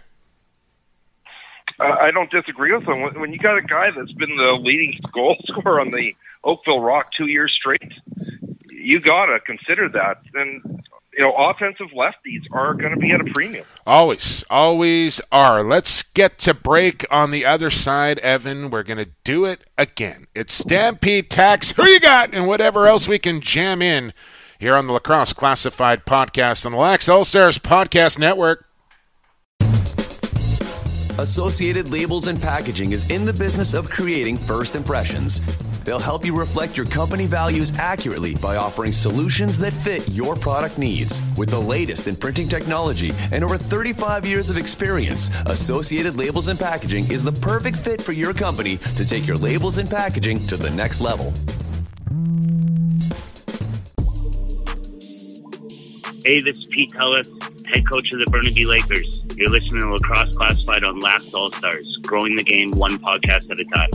Uh, 1.79 1.97
I 1.99 2.11
don't 2.11 2.29
disagree 2.29 2.71
with 2.71 2.87
him. 2.87 3.01
When 3.19 3.33
you 3.33 3.39
got 3.39 3.57
a 3.57 3.61
guy 3.61 3.89
that's 3.91 4.11
been 4.13 4.35
the 4.35 4.53
leading 4.53 4.99
goal 5.11 5.37
scorer 5.45 5.79
on 5.79 5.89
the 5.89 6.15
Oakville 6.43 6.81
Rock 6.81 7.11
two 7.13 7.27
years 7.27 7.53
straight, 7.53 7.91
you 8.69 8.99
got 8.99 9.27
to 9.27 9.39
consider 9.39 9.89
that. 9.89 10.21
And 10.35 10.76
you 11.17 11.23
know, 11.23 11.33
offensive 11.33 11.87
lefties 11.95 12.43
are 12.51 12.75
going 12.75 12.91
to 12.91 12.97
be 12.97 13.11
at 13.11 13.19
a 13.19 13.23
premium. 13.25 13.65
Always, 13.87 14.43
always 14.51 15.19
are. 15.31 15.63
Let's 15.63 16.03
get 16.03 16.37
to 16.39 16.53
break 16.53 17.05
on 17.09 17.31
the 17.31 17.43
other 17.43 17.71
side, 17.71 18.19
Evan. 18.19 18.69
We're 18.69 18.83
going 18.83 19.03
to 19.03 19.09
do 19.23 19.45
it 19.45 19.61
again. 19.79 20.27
It's 20.35 20.53
Stampede 20.53 21.31
Tack. 21.31 21.65
Who 21.65 21.85
you 21.87 21.99
got? 21.99 22.35
And 22.35 22.45
whatever 22.45 22.85
else 22.85 23.07
we 23.07 23.17
can 23.17 23.41
jam 23.41 23.81
in 23.81 24.13
here 24.59 24.75
on 24.75 24.85
the 24.85 24.93
Lacrosse 24.93 25.33
Classified 25.33 26.05
Podcast 26.05 26.67
on 26.67 26.73
the 26.73 26.77
Lax 26.77 27.09
All 27.09 27.25
Stars 27.25 27.57
Podcast 27.57 28.19
Network. 28.19 28.65
Associated 31.19 31.89
Labels 31.89 32.27
and 32.27 32.39
Packaging 32.39 32.91
is 32.91 33.09
in 33.09 33.25
the 33.25 33.33
business 33.33 33.73
of 33.73 33.89
creating 33.89 34.37
first 34.37 34.75
impressions. 34.75 35.41
They'll 35.87 35.99
help 35.99 36.25
you 36.25 36.37
reflect 36.37 36.75
your 36.75 36.85
company 36.85 37.27
values 37.27 37.71
accurately 37.79 38.35
by 38.35 38.57
offering 38.57 38.91
solutions 38.91 39.57
that 39.59 39.71
fit 39.71 40.05
your 40.09 40.35
product 40.35 40.77
needs. 40.77 41.21
With 41.37 41.49
the 41.49 41.61
latest 41.61 42.07
in 42.07 42.17
printing 42.17 42.49
technology 42.49 43.13
and 43.31 43.41
over 43.41 43.57
35 43.57 44.25
years 44.25 44.49
of 44.49 44.57
experience, 44.57 45.29
Associated 45.45 46.17
Labels 46.17 46.49
and 46.49 46.59
Packaging 46.59 47.09
is 47.09 47.23
the 47.23 47.31
perfect 47.31 47.77
fit 47.77 48.01
for 48.01 48.11
your 48.11 48.33
company 48.33 48.75
to 48.97 49.05
take 49.05 49.25
your 49.25 49.37
labels 49.37 49.77
and 49.77 49.89
packaging 49.89 50.45
to 50.47 50.57
the 50.57 50.69
next 50.71 50.99
level. 50.99 51.31
Hey, 56.25 56.41
this 56.41 56.59
is 56.59 56.67
Pete 56.67 56.91
Tellis 56.91 57.31
head 57.73 57.87
coach 57.89 58.11
of 58.11 58.19
the 58.19 58.25
Burnaby 58.29 58.65
Lakers. 58.65 59.21
You're 59.37 59.49
listening 59.49 59.83
to 59.83 59.91
Lacrosse 59.93 60.35
Classified 60.35 60.83
on 60.83 60.99
Lax 60.99 61.33
All 61.33 61.49
Stars, 61.51 61.97
growing 62.03 62.35
the 62.35 62.43
game 62.43 62.71
one 62.71 62.97
podcast 62.99 63.49
at 63.49 63.59
a 63.61 63.65
time. 63.73 63.89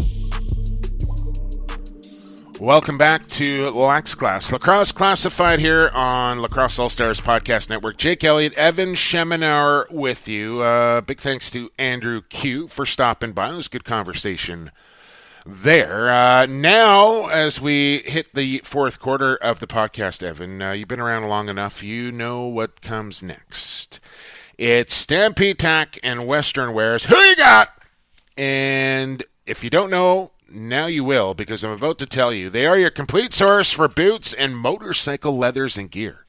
Welcome 2.63 2.97
back 2.97 3.27
to 3.27 3.71
Lax 3.71 4.15
Class. 4.15 4.53
Lacrosse 4.53 4.93
Classified 4.93 5.59
here 5.59 5.91
on 5.95 6.41
Lacrosse 6.41 6.79
All 6.79 6.89
Stars 6.89 7.21
Podcast 7.21 7.69
Network. 7.69 7.97
Jake 7.97 8.23
Elliott, 8.23 8.53
Evan 8.53 8.91
Schemenauer 8.91 9.91
with 9.91 10.29
you. 10.29 10.61
Uh, 10.61 11.01
big 11.01 11.19
thanks 11.19 11.51
to 11.51 11.73
Andrew 11.77 12.23
Kew 12.29 12.69
for 12.69 12.87
stopping 12.87 13.33
by. 13.33 13.51
It 13.51 13.57
was 13.57 13.67
good 13.67 13.83
conversation 13.85 14.71
there. 15.45 16.09
Uh, 16.09 16.47
now, 16.47 17.27
as 17.27 17.61
we 17.61 18.05
hit 18.05 18.33
the 18.33 18.59
fourth 18.59 19.01
quarter 19.01 19.35
of 19.35 19.59
the 19.59 19.67
podcast, 19.67 20.23
Evan, 20.23 20.63
uh, 20.63 20.71
you've 20.71 20.87
been 20.87 21.01
around 21.01 21.29
long 21.29 21.49
enough. 21.49 21.83
You 21.83 22.13
know 22.13 22.47
what 22.47 22.81
comes 22.81 23.25
next. 23.25 23.99
It's 24.57 24.95
Stampede 24.95 25.59
Tack 25.59 25.99
and 26.05 26.29
Western 26.29 26.75
Wares. 26.75 27.07
Who 27.07 27.17
you 27.17 27.35
got? 27.35 27.71
And 28.37 29.25
if 29.49 29.65
you 29.65 29.71
don't 29.71 29.91
know, 29.91 30.31
now 30.53 30.87
you 30.87 31.05
will, 31.05 31.35
because 31.35 31.65
I'm 31.65 31.73
about 31.73 31.99
to 31.99 32.07
tell 32.07 32.33
you. 32.33 32.51
They 32.51 32.67
are 32.67 32.79
your 32.79 32.91
complete 32.91 33.35
source 33.35 33.73
for 33.73 33.89
boots 33.89 34.33
and 34.33 34.57
motorcycle 34.57 35.37
leathers 35.37 35.77
and 35.77 35.91
gear. 35.91 36.27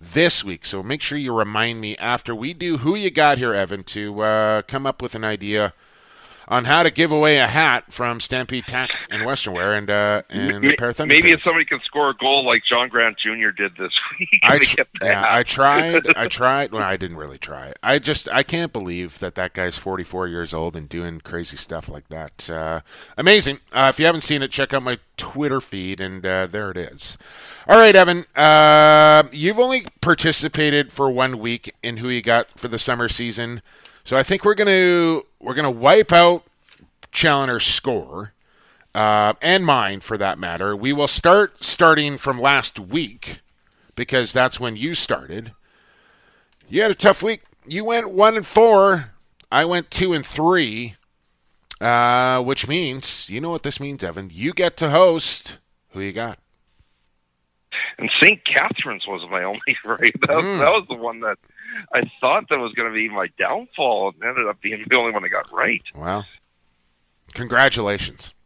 this 0.00 0.42
week. 0.42 0.64
So 0.64 0.82
make 0.82 1.02
sure 1.02 1.18
you 1.18 1.36
remind 1.36 1.80
me 1.80 1.96
after 1.98 2.34
we 2.34 2.54
do 2.54 2.78
who 2.78 2.94
you 2.96 3.10
got 3.10 3.38
here, 3.38 3.52
Evan, 3.52 3.84
to 3.84 4.20
uh, 4.20 4.62
come 4.62 4.86
up 4.86 5.02
with 5.02 5.14
an 5.14 5.24
idea 5.24 5.74
on 6.50 6.64
how 6.64 6.82
to 6.82 6.90
give 6.90 7.12
away 7.12 7.38
a 7.38 7.46
hat 7.46 7.92
from 7.92 8.18
Stampede 8.18 8.66
Tack 8.66 8.90
and 9.08 9.24
Western 9.24 9.54
Wear 9.54 9.72
and 9.74 9.88
uh, 9.88 10.22
and 10.28 10.64
a 10.64 10.76
Thunder 10.76 11.06
Maybe 11.06 11.22
tickets. 11.22 11.34
if 11.34 11.44
somebody 11.44 11.64
can 11.64 11.80
score 11.84 12.10
a 12.10 12.14
goal 12.14 12.44
like 12.44 12.64
John 12.68 12.88
Grant 12.88 13.16
Jr. 13.18 13.50
did 13.56 13.76
this 13.76 13.92
week, 14.18 14.40
I 14.42 14.58
tr- 14.58 14.76
get 14.76 14.88
yeah. 15.00 15.24
I 15.26 15.44
tried. 15.44 16.02
I 16.16 16.26
tried. 16.28 16.72
Well, 16.72 16.82
I 16.82 16.96
didn't 16.96 17.16
really 17.16 17.38
try. 17.38 17.72
I 17.82 18.00
just 18.00 18.28
I 18.30 18.42
can't 18.42 18.72
believe 18.72 19.20
that 19.20 19.36
that 19.36 19.52
guy's 19.52 19.78
44 19.78 20.26
years 20.26 20.52
old 20.52 20.74
and 20.74 20.88
doing 20.88 21.20
crazy 21.20 21.56
stuff 21.56 21.88
like 21.88 22.08
that. 22.08 22.50
Uh, 22.50 22.80
amazing. 23.16 23.60
Uh, 23.72 23.86
if 23.88 24.00
you 24.00 24.06
haven't 24.06 24.22
seen 24.22 24.42
it, 24.42 24.50
check 24.50 24.74
out 24.74 24.82
my 24.82 24.98
Twitter 25.16 25.60
feed, 25.60 26.00
and 26.00 26.26
uh, 26.26 26.46
there 26.48 26.72
it 26.72 26.76
is. 26.76 27.16
All 27.68 27.78
right, 27.78 27.94
Evan. 27.94 28.26
Uh, 28.34 29.22
you've 29.30 29.58
only 29.60 29.84
participated 30.00 30.90
for 30.90 31.08
one 31.10 31.38
week 31.38 31.72
in 31.82 31.98
who 31.98 32.08
you 32.08 32.22
got 32.22 32.48
for 32.58 32.66
the 32.66 32.78
summer 32.78 33.06
season, 33.06 33.62
so 34.02 34.16
I 34.16 34.24
think 34.24 34.44
we're 34.44 34.54
gonna 34.54 35.20
we're 35.40 35.54
gonna 35.54 35.70
wipe 35.70 36.12
out 36.12 36.44
Challoner's 37.12 37.66
score 37.66 38.32
uh, 38.94 39.34
and 39.42 39.64
mine 39.64 40.00
for 40.00 40.16
that 40.18 40.38
matter. 40.38 40.76
We 40.76 40.92
will 40.92 41.08
start 41.08 41.62
starting 41.64 42.16
from 42.18 42.40
last 42.40 42.78
week 42.78 43.40
because 43.96 44.32
that's 44.32 44.60
when 44.60 44.76
you 44.76 44.94
started. 44.94 45.52
You 46.68 46.82
had 46.82 46.90
a 46.90 46.94
tough 46.96 47.22
week. 47.22 47.42
You 47.66 47.84
went 47.84 48.10
one 48.12 48.36
and 48.36 48.46
four. 48.46 49.12
I 49.50 49.64
went 49.64 49.90
two 49.90 50.12
and 50.12 50.24
three, 50.24 50.94
uh, 51.80 52.42
which 52.42 52.68
means 52.68 53.28
you 53.28 53.40
know 53.40 53.50
what 53.50 53.62
this 53.64 53.80
means, 53.80 54.04
Evan. 54.04 54.30
You 54.32 54.52
get 54.52 54.76
to 54.78 54.90
host. 54.90 55.58
Who 55.90 56.00
you 56.00 56.12
got? 56.12 56.38
And 57.98 58.10
St. 58.22 58.40
Catharines 58.44 59.04
was 59.06 59.28
my 59.30 59.42
only 59.44 59.60
right. 59.84 60.14
That, 60.20 60.40
Hmm. 60.40 60.58
that 60.58 60.70
was 60.72 60.86
the 60.88 60.94
one 60.96 61.20
that 61.20 61.38
I 61.92 62.02
thought 62.20 62.48
that 62.50 62.58
was 62.58 62.72
going 62.74 62.88
to 62.88 62.94
be 62.94 63.08
my 63.08 63.28
downfall. 63.38 64.10
It 64.10 64.26
ended 64.26 64.46
up 64.46 64.60
being 64.60 64.84
the 64.88 64.96
only 64.98 65.12
one 65.12 65.24
I 65.24 65.28
got 65.28 65.52
right. 65.52 65.82
Well, 65.94 66.26
congratulations. 67.34 68.34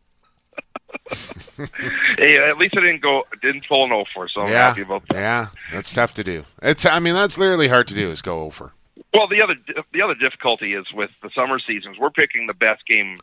Hey, 2.16 2.38
at 2.38 2.56
least 2.56 2.76
I 2.76 2.80
didn't 2.80 3.02
go, 3.02 3.24
didn't 3.42 3.66
pull 3.68 3.84
an 3.84 3.90
0 3.90 4.04
for, 4.14 4.28
so 4.28 4.42
I'm 4.42 4.48
yeah, 4.48 4.68
happy 4.68 4.82
about 4.82 5.02
that. 5.08 5.16
yeah, 5.16 5.48
that's 5.72 5.92
tough 5.92 6.14
to 6.14 6.24
do. 6.24 6.44
It's, 6.62 6.86
I 6.86 7.00
mean, 7.00 7.14
that's 7.14 7.36
literally 7.36 7.68
hard 7.68 7.88
to 7.88 7.94
do. 7.94 8.10
Is 8.10 8.22
go 8.22 8.42
over. 8.42 8.72
Well, 9.12 9.28
the 9.28 9.42
other 9.42 9.54
the 9.92 10.02
other 10.02 10.14
difficulty 10.14 10.72
is 10.74 10.86
with 10.92 11.20
the 11.20 11.30
summer 11.34 11.58
seasons. 11.58 11.98
We're 11.98 12.10
picking 12.10 12.46
the 12.46 12.54
best 12.54 12.86
game 12.86 13.16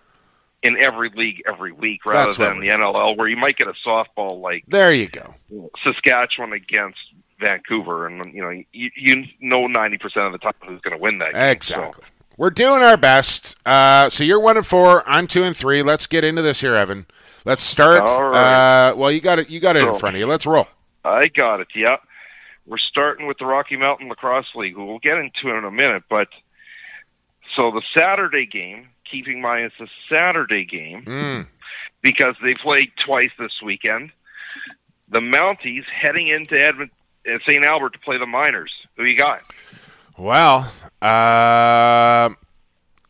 in 0.63 0.77
every 0.83 1.09
league 1.15 1.41
every 1.47 1.71
week, 1.71 2.05
rather 2.05 2.25
That's 2.25 2.37
than 2.37 2.59
the 2.59 2.67
NLL, 2.67 3.17
where 3.17 3.27
you 3.27 3.37
might 3.37 3.57
get 3.57 3.67
a 3.67 3.73
softball 3.87 4.39
like 4.41 4.63
There 4.67 4.93
you 4.93 5.07
go. 5.07 5.35
Saskatchewan 5.83 6.53
against 6.53 6.99
Vancouver, 7.41 8.07
and 8.07 8.33
you 8.33 8.41
know 8.41 8.49
you, 8.49 8.89
you 8.95 9.25
know 9.41 9.67
ninety 9.67 9.97
percent 9.97 10.25
of 10.27 10.31
the 10.31 10.37
time 10.37 10.53
who's 10.65 10.79
going 10.81 10.95
to 10.95 11.01
win 11.01 11.17
that. 11.19 11.33
Game, 11.33 11.41
Exactly. 11.43 12.03
We're 12.37 12.49
doing 12.49 12.81
our 12.81 12.97
best. 12.97 13.55
Uh, 13.67 14.09
so 14.09 14.23
you're 14.23 14.39
one 14.39 14.57
and 14.57 14.65
four. 14.65 15.03
I'm 15.07 15.27
two 15.27 15.43
and 15.43 15.55
three. 15.55 15.83
Let's 15.83 16.07
get 16.07 16.23
into 16.23 16.41
this 16.41 16.61
here, 16.61 16.75
Evan. 16.75 17.05
Let's 17.45 17.61
start. 17.61 18.01
Right. 18.01 18.89
Uh, 18.91 18.95
well, 18.95 19.11
you 19.11 19.19
got 19.19 19.39
it. 19.39 19.49
You 19.49 19.59
got 19.59 19.75
it 19.75 19.83
in 19.83 19.93
front 19.95 20.15
of 20.15 20.19
you. 20.19 20.27
Let's 20.27 20.45
roll. 20.45 20.67
I 21.03 21.27
got 21.27 21.59
it. 21.59 21.67
Yeah, 21.75 21.97
we're 22.65 22.77
starting 22.77 23.27
with 23.27 23.37
the 23.37 23.45
Rocky 23.45 23.75
Mountain 23.75 24.07
Lacrosse 24.09 24.47
League, 24.55 24.75
who 24.75 24.85
we'll 24.85 24.99
get 24.99 25.17
into 25.17 25.55
in 25.55 25.65
a 25.65 25.71
minute. 25.71 26.03
But 26.09 26.29
so 27.55 27.71
the 27.71 27.81
Saturday 27.97 28.45
game, 28.45 28.87
keeping 29.09 29.37
in 29.37 29.41
mind 29.41 29.65
it's 29.65 29.79
a 29.79 29.91
Saturday 30.13 30.63
game 30.65 31.03
Mm. 31.05 31.47
because 32.01 32.35
they 32.43 32.53
played 32.55 32.91
twice 33.05 33.31
this 33.37 33.61
weekend. 33.63 34.11
The 35.09 35.19
Mounties 35.19 35.83
heading 35.93 36.29
into 36.29 36.55
Edmont, 36.55 36.89
uh, 37.27 37.37
St. 37.47 37.65
Albert 37.65 37.93
to 37.93 37.99
play 37.99 38.17
the 38.17 38.25
Miners. 38.25 38.71
Who 38.97 39.03
you 39.03 39.17
got? 39.17 39.41
Well, 40.17 40.71
uh, 41.01 42.29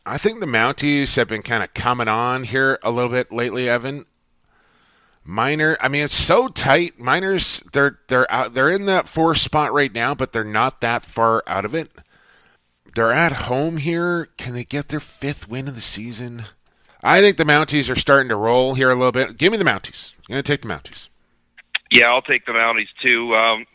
I 0.04 0.18
think 0.18 0.40
the 0.40 0.46
Mounties 0.46 1.16
have 1.16 1.28
been 1.28 1.42
kind 1.42 1.62
of 1.62 1.74
coming 1.74 2.08
on 2.08 2.44
here 2.44 2.78
a 2.82 2.90
little 2.90 3.10
bit 3.10 3.32
lately, 3.32 3.68
Evan. 3.68 4.06
Minor, 5.24 5.76
I 5.80 5.88
mean, 5.88 6.04
it's 6.04 6.14
so 6.14 6.48
tight. 6.48 6.98
Miners, 6.98 7.60
they're 7.72 8.00
they're 8.08 8.30
out, 8.32 8.54
they're 8.54 8.70
in 8.70 8.86
that 8.86 9.08
fourth 9.08 9.38
spot 9.38 9.72
right 9.72 9.92
now, 9.94 10.14
but 10.14 10.32
they're 10.32 10.42
not 10.42 10.80
that 10.80 11.04
far 11.04 11.44
out 11.46 11.64
of 11.64 11.76
it. 11.76 11.90
They're 12.94 13.12
at 13.12 13.32
home 13.32 13.76
here. 13.76 14.28
Can 14.36 14.54
they 14.54 14.64
get 14.64 14.88
their 14.88 15.00
fifth 15.00 15.48
win 15.48 15.68
of 15.68 15.76
the 15.76 15.80
season? 15.80 16.44
I 17.04 17.20
think 17.20 17.36
the 17.36 17.44
Mounties 17.44 17.90
are 17.90 17.96
starting 17.96 18.28
to 18.28 18.36
roll 18.36 18.74
here 18.74 18.90
a 18.90 18.94
little 18.94 19.12
bit. 19.12 19.38
Give 19.38 19.52
me 19.52 19.58
the 19.58 19.64
Mounties. 19.64 20.12
I'm 20.28 20.34
going 20.34 20.42
to 20.42 20.52
take 20.52 20.62
the 20.62 20.68
Mounties. 20.68 21.08
Yeah, 21.90 22.06
I'll 22.06 22.22
take 22.22 22.46
the 22.46 22.52
Mounties 22.52 22.88
too. 23.04 23.34
Um, 23.34 23.66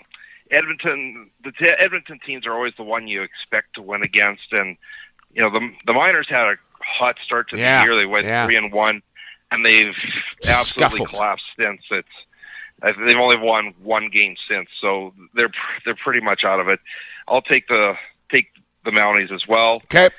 Edmonton, 0.52 1.30
the 1.44 1.52
t- 1.52 1.70
Edmonton 1.80 2.20
teams 2.26 2.46
are 2.46 2.54
always 2.54 2.74
the 2.78 2.84
one 2.84 3.08
you 3.08 3.22
expect 3.24 3.76
to 3.76 3.82
win 3.82 4.04
against, 4.04 4.52
and 4.52 4.78
you 5.34 5.42
know 5.42 5.50
the 5.50 5.70
the 5.86 5.94
Miners 5.94 6.28
had 6.30 6.46
a 6.48 6.56
hot 6.82 7.16
start 7.26 7.50
to 7.50 7.58
Yeah, 7.58 7.82
the 7.84 7.86
year. 7.92 8.00
They 8.00 8.06
went 8.06 8.26
yeah. 8.26 8.46
three 8.46 8.56
and 8.56 8.72
one, 8.72 9.02
and 9.52 9.66
they've 9.66 9.94
absolutely 10.48 10.98
Scuffled. 10.98 11.10
collapsed 11.10 11.46
since. 11.58 11.82
It's 11.92 12.08
they've 12.82 13.18
only 13.20 13.38
won 13.40 13.74
one 13.82 14.10
game 14.10 14.36
since, 14.50 14.70
so 14.82 15.14
they're 15.34 15.50
pr- 15.50 15.82
they're 15.86 15.96
pretty 15.96 16.22
much 16.22 16.44
out 16.44 16.60
of 16.60 16.68
it. 16.68 16.80
I'll 17.28 17.42
take 17.42 17.68
the 17.68 17.94
take 18.32 18.48
the 18.86 18.92
Mounties 18.92 19.32
as 19.34 19.48
well. 19.48 19.76
Okay. 19.86 20.10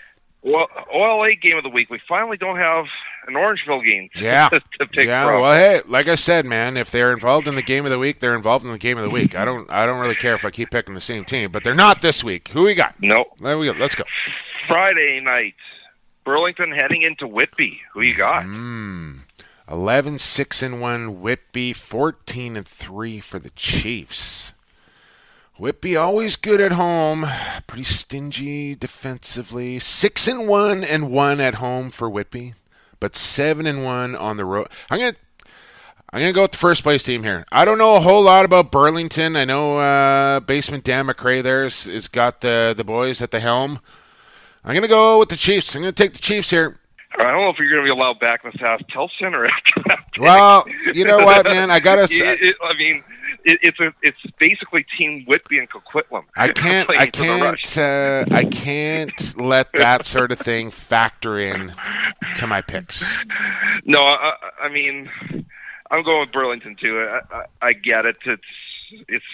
Well, 0.43 0.69
OLA 0.93 1.35
game 1.35 1.57
of 1.57 1.65
the 1.65 1.69
week. 1.71 1.91
We 1.91 2.01
finally 2.09 2.37
don't 2.37 2.59
have 2.59 2.85
an 3.29 3.35
Orangeville 3.35 3.85
game 3.89 4.09
Yeah. 4.17 4.49
to 4.49 4.61
pick 4.93 5.07
yeah, 5.07 5.27
from. 5.27 5.43
well, 5.43 5.53
hey, 5.53 5.83
like 5.87 6.09
I 6.09 6.15
said, 6.17 6.45
man, 6.47 6.77
if 6.77 6.91
they're 6.91 7.13
involved 7.13 7.47
in 7.47 7.55
the 7.55 7.63
game 7.63 7.85
of 7.85 7.91
the 7.91 7.99
week, 7.99 8.19
they're 8.21 8.35
involved 8.35 8.65
in 8.65 8.73
the 8.73 8.79
game 8.79 8.99
of 8.99 9.05
the 9.05 9.11
week. 9.11 9.35
I 9.37 9.45
don't, 9.45 9.71
I 9.71 9.87
don't 9.87 10.01
really 10.01 10.15
care 10.17 10.35
if 10.35 10.45
I 10.45 10.51
keep 10.51 10.71
picking 10.71 10.95
the 10.95 11.01
same 11.01 11.25
team, 11.25 11.51
but 11.53 11.63
they're 11.65 11.75
not 11.75 12.01
this 12.03 12.25
week. 12.25 12.49
Who 12.49 12.63
we 12.65 12.75
got? 12.75 12.95
no, 13.01 13.25
There 13.41 13.57
we 13.59 13.67
go. 13.67 13.73
Let's 13.79 13.95
go. 13.95 14.05
Friday 14.67 15.21
night, 15.21 15.55
Burlington 16.25 16.73
heading 16.73 17.03
into 17.03 17.27
Whitby. 17.27 17.81
Who 17.95 18.01
you 18.03 18.15
got? 18.15 18.45
Mm. 18.45 19.21
11 19.71 20.19
6 20.19 20.63
and 20.63 20.81
1 20.81 21.21
Whitby, 21.21 21.73
14 21.75 22.57
and 22.57 22.67
3 22.67 23.21
for 23.21 23.39
the 23.39 23.51
Chiefs. 23.51 24.53
Whitby 25.59 25.97
always 25.97 26.37
good 26.37 26.61
at 26.61 26.73
home, 26.73 27.27
pretty 27.67 27.83
stingy 27.83 28.75
defensively. 28.77 29.79
6 29.79 30.29
and 30.29 30.47
1 30.49 30.85
and 30.85 31.11
1 31.11 31.41
at 31.41 31.57
home 31.57 31.91
for 31.91 32.09
Whitby, 32.09 32.55
but 33.01 33.15
7 33.17 33.67
and 33.67 33.85
1 33.85 34.15
on 34.17 34.37
the 34.37 34.45
road. 34.45 34.69
I'm 34.91 34.99
going 34.99 35.13
to 35.13 35.19
I'm 36.11 36.21
gonna 36.21 36.33
go 36.33 36.43
with 36.43 36.53
the 36.53 36.57
first 36.59 36.83
place 36.83 37.03
team 37.03 37.23
here. 37.23 37.45
I 37.53 37.67
don't 37.67 37.77
know 37.77 37.97
a 37.97 38.01
whole 38.01 38.23
lot 38.23 38.47
about 38.47 38.73
Burlington. 38.73 39.37
I 39.37 39.45
know 39.45 39.77
uh, 39.79 40.41
basement 40.41 40.83
Dan 40.83 41.07
McRae 41.07 41.43
there 41.43 41.65
has, 41.65 41.85
has 41.85 42.09
got 42.09 42.41
the 42.41 42.73
the 42.75 42.83
boys 42.83 43.21
at 43.21 43.31
the 43.31 43.41
helm. 43.41 43.81
I'm 44.65 44.75
gonna 44.75 44.89
go 44.89 45.19
with 45.19 45.29
the 45.29 45.37
Chiefs. 45.37 45.75
I'm 45.75 45.83
gonna 45.83 45.93
take 45.93 46.15
the 46.15 46.19
Chiefs 46.19 46.51
here. 46.51 46.79
I 47.19 47.25
don't 47.25 47.43
know 47.43 47.51
if 47.51 47.59
you're 47.59 47.69
going 47.71 47.83
to 47.85 47.87
be 47.87 47.91
allowed 47.91 48.21
back 48.21 48.45
in 48.45 48.51
this 48.53 48.61
house. 48.61 48.81
Tell 48.91 49.11
Center 49.19 49.45
after 49.47 49.83
that. 49.89 50.05
Well, 50.21 50.65
you 50.95 51.05
know 51.05 51.19
what, 51.25 51.45
man? 51.47 51.71
I 51.71 51.81
gotta. 51.81 52.03
It- 52.11 52.43
it- 52.43 52.57
I 52.63 52.75
mean, 52.79 53.03
it, 53.49 53.59
it's 53.63 53.81
a 53.81 53.93
it's 54.03 54.19
basically 54.39 54.85
Team 54.97 55.25
Whitby 55.27 55.59
and 55.59 55.69
Coquitlam. 55.71 56.25
I 56.37 56.49
can't. 56.53 56.89
I 56.91 57.07
for 57.07 57.23
the 57.23 57.29
Rush. 57.43 57.75
can't. 57.75 58.33
Uh, 58.33 58.37
I 58.37 58.45
can't 58.45 59.37
let 59.41 59.73
that 59.73 60.05
sort 60.05 60.31
of 60.33 60.39
thing 60.39 60.71
factor 60.71 61.39
in 61.39 61.73
to 62.37 62.47
my 62.47 62.61
picks. 62.61 63.21
No, 63.85 64.01
I, 64.01 64.35
I- 64.63 64.69
mean, 64.69 65.11
I'm 65.91 66.03
going 66.05 66.21
with 66.21 66.33
Burlington 66.33 66.77
too. 66.81 67.01
I, 67.09 67.21
I, 67.35 67.45
I 67.69 67.73
get 67.73 68.05
it. 68.05 68.17
It's 68.27 68.43
it's 69.09 69.25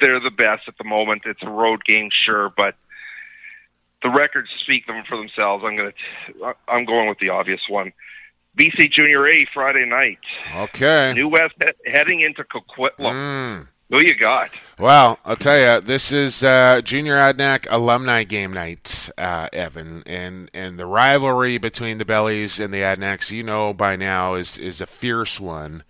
they're 0.00 0.20
the 0.20 0.30
best 0.30 0.62
at 0.66 0.76
the 0.78 0.84
moment. 0.84 1.22
It's 1.24 1.42
a 1.42 1.48
road 1.48 1.84
game, 1.84 2.10
sure, 2.24 2.52
but 2.56 2.74
the 4.02 4.10
records 4.10 4.48
speak 4.62 4.86
them 4.86 5.02
for 5.08 5.16
themselves. 5.16 5.64
I'm 5.64 5.76
gonna 5.76 5.92
i 6.44 6.52
I'm 6.68 6.84
going 6.84 7.08
with 7.08 7.18
the 7.20 7.28
obvious 7.28 7.60
one. 7.68 7.92
BC 8.58 8.90
Junior 8.92 9.28
A 9.28 9.46
Friday 9.52 9.84
night. 9.86 10.18
Okay. 10.54 11.12
New 11.14 11.28
West 11.28 11.54
he- 11.62 11.90
heading 11.90 12.20
into 12.20 12.44
Coquitlam. 12.44 12.88
Mm. 12.98 13.66
Who 13.90 14.02
you 14.02 14.16
got? 14.16 14.50
Well, 14.80 15.20
I'll 15.24 15.36
tell 15.36 15.58
you, 15.58 15.80
this 15.80 16.10
is 16.10 16.42
uh, 16.42 16.80
Junior 16.82 17.18
Adanac 17.18 17.68
alumni 17.70 18.24
game 18.24 18.52
night, 18.52 19.10
uh, 19.16 19.48
Evan, 19.52 20.02
and 20.06 20.50
and 20.52 20.76
the 20.76 20.86
rivalry 20.86 21.58
between 21.58 21.98
the 21.98 22.04
Bellies 22.04 22.58
and 22.58 22.74
the 22.74 22.78
Adanacs, 22.78 23.30
you 23.30 23.44
know 23.44 23.72
by 23.72 23.94
now, 23.94 24.34
is 24.34 24.58
is 24.58 24.80
a 24.80 24.86
fierce 24.86 25.38
one. 25.38 25.84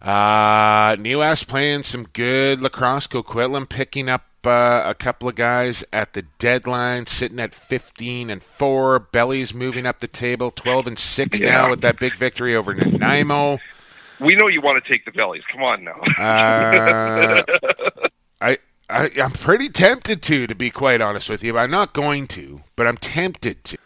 Uh, 0.00 0.94
New 1.00 1.18
West 1.18 1.48
playing 1.48 1.82
some 1.82 2.04
good 2.12 2.60
lacrosse. 2.60 3.08
Coquitlam 3.08 3.68
picking 3.68 4.08
up 4.08 4.27
uh, 4.46 4.82
a 4.86 4.94
couple 4.94 5.28
of 5.28 5.34
guys 5.34 5.84
at 5.92 6.12
the 6.12 6.22
deadline, 6.38 7.06
sitting 7.06 7.40
at 7.40 7.52
15 7.54 8.30
and 8.30 8.42
four. 8.42 8.98
Bellies 8.98 9.52
moving 9.54 9.86
up 9.86 10.00
the 10.00 10.08
table, 10.08 10.50
12 10.50 10.86
and 10.86 10.98
six 10.98 11.40
Yeah. 11.40 11.50
now 11.52 11.70
with 11.70 11.80
that 11.82 11.98
big 11.98 12.16
victory 12.16 12.54
over 12.54 12.74
Nanaimo. 12.74 13.58
We 14.20 14.34
know 14.34 14.48
you 14.48 14.60
want 14.60 14.82
to 14.84 14.92
take 14.92 15.04
the 15.04 15.12
bellies. 15.12 15.42
Come 15.52 15.62
on 15.62 15.84
now. 15.84 16.00
Uh, 16.18 17.42
I, 18.40 18.58
I 18.90 19.10
I'm 19.22 19.30
pretty 19.30 19.68
tempted 19.68 20.22
to, 20.22 20.46
to 20.48 20.54
be 20.54 20.70
quite 20.70 21.00
honest 21.00 21.30
with 21.30 21.44
you. 21.44 21.52
But 21.52 21.60
I'm 21.60 21.70
not 21.70 21.92
going 21.92 22.26
to, 22.28 22.62
but 22.76 22.86
I'm 22.86 22.96
tempted 22.96 23.62
to. 23.64 23.78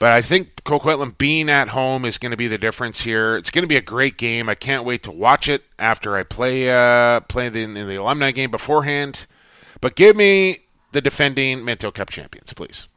But 0.00 0.12
I 0.12 0.22
think 0.22 0.62
Coquitlam 0.64 1.18
being 1.18 1.50
at 1.50 1.68
home 1.68 2.04
is 2.04 2.18
going 2.18 2.30
to 2.30 2.36
be 2.36 2.46
the 2.46 2.58
difference 2.58 3.02
here. 3.02 3.36
It's 3.36 3.50
going 3.50 3.62
to 3.64 3.68
be 3.68 3.76
a 3.76 3.80
great 3.80 4.16
game. 4.16 4.48
I 4.48 4.54
can't 4.54 4.84
wait 4.84 5.02
to 5.04 5.10
watch 5.10 5.48
it 5.48 5.64
after 5.78 6.16
I 6.16 6.22
play 6.22 6.70
uh, 6.70 7.20
play 7.20 7.48
the, 7.48 7.62
in 7.62 7.74
the 7.74 7.96
alumni 7.96 8.30
game 8.32 8.50
beforehand. 8.50 9.26
But 9.80 9.94
give 9.96 10.16
me 10.16 10.60
the 10.92 11.00
defending 11.00 11.64
Minto 11.64 11.90
Cup 11.90 12.10
champions, 12.10 12.52
please. 12.52 12.88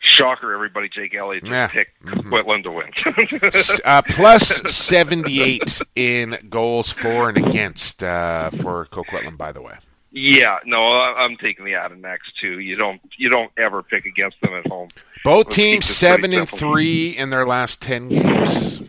Shocker, 0.00 0.52
everybody. 0.52 0.88
Jake 0.88 1.14
Elliott 1.14 1.44
just 1.44 1.52
Yeah. 1.52 1.66
picked 1.68 2.02
Coquitlam 2.04 2.62
to 2.64 2.70
win. 2.70 3.80
Uh, 3.84 4.02
plus 4.08 4.46
78 4.72 5.80
in 5.96 6.36
goals 6.50 6.92
for 6.92 7.30
and 7.30 7.38
against 7.38 8.04
uh, 8.04 8.50
for 8.50 8.86
Coquitlam, 8.86 9.36
by 9.38 9.50
the 9.50 9.62
way. 9.62 9.74
yeah, 10.12 10.58
no, 10.66 10.78
I'm 10.86 11.36
taking 11.38 11.64
the 11.64 11.72
Adanacs 11.72 12.18
too. 12.40 12.60
You 12.60 12.76
don't 12.76 13.00
you 13.16 13.30
don't 13.30 13.50
ever 13.58 13.82
pick 13.82 14.04
against 14.04 14.40
them 14.42 14.52
at 14.52 14.66
home. 14.66 14.90
Both 15.24 15.46
Let's 15.46 15.56
teams 15.56 15.84
seven 15.86 16.32
and 16.34 16.46
simple. 16.48 16.58
three 16.72 17.08
in 17.16 17.30
their 17.30 17.46
last 17.46 17.80
ten 17.80 18.08
games. 18.10 18.80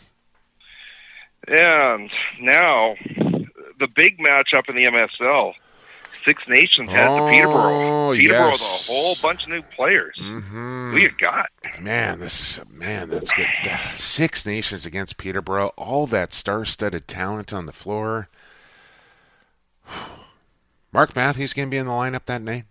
And 1.47 2.09
now 2.41 2.95
the 3.79 3.87
big 3.95 4.17
matchup 4.19 4.67
in 4.69 4.75
the 4.75 4.83
MSL. 4.85 5.53
Six 6.27 6.47
Nations 6.47 6.89
heads 6.89 7.01
Oh, 7.07 7.27
to 7.27 7.31
Peterborough. 7.31 8.13
Peterborough 8.15 8.49
yes. 8.49 8.89
a 8.89 8.91
whole 8.91 9.15
bunch 9.21 9.43
of 9.43 9.49
new 9.49 9.61
players. 9.61 10.15
hmm 10.19 10.91
Who 10.91 10.97
you 10.97 11.11
got? 11.19 11.49
Man, 11.79 12.19
this 12.19 12.41
is 12.41 12.57
a 12.63 12.65
man. 12.69 13.09
That's 13.09 13.31
good. 13.31 13.47
Six 13.95 14.45
Nations 14.45 14.85
against 14.85 15.17
Peterborough. 15.17 15.71
All 15.77 16.07
that 16.07 16.33
star-studded 16.33 17.07
talent 17.07 17.53
on 17.53 17.65
the 17.67 17.73
floor. 17.73 18.29
Mark 20.91 21.15
Matthews 21.15 21.53
going 21.53 21.67
to 21.67 21.71
be 21.71 21.77
in 21.77 21.85
the 21.85 21.91
lineup 21.91 22.25
that 22.25 22.41
night. 22.41 22.63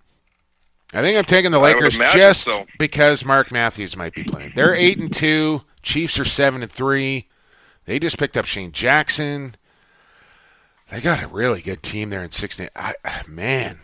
I 0.93 1.03
think 1.03 1.19
I'm 1.19 1.25
taking 1.25 1.51
the 1.51 1.59
Lakers 1.59 1.99
just 1.99 2.45
so. 2.45 2.67
because 2.79 3.25
Mark 3.25 3.51
Matthews 3.51 3.97
might 3.97 4.15
be 4.15 4.23
playing. 4.23 4.53
They're 4.55 4.75
eight 4.75 4.99
and 4.99 5.13
two. 5.13 5.63
Chiefs 5.83 6.19
are 6.21 6.25
seven 6.25 6.63
and 6.63 6.71
three. 6.71 7.27
They 7.85 7.99
just 7.99 8.17
picked 8.17 8.37
up 8.37 8.45
Shane 8.47 8.71
Jackson. 8.73 9.57
They 10.91 11.01
got 11.01 11.23
a 11.23 11.27
really 11.29 11.61
good 11.63 11.83
team 11.83 12.11
there 12.11 12.23
in 12.23 12.31
six. 12.31 12.59
na- 12.61 12.69
I, 12.77 12.95
man, 13.27 13.79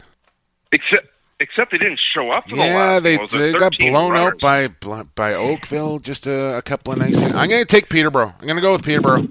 Except 0.72 1.07
except 1.40 1.72
they 1.72 1.78
didn't 1.78 1.98
show 1.98 2.30
up 2.30 2.44
for 2.48 2.55
the 2.57 2.62
yeah, 2.62 3.01
they 3.01 3.16
they 3.16 3.53
got 3.53 3.72
blown 3.78 4.12
runners. 4.12 4.34
out 4.44 4.80
by 4.80 5.03
by 5.14 5.34
Oakville. 5.34 5.98
Just 5.98 6.26
a, 6.26 6.59
a 6.59 6.62
couple 6.62 6.92
of 6.92 6.98
nice. 6.98 7.24
I'm 7.24 7.48
going 7.48 7.62
to 7.62 7.64
take 7.64 7.88
Peterborough. 7.88 8.34
I'm 8.38 8.46
going 8.46 8.57
to 8.57 8.62
go 8.62 8.72
with 8.72 8.84
Peterborough. 8.84 9.26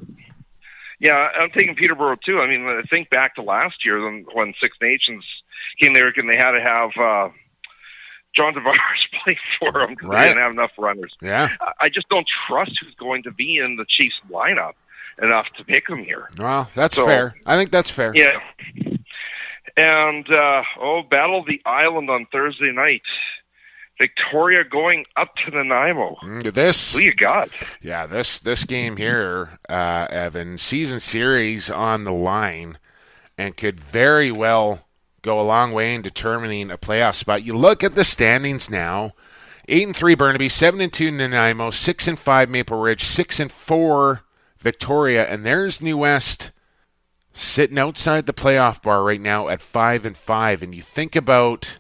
Yeah, 1.00 1.30
I'm 1.40 1.50
taking 1.52 1.76
Peterborough 1.76 2.18
too. 2.18 2.42
I 2.42 2.48
mean, 2.48 2.66
I 2.66 2.82
think 2.90 3.10
back 3.10 3.36
to 3.36 3.42
last 3.42 3.86
year 3.86 4.04
when, 4.04 4.26
when 4.34 4.54
Six 4.60 4.76
Nations 4.82 5.24
came 5.82 5.94
there 5.94 6.12
and 6.14 6.30
they 6.30 6.38
had 6.38 6.52
to 6.52 6.60
have 6.62 6.90
uh, 6.98 7.30
John 8.36 8.54
Tavares 8.54 8.74
play 9.24 9.38
for 9.60 9.72
them 9.72 9.92
because 9.92 10.10
Right. 10.10 10.24
they 10.24 10.28
didn't 10.30 10.42
have 10.42 10.52
enough 10.52 10.72
runners. 10.78 11.14
Yeah. 11.22 11.50
I 11.80 11.88
just 11.88 12.10
don't 12.10 12.28
trust 12.50 12.72
who's 12.82 12.96
going 12.96 13.24
to 13.24 13.32
be 13.32 13.58
in 13.64 13.78
the 13.78 13.86
Chiefs 13.88 14.16
lineup 14.30 14.74
enough 15.22 15.48
to 15.58 15.64
pick 15.64 15.88
them 15.88 16.04
here. 16.04 16.30
Well, 16.40 16.70
that's 16.76 16.96
So- 16.96 17.06
fair. 17.06 17.36
I 17.46 17.58
think 17.58 17.72
that's 17.72 17.90
fair. 17.90 18.12
Yeah. 18.16 18.40
And 19.78 20.26
uh, 20.30 20.64
oh, 20.80 21.04
Battle 21.10 21.40
of 21.40 21.46
the 21.46 21.62
Island 21.66 22.10
on 22.10 22.26
Thursday 22.32 22.72
night. 22.72 23.02
Victoria 24.02 24.64
going 24.64 25.04
up 25.18 25.34
to 25.46 25.52
Nanaimo. 25.52 26.16
Mm, 26.24 26.54
This, 26.54 26.96
Who 26.96 27.02
you 27.04 27.14
got? 27.14 27.50
yeah, 27.82 28.06
this 28.06 28.40
this 28.40 28.64
game 28.64 28.96
here, 28.96 29.52
uh, 29.68 30.08
Evan, 30.10 30.58
season 30.58 31.02
series 31.02 31.70
on 31.70 32.04
the 32.06 32.14
line, 32.14 32.78
and 33.38 33.58
could 33.58 33.78
very 33.80 34.32
well 34.32 34.88
go 35.22 35.40
a 35.40 35.44
long 35.44 35.74
way 35.74 35.94
in 35.94 36.02
determining 36.02 36.72
a 36.72 36.78
playoff 36.78 37.16
spot. 37.16 37.44
You 37.44 37.58
look 37.58 37.84
at 37.84 37.96
the 37.96 38.06
standings 38.06 38.70
now: 38.70 39.12
eight 39.68 39.86
and 39.86 39.96
three 39.96 40.16
Burnaby, 40.16 40.48
seven 40.48 40.80
and 40.80 40.94
two 40.94 41.12
Nanaimo, 41.12 41.70
six 41.70 42.08
and 42.08 42.18
five 42.18 42.50
Maple 42.50 42.80
Ridge, 42.80 43.04
six 43.04 43.38
and 43.38 43.52
four 43.52 44.22
Victoria, 44.60 45.26
and 45.26 45.46
there's 45.46 45.82
New 45.82 45.98
West 45.98 46.52
sitting 47.34 47.78
outside 47.78 48.26
the 48.26 48.34
playoff 48.34 48.82
bar 48.82 49.04
right 49.04 49.22
now 49.22 49.48
at 49.48 49.62
five 49.62 50.06
and 50.06 50.18
five. 50.18 50.62
And 50.62 50.76
you 50.76 50.82
think 50.82 51.16
about 51.16 51.80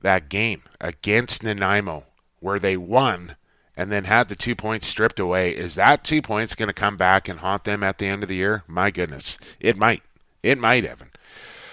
that 0.00 0.28
game 0.28 0.62
against 0.80 1.42
Nanaimo 1.42 2.04
where 2.40 2.58
they 2.58 2.76
won 2.76 3.36
and 3.76 3.92
then 3.92 4.04
had 4.04 4.28
the 4.28 4.36
two 4.36 4.54
points 4.54 4.86
stripped 4.86 5.20
away. 5.20 5.54
Is 5.54 5.74
that 5.74 6.04
two 6.04 6.22
points 6.22 6.54
going 6.54 6.68
to 6.68 6.74
come 6.74 6.96
back 6.96 7.28
and 7.28 7.40
haunt 7.40 7.64
them 7.64 7.82
at 7.82 7.98
the 7.98 8.06
end 8.06 8.22
of 8.22 8.28
the 8.28 8.36
year? 8.36 8.64
My 8.66 8.90
goodness, 8.90 9.38
it 9.58 9.76
might. 9.76 10.02
It 10.42 10.58
might, 10.58 10.84
Evan. 10.84 11.10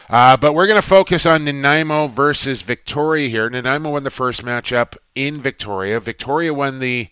Uh, 0.09 0.37
but 0.37 0.53
we're 0.53 0.67
going 0.67 0.81
to 0.81 0.87
focus 0.87 1.25
on 1.25 1.43
Nanaimo 1.43 2.07
versus 2.07 2.61
Victoria 2.61 3.27
here. 3.27 3.49
Nanaimo 3.49 3.91
won 3.91 4.03
the 4.03 4.09
first 4.09 4.43
matchup 4.43 4.95
in 5.15 5.41
Victoria. 5.41 5.99
Victoria 5.99 6.53
won 6.53 6.79
the 6.79 7.09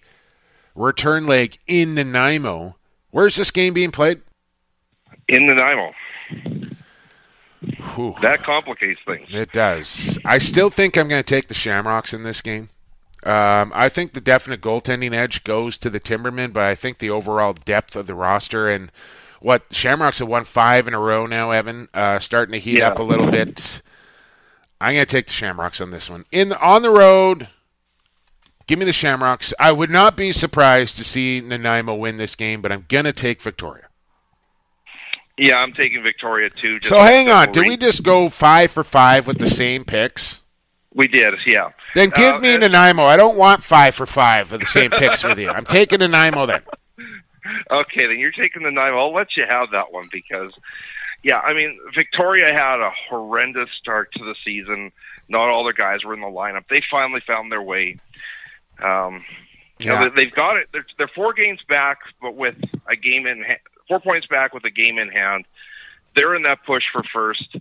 return 0.75 1.27
leg 1.27 1.57
in 1.67 1.95
Nanaimo. 1.95 2.75
Where's 3.15 3.37
this 3.37 3.49
game 3.49 3.73
being 3.73 3.91
played? 3.91 4.19
In 5.29 5.47
Nanaimo. 5.47 5.93
Whew. 7.93 8.13
That 8.21 8.43
complicates 8.43 8.99
things. 9.05 9.33
It 9.33 9.53
does. 9.53 10.19
I 10.25 10.37
still 10.37 10.69
think 10.69 10.97
I'm 10.97 11.07
going 11.07 11.23
to 11.23 11.25
take 11.35 11.47
the 11.47 11.53
Shamrocks 11.53 12.13
in 12.13 12.23
this 12.23 12.41
game. 12.41 12.67
Um, 13.23 13.71
I 13.73 13.87
think 13.87 14.11
the 14.11 14.19
definite 14.19 14.59
goaltending 14.59 15.13
edge 15.13 15.45
goes 15.45 15.77
to 15.77 15.89
the 15.89 16.01
Timbermen, 16.01 16.51
but 16.51 16.63
I 16.63 16.75
think 16.75 16.97
the 16.97 17.09
overall 17.09 17.53
depth 17.53 17.95
of 17.95 18.05
the 18.05 18.13
roster 18.13 18.67
and 18.67 18.91
what 19.39 19.63
Shamrocks 19.71 20.19
have 20.19 20.27
won 20.27 20.43
five 20.43 20.85
in 20.85 20.93
a 20.93 20.99
row 20.99 21.25
now, 21.25 21.51
Evan, 21.51 21.87
uh, 21.93 22.19
starting 22.19 22.51
to 22.51 22.59
heat 22.59 22.79
Yeah. 22.79 22.89
up 22.89 22.99
a 22.99 23.03
little 23.03 23.31
bit. 23.31 23.81
I'm 24.81 24.93
going 24.95 25.05
to 25.05 25.09
take 25.09 25.27
the 25.27 25.33
Shamrocks 25.33 25.79
on 25.79 25.91
this 25.91 26.09
one. 26.09 26.25
In 26.33 26.51
on 26.51 26.81
the 26.81 26.89
road, 26.89 27.47
give 28.67 28.79
me 28.79 28.85
the 28.85 28.93
Shamrocks. 28.93 29.53
I 29.59 29.71
would 29.71 29.89
not 29.89 30.15
be 30.17 30.31
surprised 30.31 30.97
to 30.97 31.03
see 31.03 31.41
Nanaimo 31.41 31.95
win 31.95 32.15
this 32.17 32.35
game, 32.35 32.61
but 32.61 32.71
I'm 32.71 32.85
going 32.89 33.05
to 33.05 33.13
take 33.13 33.41
Victoria. 33.41 33.87
Yeah, 35.37 35.55
I'm 35.57 35.73
taking 35.73 36.01
Victoria 36.01 36.49
too. 36.49 36.79
So 36.81 36.97
hang 36.99 37.29
on, 37.29 37.51
did 37.51 37.67
we 37.67 37.75
just 37.75 38.03
go 38.03 38.29
five 38.29 38.71
for 38.71 38.83
five 38.85 39.27
with 39.27 39.37
the 39.37 39.49
same 39.49 39.83
picks? 39.83 40.41
We 40.93 41.07
did, 41.09 41.33
yeah. 41.45 41.71
Then 41.93 42.09
give 42.09 42.35
Uh, 42.35 42.39
me 42.39 42.57
Nanaimo. 42.57 43.03
I 43.03 43.17
don't 43.17 43.35
want 43.37 43.61
five 43.61 43.95
for 43.95 44.05
five 44.05 44.53
of 44.53 44.61
the 44.61 44.65
same 44.65 44.91
picks 44.91 45.25
with 45.25 45.37
you. 45.37 45.49
I'm 45.49 45.65
taking 45.65 45.99
Nanaimo 45.99 46.45
then. 46.45 46.61
Okay, 47.69 48.07
then 48.07 48.17
you're 48.19 48.31
taking 48.31 48.63
the 48.63 48.71
nine. 48.71 48.93
I'll 48.93 49.13
let 49.13 49.37
you 49.37 49.43
have 49.47 49.69
that 49.71 49.91
one 49.91 50.09
because, 50.11 50.51
yeah, 51.23 51.37
I 51.37 51.53
mean, 51.53 51.79
Victoria 51.95 52.47
had 52.51 52.79
a 52.79 52.91
horrendous 53.07 53.69
start 53.79 54.11
to 54.13 54.23
the 54.25 54.35
season. 54.43 54.91
Not 55.29 55.49
all 55.49 55.63
their 55.63 55.73
guys 55.73 56.03
were 56.03 56.13
in 56.15 56.21
the 56.21 56.27
lineup. 56.27 56.63
They 56.69 56.81
finally 56.89 57.21
found 57.25 57.51
their 57.51 57.61
way. 57.61 57.97
Um, 58.83 59.23
you 59.79 59.87
know, 59.87 59.93
Yeah. 60.01 60.09
they- 60.09 60.23
they've 60.23 60.33
got 60.33 60.57
it. 60.57 60.69
They're, 60.71 60.85
they're 60.97 61.07
four 61.13 61.33
games 61.33 61.59
back, 61.67 61.99
but 62.21 62.35
with 62.35 62.55
a 62.89 62.95
game 62.95 63.25
in 63.27 63.43
ha- 63.43 63.59
four 63.87 63.99
points 63.99 64.27
back 64.27 64.53
with 64.53 64.63
a 64.65 64.71
game 64.71 64.97
in 64.97 65.09
hand. 65.09 65.45
They're 66.15 66.33
in 66.35 66.43
that 66.43 66.63
push 66.65 66.83
for 66.93 67.03
first. 67.13 67.55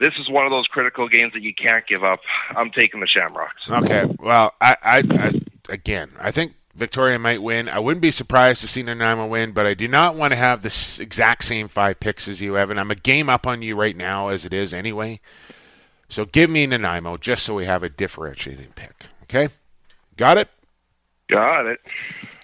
This 0.00 0.14
is 0.18 0.28
one 0.30 0.46
of 0.46 0.50
those 0.50 0.66
critical 0.66 1.08
games 1.08 1.32
that 1.34 1.42
you 1.42 1.54
can't 1.54 1.86
give 1.86 2.02
up. 2.02 2.20
I'm 2.56 2.70
taking 2.70 3.00
the 3.00 3.06
Shamrocks. 3.06 3.62
Okay. 3.68 4.06
Well, 4.18 4.54
I, 4.60 4.76
I, 4.82 4.98
I 5.10 5.40
again, 5.68 6.10
I 6.18 6.30
think 6.30 6.54
Victoria 6.74 7.18
might 7.18 7.42
win. 7.42 7.68
I 7.68 7.78
wouldn't 7.78 8.00
be 8.00 8.10
surprised 8.10 8.62
to 8.62 8.66
see 8.68 8.82
Nanaimo 8.82 9.26
win, 9.26 9.52
but 9.52 9.66
I 9.66 9.74
do 9.74 9.86
not 9.86 10.16
want 10.16 10.32
to 10.32 10.36
have 10.36 10.62
the 10.62 10.98
exact 11.02 11.44
same 11.44 11.68
five 11.68 12.00
picks 12.00 12.26
as 12.26 12.40
you, 12.40 12.56
Evan. 12.56 12.78
I'm 12.78 12.90
a 12.90 12.94
game 12.96 13.28
up 13.28 13.46
on 13.46 13.60
you 13.62 13.76
right 13.76 13.96
now, 13.96 14.28
as 14.28 14.46
it 14.46 14.54
is 14.54 14.72
anyway. 14.72 15.20
So 16.08 16.24
give 16.24 16.48
me 16.50 16.66
Nanaimo 16.66 17.18
just 17.18 17.44
so 17.44 17.54
we 17.54 17.66
have 17.66 17.82
a 17.82 17.88
differentiating 17.90 18.72
pick. 18.74 19.04
Okay. 19.24 19.48
Got 20.16 20.38
it. 20.38 20.48
Got 21.28 21.66
it. 21.66 21.80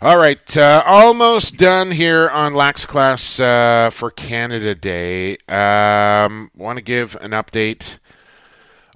All 0.00 0.16
right, 0.16 0.56
uh, 0.56 0.82
almost 0.86 1.56
done 1.56 1.90
here 1.90 2.30
on 2.30 2.54
Lax 2.54 2.86
Class 2.86 3.40
uh, 3.40 3.90
for 3.92 4.12
Canada 4.12 4.74
Day. 4.74 5.36
Um, 5.48 6.52
Want 6.56 6.76
to 6.76 6.82
give 6.82 7.16
an 7.16 7.32
update 7.32 7.98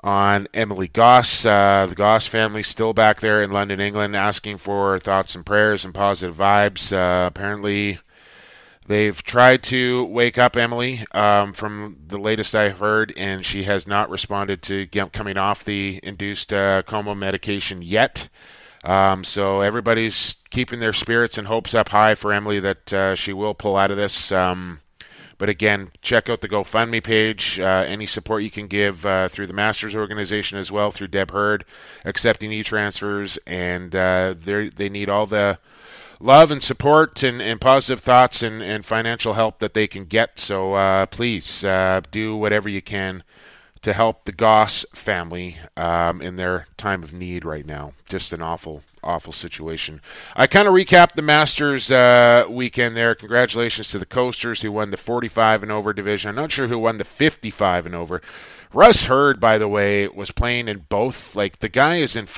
on 0.02 0.46
Emily 0.54 0.88
Goss. 0.88 1.44
Uh, 1.44 1.86
the 1.88 1.96
Goss 1.96 2.26
family 2.28 2.62
still 2.62 2.92
back 2.92 3.20
there 3.20 3.42
in 3.42 3.50
London, 3.50 3.80
England, 3.80 4.14
asking 4.14 4.58
for 4.58 4.98
thoughts 4.98 5.34
and 5.34 5.44
prayers 5.44 5.84
and 5.84 5.92
positive 5.92 6.36
vibes. 6.36 6.92
Uh, 6.92 7.26
apparently, 7.26 7.98
they've 8.86 9.22
tried 9.24 9.62
to 9.64 10.04
wake 10.04 10.38
up 10.38 10.56
Emily 10.56 11.00
um, 11.12 11.52
from 11.52 11.98
the 12.06 12.18
latest 12.18 12.54
I've 12.54 12.78
heard, 12.78 13.12
and 13.16 13.44
she 13.44 13.64
has 13.64 13.86
not 13.86 14.08
responded 14.08 14.62
to 14.62 14.86
coming 14.86 15.36
off 15.36 15.64
the 15.64 16.00
induced 16.02 16.52
uh, 16.52 16.82
coma 16.82 17.14
medication 17.14 17.82
yet. 17.82 18.28
Um, 18.84 19.24
so 19.24 19.60
everybody's 19.60 20.36
keeping 20.50 20.80
their 20.80 20.92
spirits 20.92 21.38
and 21.38 21.46
hopes 21.46 21.74
up 21.74 21.90
high 21.90 22.14
for 22.14 22.32
Emily 22.32 22.60
that 22.60 22.92
uh, 22.92 23.14
she 23.14 23.32
will 23.32 23.54
pull 23.54 23.76
out 23.76 23.90
of 23.90 23.96
this. 23.96 24.32
Um, 24.32 24.80
but 25.38 25.48
again, 25.48 25.90
check 26.02 26.28
out 26.28 26.40
the 26.40 26.48
GoFundMe 26.48 27.02
page. 27.02 27.58
Uh, 27.58 27.84
any 27.86 28.06
support 28.06 28.44
you 28.44 28.50
can 28.50 28.68
give 28.68 29.04
uh, 29.04 29.28
through 29.28 29.48
the 29.48 29.52
Masters 29.52 29.94
organization 29.94 30.58
as 30.58 30.70
well, 30.70 30.90
through 30.90 31.08
Deb 31.08 31.32
Hurd, 31.32 31.64
accepting 32.04 32.52
e-transfers, 32.52 33.38
and 33.46 33.94
uh, 33.96 34.34
they 34.38 34.88
need 34.88 35.10
all 35.10 35.26
the 35.26 35.58
love 36.20 36.52
and 36.52 36.62
support 36.62 37.24
and, 37.24 37.42
and 37.42 37.60
positive 37.60 37.98
thoughts 37.98 38.44
and, 38.44 38.62
and, 38.62 38.86
financial 38.86 39.32
help 39.32 39.58
that 39.58 39.74
they 39.74 39.88
can 39.88 40.04
get. 40.04 40.38
So 40.38 40.74
uh, 40.74 41.06
please 41.06 41.64
uh, 41.64 42.02
do 42.12 42.36
whatever 42.36 42.68
you 42.68 42.80
can 42.80 43.24
to 43.82 43.92
help 43.92 44.24
the 44.24 44.32
Goss 44.32 44.86
family 44.94 45.56
um, 45.76 46.22
in 46.22 46.36
their 46.36 46.66
time 46.76 47.02
of 47.02 47.12
need 47.12 47.44
right 47.44 47.66
now. 47.66 47.92
Just 48.08 48.32
an 48.32 48.40
awful, 48.40 48.82
awful 49.02 49.32
situation. 49.32 50.00
I 50.36 50.46
kind 50.46 50.68
of 50.68 50.74
recapped 50.74 51.14
the 51.14 51.22
Masters 51.22 51.90
uh, 51.90 52.46
weekend 52.48 52.96
there. 52.96 53.14
Congratulations 53.14 53.88
to 53.88 53.98
the 53.98 54.06
Coasters 54.06 54.62
who 54.62 54.72
won 54.72 54.90
the 54.90 54.96
45 54.96 55.62
and 55.62 55.72
over 55.72 55.92
division. 55.92 56.30
I'm 56.30 56.36
not 56.36 56.52
sure 56.52 56.68
who 56.68 56.78
won 56.78 56.98
the 56.98 57.04
55 57.04 57.86
and 57.86 57.94
over. 57.94 58.22
Russ 58.72 59.04
Hurd, 59.04 59.40
by 59.40 59.58
the 59.58 59.68
way, 59.68 60.08
was 60.08 60.30
playing 60.30 60.68
in 60.68 60.86
both. 60.88 61.36
Like 61.36 61.58
the 61.58 61.68
guy 61.68 61.96
is 61.96 62.16
in. 62.16 62.26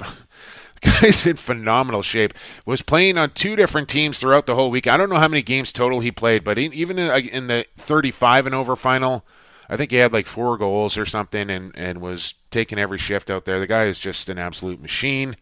guy's 1.01 1.27
in 1.27 1.37
phenomenal 1.37 2.03
shape. 2.03 2.35
Was 2.67 2.83
playing 2.83 3.17
on 3.17 3.31
two 3.31 3.57
different 3.57 3.89
teams 3.89 4.19
throughout 4.19 4.47
the 4.47 4.55
whole 4.55 4.71
week. 4.71 4.87
I 4.87 4.97
don't 4.97 5.09
know 5.09 5.19
how 5.19 5.29
many 5.29 5.43
games 5.43 5.73
total 5.73 6.01
he 6.01 6.11
played, 6.11 6.45
but 6.45 6.59
even 6.59 6.99
in 6.99 7.47
the 7.47 7.67
35 7.79 8.47
and 8.47 8.55
over 8.55 8.77
final, 8.77 9.25
I 9.69 9.77
think 9.77 9.91
he 9.91 9.97
had 9.97 10.13
like 10.13 10.27
four 10.27 10.57
goals 10.59 10.99
or 10.99 11.07
something 11.07 11.51
and, 11.51 11.73
and 11.77 12.01
was 12.01 12.35
taking 12.51 12.79
every 12.79 12.99
shift 12.99 13.31
out 13.31 13.45
there. 13.45 13.59
The 13.59 13.67
guy 13.67 13.85
is 13.85 13.99
just 13.99 14.29
an 14.29 14.39
absolute 14.39 14.81
machine. 14.81 15.37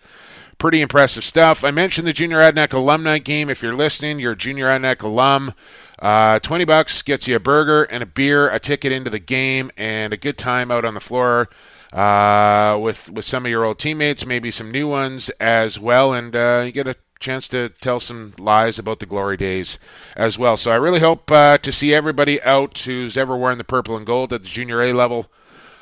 Pretty 0.59 0.81
impressive 0.81 1.25
stuff. 1.25 1.65
I 1.65 1.71
mentioned 1.71 2.07
the 2.07 2.13
Junior 2.13 2.39
Adanac 2.39 2.73
alumni 2.73 3.19
game. 3.19 3.51
If 3.51 3.63
you're 3.63 3.75
listening, 3.75 4.21
you're 4.21 4.33
a 4.33 4.37
Junior 4.37 4.67
Adanac 4.67 5.03
alum. 5.03 5.55
Uh, 5.99 6.39
20 6.39 6.65
bucks 6.65 7.03
gets 7.03 7.27
you 7.27 7.37
a 7.37 7.41
burger 7.41 7.85
and 7.85 8.03
a 8.03 8.07
beer, 8.07 8.49
a 8.51 8.59
ticket 8.59 8.93
into 8.93 9.11
the 9.11 9.19
game, 9.19 9.71
and 9.77 10.13
a 10.13 10.17
good 10.17 10.39
time 10.39 10.71
out 10.71 10.85
on 10.85 10.95
the 10.95 11.01
floor 11.01 11.49
uh, 11.93 12.79
with 12.81 13.11
with 13.11 13.25
some 13.25 13.45
of 13.45 13.51
your 13.51 13.65
old 13.65 13.79
teammates, 13.79 14.25
maybe 14.25 14.51
some 14.51 14.71
new 14.71 14.89
ones 14.89 15.31
as 15.41 15.79
well, 15.79 16.13
and 16.13 16.35
uh, 16.35 16.63
you 16.65 16.73
get 16.73 16.89
a 16.89 16.97
chance 17.23 17.49
to 17.49 17.71
tell 17.81 18.01
some 18.01 18.35
lies 18.39 18.79
about 18.79 18.99
the 18.99 19.07
glory 19.07 19.37
days 19.37 19.79
as 20.17 20.39
well. 20.39 20.57
So 20.57 20.71
I 20.71 20.77
really 20.77 21.01
hope 21.01 21.31
uh, 21.31 21.59
to 21.59 21.73
see 21.73 21.95
everybody 21.95 22.43
out 22.43 22.79
who's 22.79 23.17
ever 23.17 23.37
wearing 23.37 23.59
the 23.59 23.65
purple 23.65 23.97
and 23.97 24.05
gold 24.05 24.33
at 24.33 24.43
the 24.43 24.49
junior 24.49 24.83
A 24.83 24.93
level. 24.93 25.27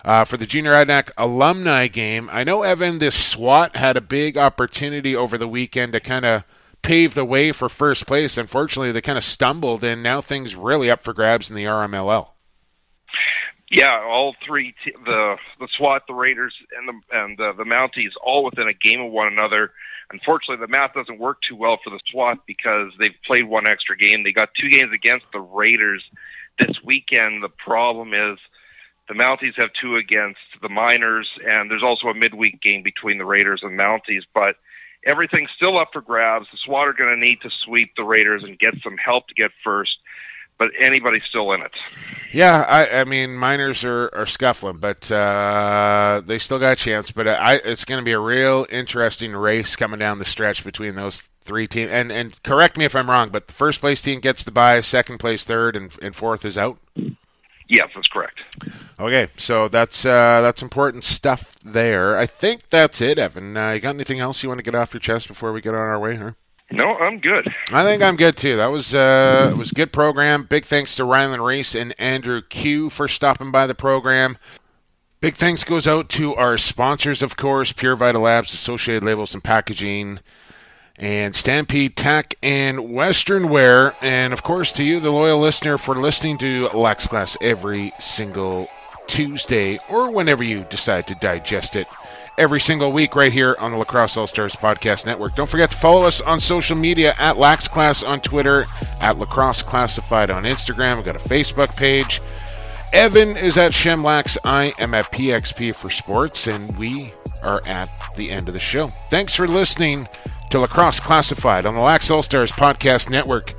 Uh, 0.03 0.25
for 0.25 0.39
the 0.39 0.47
Junior 0.47 0.73
Adanac 0.73 1.11
alumni 1.19 1.87
game, 1.87 2.31
I 2.33 2.43
know 2.43 2.63
Evan, 2.63 2.99
this 2.99 3.23
SWAT 3.23 3.77
had 3.77 3.99
a 3.99 4.01
big 4.01 4.39
opportunity 4.39 5.15
over 5.15 5.37
the 5.37 5.47
weekend 5.47 5.93
to 5.93 6.01
kind 6.01 6.25
of 6.25 6.45
pave 6.83 7.13
the 7.15 7.25
way 7.25 7.53
for 7.53 7.69
first 7.69 8.07
place. 8.07 8.39
Unfortunately, 8.39 8.93
they 8.93 9.03
kind 9.03 9.19
of 9.19 9.25
stumbled, 9.25 9.85
and 9.85 10.03
now 10.03 10.21
things 10.21 10.55
really 10.55 10.91
up 10.91 11.01
for 11.01 11.13
grabs 11.13 11.51
in 11.51 11.57
the 11.57 11.65
RMLL. 11.65 12.29
Yeah, 13.71 14.01
all 14.05 14.35
three 14.45 14.75
the 15.05 15.37
the 15.61 15.69
SWAT, 15.77 16.03
the 16.09 16.15
Raiders, 16.15 16.55
and 16.77 16.89
the 16.89 17.17
and 17.17 17.39
the, 17.39 17.53
the 17.57 17.65
Mounties 17.65 18.11
all 18.25 18.45
within 18.45 18.69
a 18.69 18.75
game 18.75 19.01
of 19.01 19.13
one 19.13 19.29
another. 19.29 19.71
Unfortunately, 20.13 20.65
the 20.65 20.71
math 20.71 20.95
doesn't 20.95 21.21
work 21.21 21.39
too 21.49 21.57
well 21.57 21.79
for 21.83 21.91
the 21.91 22.01
SWAT 22.11 22.39
because 22.47 22.93
they've 22.99 23.15
played 23.25 23.47
one 23.47 23.69
extra 23.69 23.97
game. 23.97 24.25
They 24.25 24.33
got 24.33 24.51
two 24.61 24.69
games 24.69 24.93
against 24.93 25.27
the 25.33 25.41
Raiders 25.41 26.03
this 26.59 26.77
weekend. 26.85 27.43
The 27.43 27.49
problem 27.49 28.13
is 28.13 28.39
the 29.09 29.15
Mounties 29.15 29.57
have 29.57 29.71
two 29.81 29.97
against 29.97 30.41
the 30.63 30.69
Miners, 30.69 31.29
and 31.47 31.71
there's 31.71 31.83
also 31.85 32.09
a 32.09 32.15
midweek 32.15 32.61
game 32.61 32.83
between 32.83 33.19
the 33.19 33.25
Raiders 33.25 33.61
and 33.63 33.79
Mounties. 33.79 34.23
But 34.35 34.57
everything's 35.07 35.51
still 35.55 35.79
up 35.79 35.91
for 35.93 36.01
grabs. 36.01 36.47
The 36.51 36.59
SWAT 36.65 36.89
are 36.89 36.93
going 36.93 37.11
to 37.11 37.27
need 37.27 37.41
to 37.43 37.51
sweep 37.65 37.93
the 37.97 38.05
Raiders 38.05 38.43
and 38.43 38.59
get 38.59 38.75
some 38.83 38.97
help 38.97 39.29
to 39.29 39.35
get 39.35 39.53
first 39.63 39.93
but 40.61 40.71
anybody's 40.79 41.25
still 41.25 41.53
in 41.53 41.63
it. 41.63 41.73
Yeah, 42.33 42.67
I, 42.69 43.01
I 43.01 43.05
mean, 43.05 43.35
miners 43.35 43.83
are, 43.83 44.11
are 44.15 44.27
scuffling, 44.27 44.77
but 44.77 45.11
uh, 45.11 46.21
they 46.25 46.39
still 46.39 46.59
got 46.59 46.75
a 46.75 46.77
chance. 46.77 47.11
But 47.11 47.27
I, 47.27 47.55
it's 47.65 47.87
going 47.87 47.99
to 47.99 48.05
be 48.05 48.13
a 48.13 48.21
real 48.21 48.67
interesting 48.71 49.33
race 49.33 49.75
coming 49.75 49.99
down 49.99 50.19
the 50.19 50.25
stretch 50.27 50.63
between 50.63 50.97
those 50.97 51.23
three 51.41 51.67
teams. 51.67 51.91
And 51.91 52.13
and 52.13 52.41
correct 52.43 52.77
me 52.77 52.85
if 52.85 52.95
I'm 52.95 53.09
wrong, 53.09 53.31
but 53.31 53.49
the 53.49 53.55
first 53.55 53.81
place 53.81 54.03
team 54.03 54.21
gets 54.21 54.45
the 54.45 54.53
bye, 54.53 54.83
second 54.83 55.19
place 55.19 55.45
third, 55.45 55.77
and, 55.77 55.97
and 56.03 56.15
fourth 56.15 56.45
is 56.45 56.59
out. 56.59 56.79
Yes, 57.67 57.89
that's 57.95 58.09
correct. 58.09 58.43
Okay, 59.01 59.29
so 59.39 59.69
that's 59.69 60.05
uh, 60.05 60.43
that's 60.43 60.63
important 60.63 61.05
stuff 61.05 61.59
there. 61.61 62.19
I 62.19 62.27
think 62.27 62.69
that's 62.69 63.01
it, 63.01 63.19
Evan. 63.19 63.57
Uh, 63.57 63.71
you 63.71 63.81
got 63.81 63.95
anything 63.95 64.21
else 64.21 64.43
you 64.43 64.51
want 64.51 64.59
to 64.59 64.65
get 64.65 64.75
off 64.75 64.93
your 64.93 65.01
chest 65.01 65.27
before 65.27 65.55
we 65.55 65.63
get 65.63 65.75
on 65.75 65.81
our 65.81 65.99
way? 65.99 66.17
Huh? 66.17 66.33
No, 66.73 66.97
I'm 66.97 67.19
good. 67.19 67.53
I 67.73 67.83
think 67.85 68.03
I'm 68.03 68.17
good 68.17 68.37
too. 68.37 68.57
That 68.57 68.69
was 68.69 68.95
uh, 68.95 69.53
was 69.57 69.73
good 69.73 69.93
program. 69.93 70.45
Big 70.45 70.65
thanks 70.65 70.95
to 70.97 71.05
Ryland 71.05 71.45
Rees 71.45 71.75
and 71.75 71.95
Andrew 71.99 72.43
Kew 72.43 72.91
for 72.91 73.09
stopping 73.09 73.51
by 73.51 73.67
the 73.67 73.75
program. 73.75 74.39
Big 75.21 75.35
thanks 75.35 75.65
goes 75.65 75.87
out 75.87 76.09
to 76.11 76.35
our 76.37 76.57
sponsors, 76.57 77.23
of 77.23 77.37
course, 77.37 77.73
Pure 77.73 77.97
Vita 77.97 78.19
Labs, 78.19 78.55
Associated 78.55 79.05
Labels 79.05 79.35
and 79.35 79.45
Packaging, 79.45 80.21
and 80.99 81.35
Stampede 81.35 81.95
Tack 81.95 82.37
and 82.43 82.95
Western 82.95 83.49
Wear, 83.49 83.95
and 84.01 84.33
of 84.33 84.43
course 84.43 84.73
to 84.75 84.85
you, 84.85 84.99
the 84.99 85.11
loyal 85.11 85.39
listener, 85.39 85.77
for 85.77 85.95
listening 85.95 86.39
to 86.39 86.69
Lax 86.69 87.07
Class 87.07 87.37
every 87.43 87.93
single 87.99 88.69
Tuesday 89.09 89.79
or 89.91 90.11
whenever 90.11 90.45
you 90.45 90.65
decide 90.71 91.07
to 91.09 91.15
digest 91.17 91.75
it 91.75 91.89
every 92.41 92.59
single 92.59 92.91
week 92.91 93.15
right 93.15 93.35
here 93.35 93.55
on 93.59 93.71
the 93.71 93.77
Lacrosse 93.77 94.17
All 94.17 94.27
Stars 94.27 94.57
Podcast 94.57 95.05
Network. 95.05 95.35
Don't 95.35 95.49
forget 95.49 95.71
to 95.71 95.77
follow 95.77 96.07
us 96.07 96.23
on 96.23 96.41
social 96.41 96.75
media 96.75 97.13
at 97.19 97.37
LaxClass 97.37 98.07
on 98.07 98.19
Twitter, 98.23 98.65
at 99.03 99.19
Lacrosse 99.19 99.63
Classified 99.63 100.31
on 100.31 100.45
Instagram. 100.45 100.97
We've 100.97 101.05
got 101.05 101.17
a 101.17 101.29
Facebook 101.29 101.77
page. 101.77 102.23
Evan 102.95 103.37
is 103.37 103.59
at 103.59 103.73
Shemlax. 103.73 104.39
I 104.43 104.73
am 104.79 104.95
at 104.95 105.13
PXP 105.13 105.75
for 105.75 105.91
Sports, 105.91 106.47
and 106.47 106.75
we 106.79 107.13
are 107.43 107.61
at 107.67 107.91
the 108.17 108.31
end 108.31 108.49
of 108.49 108.55
the 108.55 108.61
show. 108.61 108.91
Thanks 109.11 109.35
for 109.37 109.47
listening 109.47 110.09
to 110.49 110.61
Lacrosse 110.61 110.99
Classified 110.99 111.67
on 111.67 111.75
the 111.75 111.83
Lax 111.83 112.11
All 112.11 112.23
Stars 112.23 112.51
Podcast 112.51 113.11
Network. 113.11 113.51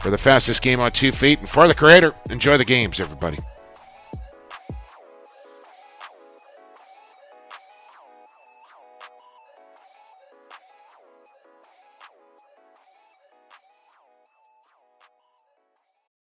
For 0.00 0.08
the 0.08 0.16
fastest 0.16 0.62
game 0.62 0.80
on 0.80 0.92
two 0.92 1.12
feet 1.12 1.40
and 1.40 1.48
for 1.48 1.68
the 1.68 1.74
creator, 1.74 2.14
enjoy 2.30 2.56
the 2.56 2.64
games, 2.64 3.00
everybody. 3.00 3.36